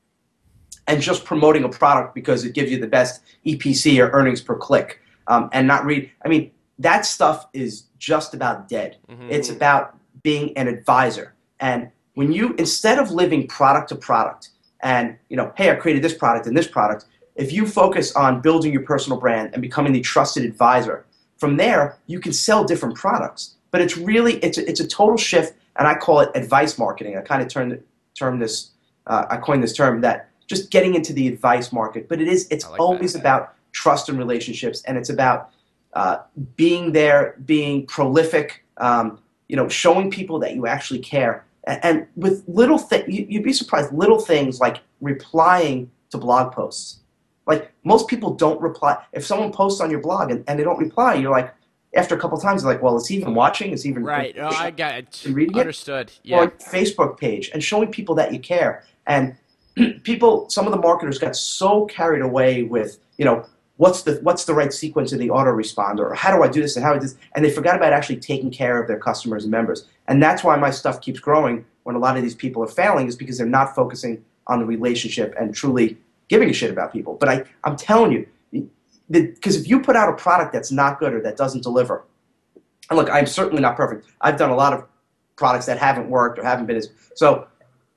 and 0.86 1.03
just 1.03 1.24
promoting 1.24 1.64
a 1.64 1.68
product 1.68 2.14
because 2.14 2.45
it 2.45 2.55
gives 2.55 2.70
you 2.70 2.78
the 2.78 2.86
best 2.86 3.22
EPC 3.45 3.99
or 4.03 4.11
earnings 4.12 4.40
per 4.40 4.57
click, 4.57 5.01
um, 5.26 5.51
and 5.53 5.66
not 5.66 5.84
read. 5.84 6.11
I 6.24 6.28
mean, 6.28 6.51
that 6.78 7.05
stuff 7.05 7.47
is 7.53 7.84
just 7.99 8.34
about 8.34 8.68
dead. 8.68 8.97
Mm-hmm. 9.11 9.28
It's 9.30 9.51
about 9.51 9.99
being 10.22 10.57
an 10.57 10.68
advisor, 10.68 11.34
and 11.61 11.90
when 12.14 12.32
you 12.32 12.55
instead 12.59 12.99
of 12.99 13.11
living 13.11 13.47
product 13.47 13.88
to 13.90 13.97
product, 13.97 14.51
and 14.80 15.16
you 15.28 15.36
know, 15.36 15.53
hey, 15.57 15.70
I 15.70 15.74
created 15.74 16.03
this 16.03 16.14
product 16.14 16.47
and 16.47 16.57
this 16.57 16.66
product. 16.66 17.07
If 17.37 17.53
you 17.53 17.66
focus 17.66 18.14
on 18.14 18.41
building 18.41 18.72
your 18.72 18.83
personal 18.83 19.18
brand 19.18 19.51
and 19.53 19.62
becoming 19.62 19.93
the 19.93 20.01
trusted 20.01 20.45
advisor, 20.45 21.07
from 21.39 21.57
there 21.57 21.99
you 22.07 22.20
can 22.20 22.33
sell 22.33 22.64
different 22.64 22.95
products. 22.95 23.55
But 23.70 23.80
it's 23.80 23.97
really 23.97 24.35
it's 24.37 24.59
a, 24.59 24.68
it's 24.68 24.80
a 24.80 24.87
total 24.87 25.16
shift 25.16 25.55
and 25.76 25.89
I 25.89 25.95
call 25.95 26.20
it 26.20 26.30
advice 26.35 26.78
marketing. 26.78 27.16
I 27.16 27.22
kind 27.22 27.43
of 27.43 27.49
turned 27.49 27.83
term 28.14 28.39
this, 28.39 28.70
uh, 29.07 29.26
I 29.30 29.37
coined 29.39 29.62
this 29.62 29.72
term 29.72 30.01
that 30.03 30.28
just 30.47 30.70
getting 30.70 30.95
into 30.95 31.12
the 31.12 31.28
advice 31.28 31.72
market. 31.72 32.09
But 32.09 32.20
it 32.20 32.28
is, 32.28 32.47
it's 32.51 32.68
like 32.68 32.80
always 32.80 33.14
that. 33.14 33.20
about 33.20 33.55
trust 33.72 34.09
and 34.09 34.18
relationships, 34.18 34.83
and 34.85 34.99
it's 34.99 35.09
about 35.09 35.51
uh, 35.95 36.18
being 36.57 36.93
there, 36.93 37.37
being 37.45 37.87
prolific, 37.87 38.64
um, 38.76 39.18
you 39.49 39.57
know, 39.57 39.68
showing 39.68 40.11
people 40.11 40.39
that 40.41 40.55
you 40.55 40.66
actually 40.66 41.01
care. 41.01 41.45
And, 41.64 41.85
and 41.85 42.07
with 42.16 42.45
little 42.47 42.78
things, 42.78 43.05
you'd 43.09 43.45
be 43.45 43.53
surprised, 43.53 43.93
little 43.93 44.18
things 44.18 44.61
like 44.61 44.80
replying 45.01 45.91
to 46.11 46.18
blog 46.18 46.53
posts. 46.53 46.99
Like 47.47 47.72
most 47.84 48.09
people 48.09 48.34
don't 48.34 48.61
reply. 48.61 48.97
If 49.12 49.24
someone 49.24 49.53
posts 49.53 49.80
on 49.80 49.90
your 49.90 50.01
blog 50.01 50.30
and, 50.30 50.45
and 50.47 50.59
they 50.59 50.64
don't 50.64 50.78
reply, 50.78 51.14
you're 51.14 51.30
like, 51.30 51.53
after 51.95 52.14
a 52.14 52.18
couple 52.18 52.38
times, 52.38 52.62
they're 52.62 52.72
like, 52.72 52.82
well, 52.82 52.97
is 52.97 53.07
he 53.07 53.16
even 53.16 53.34
watching? 53.34 53.72
Is 53.72 53.82
he 53.82 53.90
even 53.90 54.05
right? 54.05 54.34
Oh, 54.38 54.47
I 54.47 54.70
got 54.70 54.95
it. 54.95 55.26
Reading 55.28 55.59
Understood. 55.59 56.09
It? 56.09 56.20
Yeah. 56.22 56.38
Or 56.38 56.49
Facebook 56.49 57.18
page 57.18 57.51
and 57.53 57.62
showing 57.62 57.90
people 57.90 58.14
that 58.14 58.32
you 58.32 58.38
care. 58.38 58.84
And 59.07 59.36
people, 60.03 60.49
some 60.49 60.66
of 60.66 60.72
the 60.72 60.78
marketers 60.78 61.18
got 61.18 61.36
so 61.36 61.84
carried 61.86 62.22
away 62.22 62.62
with, 62.62 62.99
you 63.18 63.24
know, 63.24 63.47
what's 63.76 64.03
the 64.03 64.20
what's 64.22 64.45
the 64.45 64.55
right 64.55 64.72
sequence 64.72 65.12
in 65.12 65.18
the 65.18 65.28
autoresponder, 65.28 66.01
or 66.01 66.14
how 66.14 66.34
do 66.34 66.43
I 66.43 66.49
do 66.49 66.62
this 66.62 66.76
and 66.76 66.84
how 66.84 66.93
I 66.93 66.95
do 66.95 67.01
this, 67.01 67.16
and 67.34 67.45
they 67.45 67.51
forgot 67.51 67.76
about 67.76 67.93
actually 67.93 68.18
taking 68.18 68.51
care 68.51 68.80
of 68.80 68.86
their 68.86 68.99
customers 68.99 69.45
and 69.45 69.51
members. 69.51 69.88
And 70.09 70.22
that's 70.22 70.45
why 70.45 70.57
my 70.57 70.70
stuff 70.70 71.01
keeps 71.01 71.20
growing 71.20 71.64
when 71.82 71.97
a 71.97 71.99
lot 71.99 72.16
of 72.16 72.22
these 72.22 72.34
people 72.34 72.62
are 72.62 72.68
failing, 72.68 73.09
is 73.09 73.16
because 73.16 73.38
they're 73.38 73.47
not 73.47 73.74
focusing 73.74 74.24
on 74.47 74.61
the 74.61 74.66
relationship 74.66 75.34
and 75.38 75.55
truly 75.55 75.97
giving 76.33 76.49
a 76.49 76.53
shit 76.55 76.70
about 76.70 76.91
people. 76.95 77.14
But 77.20 77.28
I, 77.28 77.45
I'm 77.62 77.76
telling 77.76 78.11
you, 78.11 78.26
because 79.11 79.55
if 79.55 79.68
you 79.68 79.80
put 79.80 79.97
out 79.97 80.09
a 80.09 80.14
product 80.14 80.51
that's 80.55 80.72
not 80.72 80.99
good 80.99 81.12
or 81.12 81.20
that 81.20 81.37
doesn't 81.37 81.62
deliver, 81.62 82.05
and 82.89 82.99
look, 82.99 83.11
I'm 83.11 83.26
certainly 83.26 83.61
not 83.61 83.76
perfect. 83.76 84.07
I've 84.22 84.39
done 84.39 84.49
a 84.49 84.57
lot 84.57 84.72
of 84.72 84.87
products 85.37 85.66
that 85.66 85.76
haven't 85.76 86.09
worked 86.09 86.39
or 86.39 86.45
haven't 86.45 86.66
been 86.66 86.76
as 86.76 86.89
so. 87.14 87.47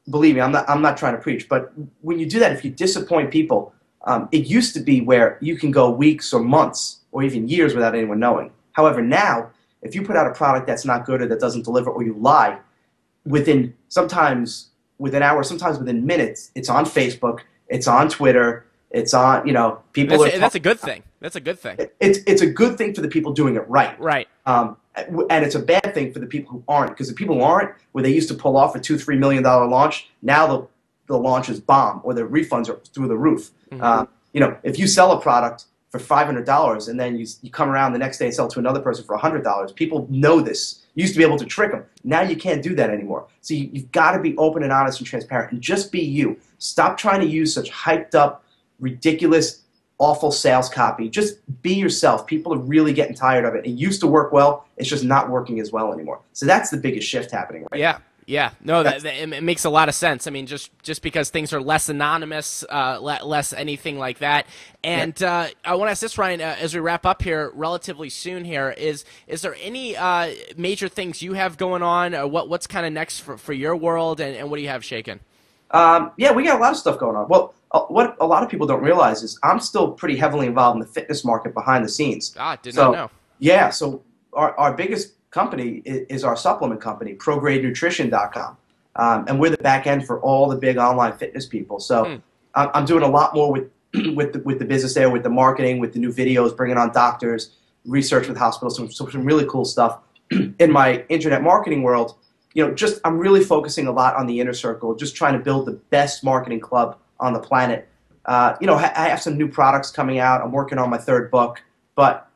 Believe 0.09 0.35
me, 0.35 0.41
I'm 0.41 0.51
not. 0.51 0.69
I'm 0.69 0.81
not 0.81 0.97
trying 0.97 1.15
to 1.15 1.21
preach, 1.21 1.47
but 1.49 1.71
when 2.01 2.19
you 2.19 2.27
do 2.29 2.39
that, 2.39 2.51
if 2.51 2.63
you 2.65 2.71
disappoint 2.71 3.31
people, 3.31 3.73
um, 4.03 4.27
it 4.31 4.45
used 4.45 4.73
to 4.75 4.81
be 4.81 5.01
where 5.01 5.39
you 5.41 5.57
can 5.57 5.71
go 5.71 5.89
weeks 5.89 6.33
or 6.33 6.41
months 6.41 6.99
or 7.11 7.23
even 7.23 7.47
years 7.47 7.73
without 7.73 7.95
anyone 7.95 8.19
knowing. 8.19 8.51
However, 8.73 9.01
now 9.01 9.49
if 9.81 9.95
you 9.95 10.03
put 10.03 10.15
out 10.17 10.27
a 10.27 10.33
product 10.33 10.67
that's 10.67 10.85
not 10.85 11.05
good 11.05 11.21
or 11.21 11.27
that 11.27 11.39
doesn't 11.39 11.63
deliver 11.63 11.89
or 11.89 12.03
you 12.03 12.15
lie, 12.19 12.59
within 13.25 13.73
sometimes 13.87 14.71
within 14.97 15.21
hours, 15.23 15.47
sometimes 15.47 15.77
within 15.77 16.05
minutes, 16.05 16.51
it's 16.55 16.69
on 16.69 16.85
Facebook, 16.85 17.39
it's 17.67 17.87
on 17.87 18.09
Twitter, 18.09 18.65
it's 18.91 19.13
on, 19.13 19.45
you 19.47 19.53
know, 19.53 19.81
people 19.93 20.17
that's, 20.17 20.35
are. 20.35 20.39
that's 20.39 20.55
a 20.55 20.59
good 20.59 20.79
thing. 20.79 21.03
That's 21.19 21.35
a 21.35 21.41
good 21.41 21.59
thing. 21.59 21.77
It's 21.99 22.19
it's 22.27 22.41
a 22.41 22.49
good 22.49 22.77
thing 22.77 22.93
for 22.93 23.01
the 23.01 23.07
people 23.07 23.33
doing 23.33 23.55
it 23.55 23.67
right. 23.67 23.99
Right. 23.99 24.27
Um, 24.45 24.77
and 24.95 25.43
it's 25.43 25.55
a 25.55 25.59
bad 25.59 25.93
thing 25.93 26.13
for 26.13 26.19
the 26.19 26.27
people 26.27 26.51
who 26.51 26.63
aren't, 26.67 26.91
because 26.91 27.09
the 27.09 27.13
people 27.13 27.35
who 27.35 27.41
aren't, 27.41 27.71
where 27.91 28.03
they 28.03 28.13
used 28.13 28.29
to 28.29 28.35
pull 28.35 28.55
off 28.55 28.75
a 28.75 28.79
two 28.79 28.97
three 28.97 29.17
million 29.17 29.43
dollar 29.43 29.67
launch, 29.67 30.09
now 30.21 30.47
the 30.47 30.67
the 31.07 31.17
launch 31.17 31.49
is 31.49 31.59
bomb 31.59 32.01
or 32.03 32.13
the 32.13 32.21
refunds 32.21 32.69
are 32.69 32.79
through 32.93 33.07
the 33.07 33.17
roof. 33.17 33.51
Mm-hmm. 33.71 33.83
Uh, 33.83 34.05
you 34.33 34.39
know, 34.39 34.57
if 34.63 34.79
you 34.79 34.87
sell 34.87 35.11
a 35.11 35.21
product 35.21 35.65
for 35.89 35.99
five 35.99 36.25
hundred 36.25 36.45
dollars 36.45 36.87
and 36.87 36.99
then 36.99 37.17
you 37.17 37.25
you 37.41 37.49
come 37.49 37.69
around 37.69 37.93
the 37.93 37.99
next 37.99 38.17
day 38.17 38.25
and 38.25 38.33
sell 38.33 38.47
to 38.47 38.59
another 38.59 38.79
person 38.79 39.03
for 39.03 39.17
hundred 39.17 39.43
dollars, 39.43 39.71
people 39.71 40.07
know 40.09 40.39
this. 40.41 40.84
You 40.95 41.01
used 41.01 41.13
to 41.13 41.19
be 41.19 41.25
able 41.25 41.37
to 41.37 41.45
trick 41.45 41.71
them. 41.71 41.85
Now 42.03 42.21
you 42.21 42.35
can't 42.35 42.63
do 42.63 42.73
that 42.75 42.89
anymore. 42.89 43.27
So 43.41 43.53
you, 43.53 43.69
you've 43.71 43.91
got 43.91 44.13
to 44.13 44.19
be 44.19 44.35
open 44.37 44.63
and 44.63 44.71
honest 44.71 44.99
and 44.99 45.07
transparent, 45.07 45.51
and 45.51 45.61
just 45.61 45.91
be 45.91 46.01
you. 46.01 46.39
Stop 46.57 46.97
trying 46.97 47.21
to 47.21 47.27
use 47.27 47.53
such 47.53 47.69
hyped 47.69 48.15
up 48.15 48.43
ridiculous, 48.79 49.63
awful 49.97 50.31
sales 50.31 50.69
copy. 50.69 51.09
Just 51.09 51.39
be 51.61 51.73
yourself. 51.73 52.25
People 52.25 52.53
are 52.53 52.57
really 52.57 52.93
getting 52.93 53.15
tired 53.15 53.45
of 53.45 53.55
it. 53.55 53.65
It 53.65 53.71
used 53.71 54.01
to 54.01 54.07
work 54.07 54.31
well. 54.31 54.65
It's 54.77 54.89
just 54.89 55.03
not 55.03 55.29
working 55.29 55.59
as 55.59 55.71
well 55.71 55.93
anymore. 55.93 56.21
So 56.33 56.45
that's 56.45 56.69
the 56.69 56.77
biggest 56.77 57.07
shift 57.07 57.31
happening 57.31 57.67
right 57.71 57.79
yeah. 57.79 57.91
Now. 57.93 58.01
Yeah, 58.27 58.51
no, 58.59 58.81
that, 58.81 59.03
that, 59.03 59.21
it 59.21 59.43
makes 59.43 59.65
a 59.65 59.69
lot 59.69 59.87
of 59.87 59.93
sense. 59.93 60.25
I 60.25 60.31
mean, 60.31 60.47
just 60.47 60.71
just 60.81 61.03
because 61.03 61.29
things 61.29 61.53
are 61.53 61.61
less 61.61 61.89
anonymous, 61.89 62.65
uh, 62.67 62.99
less 62.99 63.53
anything 63.53 63.99
like 63.99 64.19
that. 64.19 64.47
And 64.83 65.19
yeah. 65.19 65.33
uh, 65.37 65.47
I 65.63 65.75
want 65.75 65.89
to 65.89 65.91
ask 65.91 66.01
this, 66.01 66.17
Ryan, 66.17 66.41
uh, 66.41 66.55
as 66.59 66.73
we 66.73 66.79
wrap 66.79 67.05
up 67.05 67.21
here, 67.21 67.51
relatively 67.53 68.09
soon. 68.09 68.43
Here 68.43 68.71
is 68.71 69.05
is 69.27 69.43
there 69.43 69.55
any 69.61 69.95
uh, 69.95 70.33
major 70.57 70.89
things 70.89 71.21
you 71.21 71.33
have 71.33 71.57
going 71.57 71.83
on? 71.83 72.15
Uh, 72.15 72.25
what 72.25 72.49
what's 72.49 72.65
kind 72.65 72.85
of 72.87 72.93
next 72.93 73.19
for, 73.19 73.37
for 73.37 73.53
your 73.53 73.75
world, 73.75 74.19
and, 74.19 74.35
and 74.35 74.49
what 74.49 74.57
do 74.57 74.63
you 74.63 74.69
have 74.69 74.83
shaken? 74.83 75.19
Um, 75.69 76.11
yeah, 76.17 76.31
we 76.31 76.43
got 76.43 76.57
a 76.57 76.61
lot 76.61 76.71
of 76.71 76.77
stuff 76.77 76.97
going 76.97 77.15
on. 77.15 77.27
Well, 77.27 77.53
what 77.89 78.15
a 78.19 78.25
lot 78.25 78.41
of 78.41 78.49
people 78.49 78.65
don't 78.65 78.81
realize 78.81 79.21
is 79.21 79.37
I'm 79.43 79.59
still 79.59 79.91
pretty 79.91 80.17
heavily 80.17 80.47
involved 80.47 80.77
in 80.77 80.79
the 80.79 80.87
fitness 80.87 81.23
market 81.23 81.53
behind 81.53 81.85
the 81.85 81.89
scenes. 81.89 82.35
Ah, 82.39 82.55
did 82.55 82.73
so, 82.73 82.85
not 82.85 82.91
know. 82.91 83.11
Yeah, 83.37 83.69
so 83.69 84.01
our, 84.33 84.57
our 84.57 84.73
biggest 84.73 85.13
company 85.35 85.81
is, 85.85 86.23
our 86.23 86.37
supplement 86.37 86.79
company, 86.79 87.13
ProGradeNutrition.com. 87.13 88.57
Um, 88.95 89.25
and 89.27 89.37
we're 89.37 89.49
the 89.49 89.57
back 89.57 89.85
end 89.85 90.07
for 90.07 90.21
all 90.21 90.47
the 90.47 90.55
big 90.55 90.77
online 90.77 91.11
fitness 91.17 91.45
people. 91.45 91.81
So 91.81 92.05
hmm. 92.05 92.15
I'm, 92.55 92.85
doing 92.85 93.03
a 93.03 93.07
lot 93.09 93.35
more 93.35 93.51
with 93.51 93.69
with 94.15 94.31
the, 94.31 94.39
with 94.39 94.59
the 94.59 94.65
business 94.65 94.93
there, 94.93 95.09
with 95.09 95.23
the 95.23 95.29
marketing, 95.29 95.79
with 95.79 95.91
the 95.91 95.99
new 95.99 96.13
videos, 96.13 96.55
bringing 96.55 96.77
on 96.77 96.93
doctors, 96.93 97.57
research 97.85 98.29
with 98.29 98.37
hospitals, 98.37 98.77
some, 98.77 98.89
some 98.89 99.25
really 99.25 99.45
cool 99.45 99.65
stuff. 99.65 99.99
in 100.59 100.71
my 100.71 101.03
internet 101.09 101.43
marketing 101.43 101.83
world, 101.83 102.15
you 102.53 102.65
know, 102.65 102.73
just 102.73 103.01
I'm 103.03 103.17
really 103.19 103.43
focusing 103.43 103.87
a 103.87 103.91
lot 103.91 104.15
on 104.15 104.27
the 104.27 104.39
inner 104.39 104.53
circle, 104.53 104.95
just 104.95 105.15
trying 105.17 105.33
to 105.33 105.39
build 105.39 105.67
the 105.67 105.73
best 105.73 106.23
marketing 106.23 106.61
club 106.61 106.97
on 107.19 107.33
the 107.33 107.39
planet. 107.39 107.89
Uh, 108.25 108.55
you 108.61 108.67
know, 108.67 108.75
I 108.75 109.09
have 109.09 109.21
some 109.21 109.37
new 109.37 109.49
products 109.49 109.91
coming 109.91 110.17
out. 110.19 110.41
I'm 110.41 110.53
working 110.53 110.77
on 110.77 110.89
my 110.89 110.97
third 110.97 111.29
book, 111.29 111.61
but 111.95 112.29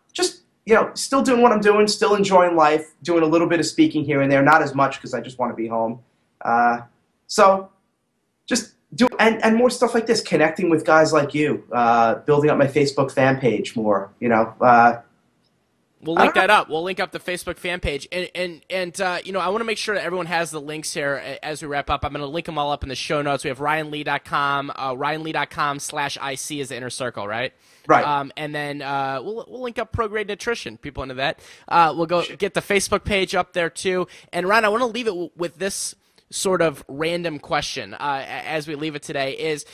you 0.69 0.75
know, 0.75 0.91
still 0.93 1.23
doing 1.23 1.41
what 1.41 1.51
I'm 1.51 1.61
doing, 1.61 1.87
still 1.87 2.13
enjoying 2.13 2.55
life, 2.55 2.93
doing 3.01 3.23
a 3.23 3.25
little 3.25 3.47
bit 3.47 3.59
of 3.59 3.65
speaking 3.65 4.05
here 4.05 4.21
and 4.21 4.31
there, 4.31 4.43
not 4.43 4.61
as 4.61 4.75
much 4.75 4.97
because 4.97 5.15
I 5.15 5.19
just 5.19 5.39
want 5.39 5.51
to 5.51 5.55
be 5.55 5.67
home. 5.67 5.99
Uh, 6.41 6.81
so, 7.25 7.71
just 8.45 8.75
do 8.93 9.07
and, 9.17 9.43
and 9.43 9.55
more 9.55 9.71
stuff 9.71 9.95
like 9.95 10.05
this, 10.05 10.21
connecting 10.21 10.69
with 10.69 10.85
guys 10.85 11.11
like 11.11 11.33
you, 11.33 11.63
uh, 11.71 12.15
building 12.19 12.51
up 12.51 12.57
my 12.59 12.67
Facebook 12.67 13.11
fan 13.11 13.39
page 13.39 13.75
more. 13.75 14.11
You 14.19 14.29
know, 14.29 14.53
uh, 14.61 14.97
We'll 16.01 16.15
link 16.15 16.33
that 16.35 16.49
up. 16.49 16.69
We'll 16.69 16.83
link 16.83 16.99
up 17.01 17.11
the 17.11 17.19
Facebook 17.19 17.57
fan 17.57 17.81
page, 17.81 18.07
and 18.11 18.29
and 18.33 18.61
and 18.69 19.01
uh, 19.01 19.19
you 19.23 19.33
know 19.33 19.39
I 19.39 19.49
want 19.49 19.59
to 19.59 19.65
make 19.65 19.77
sure 19.77 19.95
that 19.95 20.03
everyone 20.03 20.27
has 20.27 20.49
the 20.49 20.61
links 20.61 20.93
here 20.93 21.37
as 21.43 21.61
we 21.61 21.67
wrap 21.67 21.89
up. 21.89 22.05
I'm 22.05 22.13
going 22.13 22.21
to 22.21 22.27
link 22.27 22.45
them 22.45 22.57
all 22.57 22.71
up 22.71 22.83
in 22.83 22.89
the 22.89 22.95
show 22.95 23.21
notes. 23.21 23.43
We 23.43 23.49
have 23.49 23.57
RyanLee.com, 23.59 24.71
uh, 24.73 24.93
RyanLee.com 24.93 25.79
slash 25.79 26.17
IC 26.17 26.59
is 26.59 26.69
the 26.69 26.77
inner 26.77 26.89
circle, 26.89 27.27
right? 27.27 27.53
Right. 27.85 28.05
Um, 28.05 28.31
and 28.37 28.55
then 28.55 28.81
uh, 28.81 29.19
we'll 29.21 29.45
we'll 29.49 29.61
link 29.61 29.77
up 29.77 29.91
ProGrade 29.91 30.27
Nutrition. 30.27 30.77
People 30.77 31.03
into 31.03 31.15
that. 31.15 31.41
Uh, 31.67 31.93
we'll 31.95 32.05
go 32.05 32.23
get 32.23 32.53
the 32.53 32.61
Facebook 32.61 33.03
page 33.03 33.35
up 33.35 33.51
there 33.51 33.69
too. 33.69 34.07
And 34.31 34.47
Ryan, 34.47 34.65
I 34.65 34.69
want 34.69 34.81
to 34.81 34.87
leave 34.87 35.07
it 35.07 35.11
w- 35.11 35.31
with 35.35 35.57
this 35.57 35.95
sort 36.31 36.61
of 36.61 36.83
random 36.87 37.39
question 37.39 37.93
uh, 37.95 38.23
as 38.27 38.67
we 38.67 38.75
leave 38.75 38.95
it 38.95 39.01
today 39.01 39.31
is 39.31 39.65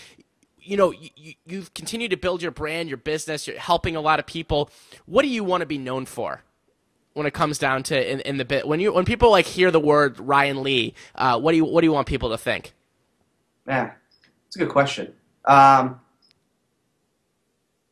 you 0.66 0.78
know 0.78 0.92
you, 0.92 1.34
you've 1.46 1.74
continued 1.74 2.12
to 2.12 2.18
build 2.18 2.42
your 2.42 2.52
brand 2.52 2.90
your 2.90 2.98
business 2.98 3.48
you're 3.48 3.58
helping 3.58 3.96
a 3.96 4.02
lot 4.02 4.20
of 4.20 4.26
people. 4.26 4.70
What 5.06 5.22
do 5.22 5.28
you 5.28 5.44
want 5.44 5.62
to 5.62 5.66
be 5.66 5.78
known 5.78 6.06
for 6.06 6.44
when 7.14 7.26
it 7.26 7.34
comes 7.34 7.58
down 7.58 7.84
to 7.84 8.12
in, 8.12 8.20
in 8.22 8.38
the 8.38 8.46
bit 8.46 8.68
when 8.68 8.80
you 8.80 8.94
when 8.94 9.06
people 9.06 9.32
like 9.32 9.46
hear 9.46 9.72
the 9.72 9.80
word 9.80 10.20
ryan 10.20 10.64
lee 10.64 10.94
uh, 11.16 11.40
what 11.40 11.52
do 11.52 11.58
you 11.58 11.66
what 11.66 11.82
do 11.82 11.88
you 11.88 11.94
want 11.94 12.08
people 12.08 12.30
to 12.30 12.38
think? 12.38 12.74
Man 13.66 13.92
it's 14.48 14.56
a 14.56 14.60
good 14.60 14.70
question. 14.70 15.14
Um, 15.46 16.00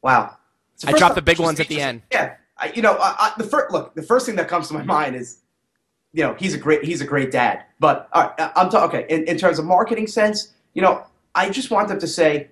wow. 0.02 0.38
I 0.86 0.92
dropped 0.94 1.16
the 1.16 1.22
big 1.22 1.40
ones 1.40 1.60
at 1.60 1.68
the 1.68 1.82
end. 1.82 2.02
Yeah 2.12 2.36
I, 2.58 2.72
you 2.76 2.82
know 2.82 2.94
I, 2.94 3.16
I, 3.20 3.34
the 3.38 3.44
first 3.44 3.72
look 3.72 3.96
the 3.96 4.04
first 4.04 4.26
thing 4.26 4.36
that 4.36 4.48
comes 4.48 4.68
to 4.70 4.74
my 4.74 4.84
mind 4.84 5.16
is 5.16 5.40
you 6.14 6.24
know 6.24 6.36
he's 6.36 6.54
a 6.54 6.58
great 6.58 6.84
he's 6.84 7.02
a 7.02 7.06
great 7.06 7.32
dad. 7.32 7.66
But 7.80 8.08
all 8.14 8.34
right, 8.38 8.52
i'm 8.56 8.70
talking 8.70 9.00
okay 9.00 9.14
in, 9.14 9.24
in 9.26 9.38
terms 9.38 9.60
of 9.60 9.66
marketing 9.66 10.08
sense 10.08 10.54
you 10.74 10.82
know 10.82 11.06
i 11.36 11.50
just 11.50 11.72
want 11.72 11.88
them 11.90 12.00
to 12.00 12.08
say 12.08 12.50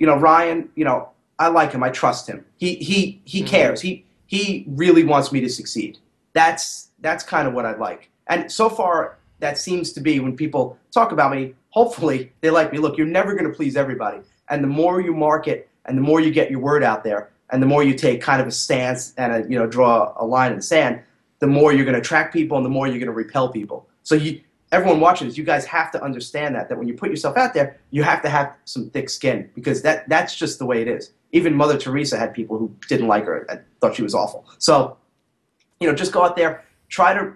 you 0.00 0.06
know, 0.06 0.16
Ryan, 0.16 0.68
you 0.74 0.84
know, 0.84 1.10
I 1.38 1.48
like 1.48 1.70
him. 1.72 1.84
I 1.84 1.90
trust 1.90 2.26
him. 2.26 2.44
He 2.56 2.74
he 2.74 3.20
he 3.24 3.40
mm-hmm. 3.40 3.46
cares. 3.46 3.80
He 3.80 4.04
he 4.26 4.64
really 4.66 5.04
wants 5.04 5.30
me 5.30 5.40
to 5.40 5.48
succeed. 5.48 5.98
That's 6.32 6.90
that's 7.00 7.22
kind 7.22 7.46
of 7.46 7.54
what 7.54 7.64
I'd 7.64 7.78
like. 7.78 8.10
And 8.26 8.50
so 8.50 8.68
far, 8.68 9.18
that 9.38 9.58
seems 9.58 9.92
to 9.92 10.00
be 10.00 10.18
when 10.18 10.36
people 10.36 10.76
talk 10.90 11.12
about 11.12 11.30
me. 11.30 11.54
Hopefully, 11.70 12.32
they 12.40 12.50
like 12.50 12.72
me. 12.72 12.78
Look, 12.78 12.98
you're 12.98 13.06
never 13.06 13.34
going 13.34 13.48
to 13.48 13.56
please 13.56 13.76
everybody. 13.76 14.20
And 14.48 14.64
the 14.64 14.68
more 14.68 15.00
you 15.00 15.14
market 15.14 15.68
and 15.86 15.96
the 15.96 16.02
more 16.02 16.20
you 16.20 16.30
get 16.30 16.50
your 16.50 16.60
word 16.60 16.82
out 16.82 17.04
there, 17.04 17.30
and 17.50 17.62
the 17.62 17.66
more 17.66 17.82
you 17.82 17.94
take 17.94 18.20
kind 18.20 18.40
of 18.40 18.46
a 18.46 18.52
stance 18.52 19.12
and 19.16 19.32
a, 19.32 19.48
you 19.48 19.58
know 19.58 19.66
draw 19.66 20.14
a 20.16 20.24
line 20.24 20.52
in 20.52 20.58
the 20.58 20.62
sand, 20.62 21.00
the 21.40 21.46
more 21.46 21.72
you're 21.72 21.84
going 21.84 21.94
to 21.94 22.00
attract 22.00 22.32
people 22.32 22.56
and 22.56 22.64
the 22.64 22.70
more 22.70 22.86
you're 22.86 22.98
going 22.98 23.06
to 23.06 23.12
repel 23.12 23.48
people. 23.50 23.86
So 24.02 24.14
you, 24.14 24.40
everyone 24.72 25.00
watching 25.00 25.26
this, 25.28 25.36
you 25.36 25.44
guys 25.44 25.64
have 25.66 25.90
to 25.92 26.02
understand 26.02 26.54
that 26.54 26.68
that 26.68 26.78
when 26.78 26.86
you 26.86 26.94
put 26.94 27.10
yourself 27.10 27.36
out 27.36 27.54
there, 27.54 27.78
you 27.90 28.02
have 28.02 28.22
to 28.22 28.28
have 28.28 28.54
some 28.64 28.90
thick 28.90 29.10
skin 29.10 29.50
because 29.54 29.82
that 29.82 30.08
that's 30.08 30.36
just 30.36 30.58
the 30.58 30.66
way 30.66 30.82
it 30.82 30.88
is. 30.88 31.12
Even 31.32 31.54
Mother 31.54 31.78
Teresa 31.78 32.16
had 32.16 32.34
people 32.34 32.58
who 32.58 32.74
didn't 32.88 33.08
like 33.08 33.24
her 33.24 33.46
and 33.48 33.60
thought 33.80 33.94
she 33.94 34.02
was 34.02 34.14
awful. 34.14 34.44
So, 34.58 34.96
you 35.80 35.88
know, 35.88 35.94
just 35.94 36.12
go 36.12 36.24
out 36.24 36.36
there, 36.36 36.64
try 36.88 37.14
to, 37.14 37.32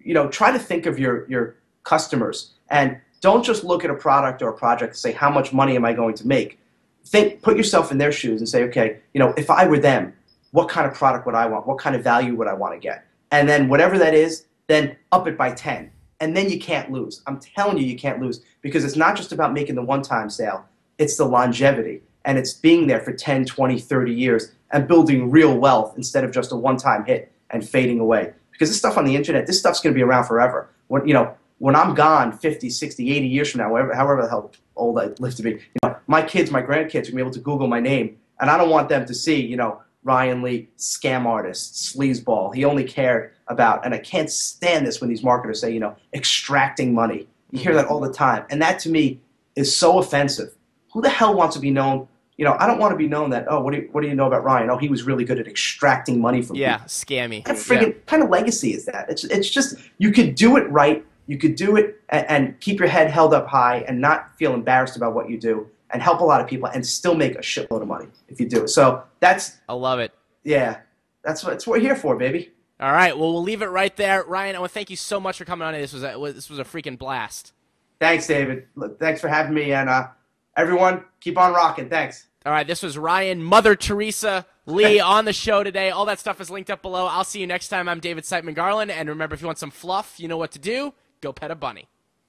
you 0.00 0.14
know, 0.14 0.28
try 0.28 0.50
to 0.50 0.58
think 0.58 0.86
of 0.86 0.98
your 0.98 1.28
your 1.28 1.56
customers 1.82 2.52
and 2.70 2.98
don't 3.20 3.44
just 3.44 3.64
look 3.64 3.84
at 3.84 3.90
a 3.90 3.94
product 3.94 4.42
or 4.42 4.48
a 4.48 4.56
project 4.56 4.90
and 4.90 4.98
say 4.98 5.12
how 5.12 5.30
much 5.30 5.52
money 5.52 5.76
am 5.76 5.84
I 5.84 5.92
going 5.92 6.14
to 6.16 6.26
make. 6.26 6.58
Think, 7.06 7.40
put 7.40 7.56
yourself 7.56 7.92
in 7.92 7.98
their 7.98 8.10
shoes 8.10 8.40
and 8.40 8.48
say, 8.48 8.64
okay, 8.64 8.98
you 9.14 9.20
know, 9.20 9.32
if 9.36 9.48
I 9.48 9.66
were 9.66 9.78
them, 9.78 10.12
what 10.50 10.68
kind 10.68 10.86
of 10.86 10.94
product 10.94 11.24
would 11.24 11.36
I 11.36 11.46
want? 11.46 11.66
What 11.66 11.78
kind 11.78 11.94
of 11.94 12.02
value 12.02 12.34
would 12.34 12.48
I 12.48 12.54
want 12.54 12.74
to 12.74 12.80
get? 12.80 13.06
And 13.30 13.48
then 13.48 13.68
whatever 13.68 13.96
that 13.98 14.12
is, 14.12 14.46
then 14.66 14.96
up 15.12 15.28
it 15.28 15.38
by 15.38 15.52
10 15.52 15.90
and 16.20 16.36
then 16.36 16.50
you 16.50 16.58
can't 16.58 16.90
lose. 16.90 17.22
I'm 17.26 17.40
telling 17.40 17.78
you, 17.78 17.84
you 17.84 17.96
can't 17.96 18.20
lose 18.20 18.40
because 18.62 18.84
it's 18.84 18.96
not 18.96 19.16
just 19.16 19.32
about 19.32 19.52
making 19.52 19.74
the 19.74 19.82
one 19.82 20.02
time 20.02 20.30
sale, 20.30 20.64
it's 20.98 21.16
the 21.16 21.24
longevity 21.24 22.02
and 22.24 22.38
it's 22.38 22.52
being 22.52 22.86
there 22.86 23.00
for 23.00 23.12
10, 23.12 23.44
20, 23.44 23.78
30 23.78 24.12
years 24.12 24.52
and 24.72 24.88
building 24.88 25.30
real 25.30 25.56
wealth 25.56 25.94
instead 25.96 26.24
of 26.24 26.32
just 26.32 26.52
a 26.52 26.56
one 26.56 26.76
time 26.76 27.04
hit 27.04 27.32
and 27.50 27.66
fading 27.68 28.00
away. 28.00 28.32
Because 28.50 28.68
this 28.68 28.78
stuff 28.78 28.96
on 28.96 29.04
the 29.04 29.14
internet, 29.14 29.46
this 29.46 29.58
stuff's 29.58 29.80
going 29.80 29.94
to 29.94 29.98
be 29.98 30.02
around 30.02 30.24
forever. 30.24 30.70
When, 30.88 31.06
you 31.06 31.14
know, 31.14 31.34
when 31.58 31.76
I'm 31.76 31.94
gone 31.94 32.32
50, 32.32 32.68
60, 32.68 33.10
80 33.16 33.26
years 33.26 33.50
from 33.50 33.60
now, 33.60 33.70
whatever, 33.70 33.94
however 33.94 34.22
the 34.22 34.28
hell 34.28 34.50
old 34.74 34.98
I 34.98 35.06
live 35.18 35.34
to 35.36 35.42
be, 35.42 35.50
you 35.50 35.58
know, 35.82 35.96
my 36.06 36.22
kids, 36.22 36.50
my 36.50 36.62
grandkids 36.62 36.86
are 36.86 36.90
going 36.90 37.04
to 37.04 37.12
be 37.16 37.22
able 37.22 37.30
to 37.32 37.40
Google 37.40 37.66
my 37.66 37.80
name 37.80 38.18
and 38.40 38.50
I 38.50 38.58
don't 38.58 38.70
want 38.70 38.88
them 38.88 39.06
to 39.06 39.14
see, 39.14 39.40
you 39.40 39.56
know, 39.56 39.82
Ryan 40.02 40.42
Lee, 40.42 40.68
scam 40.78 41.26
artist, 41.26 41.74
sleazeball. 41.74 42.54
He 42.54 42.64
only 42.64 42.84
cared 42.84 43.32
about, 43.48 43.84
and 43.84 43.94
I 43.94 43.98
can't 43.98 44.30
stand 44.30 44.86
this 44.86 45.00
when 45.00 45.08
these 45.08 45.22
marketers 45.22 45.60
say, 45.60 45.72
you 45.72 45.80
know, 45.80 45.96
extracting 46.14 46.94
money. 46.94 47.26
You 47.50 47.60
hear 47.60 47.72
mm-hmm. 47.72 47.78
that 47.78 47.86
all 47.86 48.00
the 48.00 48.12
time. 48.12 48.44
And 48.50 48.60
that 48.62 48.78
to 48.80 48.90
me 48.90 49.20
is 49.54 49.74
so 49.74 49.98
offensive. 49.98 50.54
Who 50.92 51.00
the 51.00 51.08
hell 51.08 51.34
wants 51.34 51.54
to 51.56 51.60
be 51.60 51.70
known? 51.70 52.08
You 52.36 52.44
know, 52.44 52.56
I 52.58 52.66
don't 52.66 52.78
want 52.78 52.92
to 52.92 52.96
be 52.96 53.08
known 53.08 53.30
that, 53.30 53.46
oh, 53.48 53.60
what 53.60 53.72
do 53.72 53.80
you, 53.80 53.88
what 53.92 54.02
do 54.02 54.08
you 54.08 54.14
know 54.14 54.26
about 54.26 54.44
Ryan? 54.44 54.68
Oh, 54.68 54.76
he 54.76 54.88
was 54.88 55.04
really 55.04 55.24
good 55.24 55.38
at 55.38 55.46
extracting 55.46 56.20
money 56.20 56.42
from 56.42 56.56
yeah, 56.56 56.78
people. 56.78 56.88
scammy. 56.88 57.46
What 57.46 57.56
friggin' 57.56 57.94
yeah. 57.94 58.00
kind 58.06 58.22
of 58.22 58.28
legacy 58.28 58.74
is 58.74 58.84
that? 58.86 59.08
It's, 59.08 59.24
it's 59.24 59.48
just, 59.48 59.76
you 59.98 60.12
could 60.12 60.34
do 60.34 60.56
it 60.56 60.68
right. 60.70 61.04
You 61.28 61.38
could 61.38 61.54
do 61.54 61.76
it 61.76 62.00
and, 62.10 62.26
and 62.28 62.60
keep 62.60 62.78
your 62.78 62.88
head 62.88 63.10
held 63.10 63.32
up 63.32 63.46
high 63.46 63.84
and 63.88 64.00
not 64.00 64.36
feel 64.36 64.54
embarrassed 64.54 64.96
about 64.96 65.14
what 65.14 65.30
you 65.30 65.38
do 65.38 65.68
and 65.90 66.02
help 66.02 66.20
a 66.20 66.24
lot 66.24 66.40
of 66.40 66.46
people 66.46 66.68
and 66.68 66.84
still 66.86 67.14
make 67.14 67.36
a 67.36 67.40
shitload 67.40 67.80
of 67.82 67.88
money 67.88 68.06
if 68.28 68.38
you 68.40 68.48
do 68.48 68.64
it. 68.64 68.68
So 68.68 69.02
that's 69.20 69.56
I 69.68 69.72
love 69.72 69.98
it. 69.98 70.12
yeah, 70.44 70.80
that's 71.24 71.42
what, 71.42 71.50
that's 71.50 71.66
what 71.66 71.78
we're 71.78 71.86
here 71.86 71.96
for, 71.96 72.16
baby. 72.16 72.52
All 72.78 72.92
right, 72.92 73.16
well 73.16 73.32
we'll 73.32 73.42
leave 73.42 73.62
it 73.62 73.66
right 73.66 73.94
there, 73.96 74.22
Ryan. 74.24 74.56
I 74.56 74.58
want 74.58 74.70
to 74.70 74.74
thank 74.74 74.90
you 74.90 74.96
so 74.96 75.18
much 75.18 75.38
for 75.38 75.44
coming 75.44 75.66
on. 75.66 75.72
This 75.72 75.92
was 75.92 76.02
a, 76.02 76.32
this 76.34 76.50
was 76.50 76.58
a 76.58 76.64
freaking 76.64 76.98
blast. 76.98 77.52
Thanks, 77.98 78.26
David. 78.26 78.66
Thanks 78.98 79.20
for 79.20 79.28
having 79.28 79.54
me, 79.54 79.72
and 79.72 79.88
uh, 79.88 80.08
everyone, 80.56 81.04
keep 81.20 81.38
on 81.38 81.54
rocking. 81.54 81.88
Thanks. 81.88 82.26
All 82.44 82.52
right, 82.52 82.66
this 82.66 82.82
was 82.82 82.98
Ryan, 82.98 83.42
Mother 83.42 83.74
Teresa 83.74 84.46
Lee 84.66 85.00
on 85.00 85.24
the 85.24 85.32
show 85.32 85.62
today. 85.64 85.90
All 85.90 86.04
that 86.04 86.20
stuff 86.20 86.40
is 86.40 86.50
linked 86.50 86.70
up 86.70 86.82
below. 86.82 87.06
I'll 87.06 87.24
see 87.24 87.40
you 87.40 87.46
next 87.46 87.68
time. 87.68 87.88
I'm 87.88 87.98
David 87.98 88.24
Siteman 88.24 88.54
Garland, 88.54 88.90
and 88.90 89.08
remember, 89.08 89.34
if 89.34 89.40
you 89.40 89.46
want 89.46 89.58
some 89.58 89.70
fluff, 89.70 90.20
you 90.20 90.28
know 90.28 90.36
what 90.36 90.52
to 90.52 90.58
do. 90.58 90.92
Go 91.22 91.32
pet 91.32 91.50
a 91.50 91.54
bunny. 91.54 91.88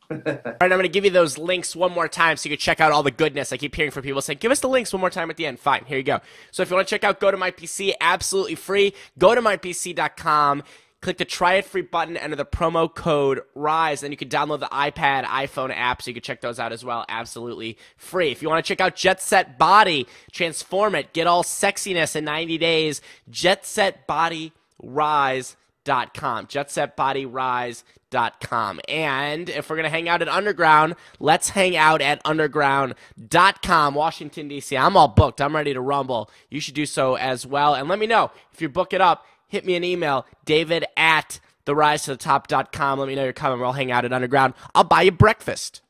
All 0.10 0.18
right, 0.18 0.56
I'm 0.62 0.70
going 0.70 0.84
to 0.84 0.90
give 0.90 1.04
you 1.04 1.12
those 1.12 1.38
links 1.38 1.76
one 1.76 1.92
more 1.92 2.08
time 2.08 2.38
so 2.38 2.48
you 2.50 2.56
can 2.56 2.62
check 2.62 2.80
out 2.80 2.92
all 2.92 3.04
the 3.04 3.12
goodness. 3.12 3.52
I 3.52 3.58
keep 3.58 3.76
hearing 3.76 3.92
from 3.92 4.04
people 4.04 4.22
saying, 4.22 4.40
give 4.40 4.52
us 4.52 4.62
the 4.62 4.70
links 4.70 4.94
one 4.94 5.02
more 5.02 5.10
time 5.10 5.30
at 5.30 5.38
the 5.38 5.46
end. 5.46 5.60
Fine, 5.60 5.84
here 5.86 5.98
you 5.98 6.04
go. 6.04 6.20
So 6.52 6.64
if 6.64 6.70
you 6.70 6.76
want 6.76 6.88
to 6.88 6.96
check 6.96 7.04
out 7.04 7.20
GoToMyPC, 7.20 7.94
absolutely 8.00 8.56
free. 8.56 8.94
gotomypc.com. 9.20 10.64
Click 11.00 11.18
the 11.18 11.26
try 11.26 11.54
it 11.56 11.66
free 11.66 11.84
button, 11.84 12.18
enter 12.18 12.36
the 12.36 12.46
promo 12.46 12.92
code 12.94 13.42
RISE, 13.54 14.02
and 14.02 14.12
you 14.12 14.18
can 14.18 14.30
download 14.30 14.62
the 14.62 14.68
iPad, 14.68 15.26
iPhone 15.26 15.72
app, 15.72 16.02
so 16.02 16.10
you 16.10 16.16
can 16.16 16.24
check 16.24 16.42
those 16.42 16.58
out 16.58 16.72
as 16.72 16.84
well. 16.84 17.06
Absolutely 17.08 17.78
free. 17.98 18.32
If 18.32 18.42
you 18.42 18.50
want 18.50 18.66
to 18.66 18.68
check 18.68 18.82
out 18.82 18.96
Jet 18.96 19.22
Set 19.22 19.60
Body, 19.60 20.08
transform 20.32 20.96
it, 20.96 21.14
get 21.14 21.28
all 21.28 21.44
sexiness 21.44 22.16
in 22.16 22.26
90 22.26 22.58
days, 22.58 23.02
jetsetbodyrise.com. 25.88 26.48
Jetsetbodyrise.com. 26.48 28.80
And 28.88 29.50
if 29.50 29.70
we're 29.70 29.76
going 29.76 29.84
to 29.84 29.90
hang 29.90 30.10
out 30.10 30.22
at 30.22 30.28
Underground, 30.28 30.96
let's 31.20 31.50
hang 31.50 31.76
out 31.76 32.02
at 32.02 32.22
underground.com, 32.26 33.96
Washington, 33.96 34.48
D.C. 34.48 34.78
I'm 34.78 34.96
all 34.96 35.08
booked. 35.08 35.42
I'm 35.42 35.56
ready 35.56 35.74
to 35.74 35.82
rumble. 35.82 36.30
You 36.50 36.60
should 36.60 36.76
do 36.76 36.86
so 36.86 37.16
as 37.16 37.46
well. 37.46 37.74
And 37.74 37.90
let 37.90 38.00
me 38.00 38.08
know 38.08 38.32
if 38.54 38.62
you 38.62 38.70
book 38.70 38.94
it 38.94 39.02
up 39.02 39.26
hit 39.48 39.66
me 39.66 39.76
an 39.76 39.84
email, 39.84 40.26
david 40.46 40.86
at 40.96 41.40
therise 41.66 42.06
to 42.06 42.16
the. 42.16 43.00
Let 43.00 43.08
me 43.08 43.16
know 43.16 43.24
you're 43.24 43.34
coming. 43.34 43.60
We'll 43.60 43.74
hang 43.74 43.92
out 43.92 44.06
at 44.06 44.14
Underground. 44.14 44.54
I'll 44.76 44.84
buy 44.84 45.04
you 45.04 45.12
breakfast. 45.12 45.82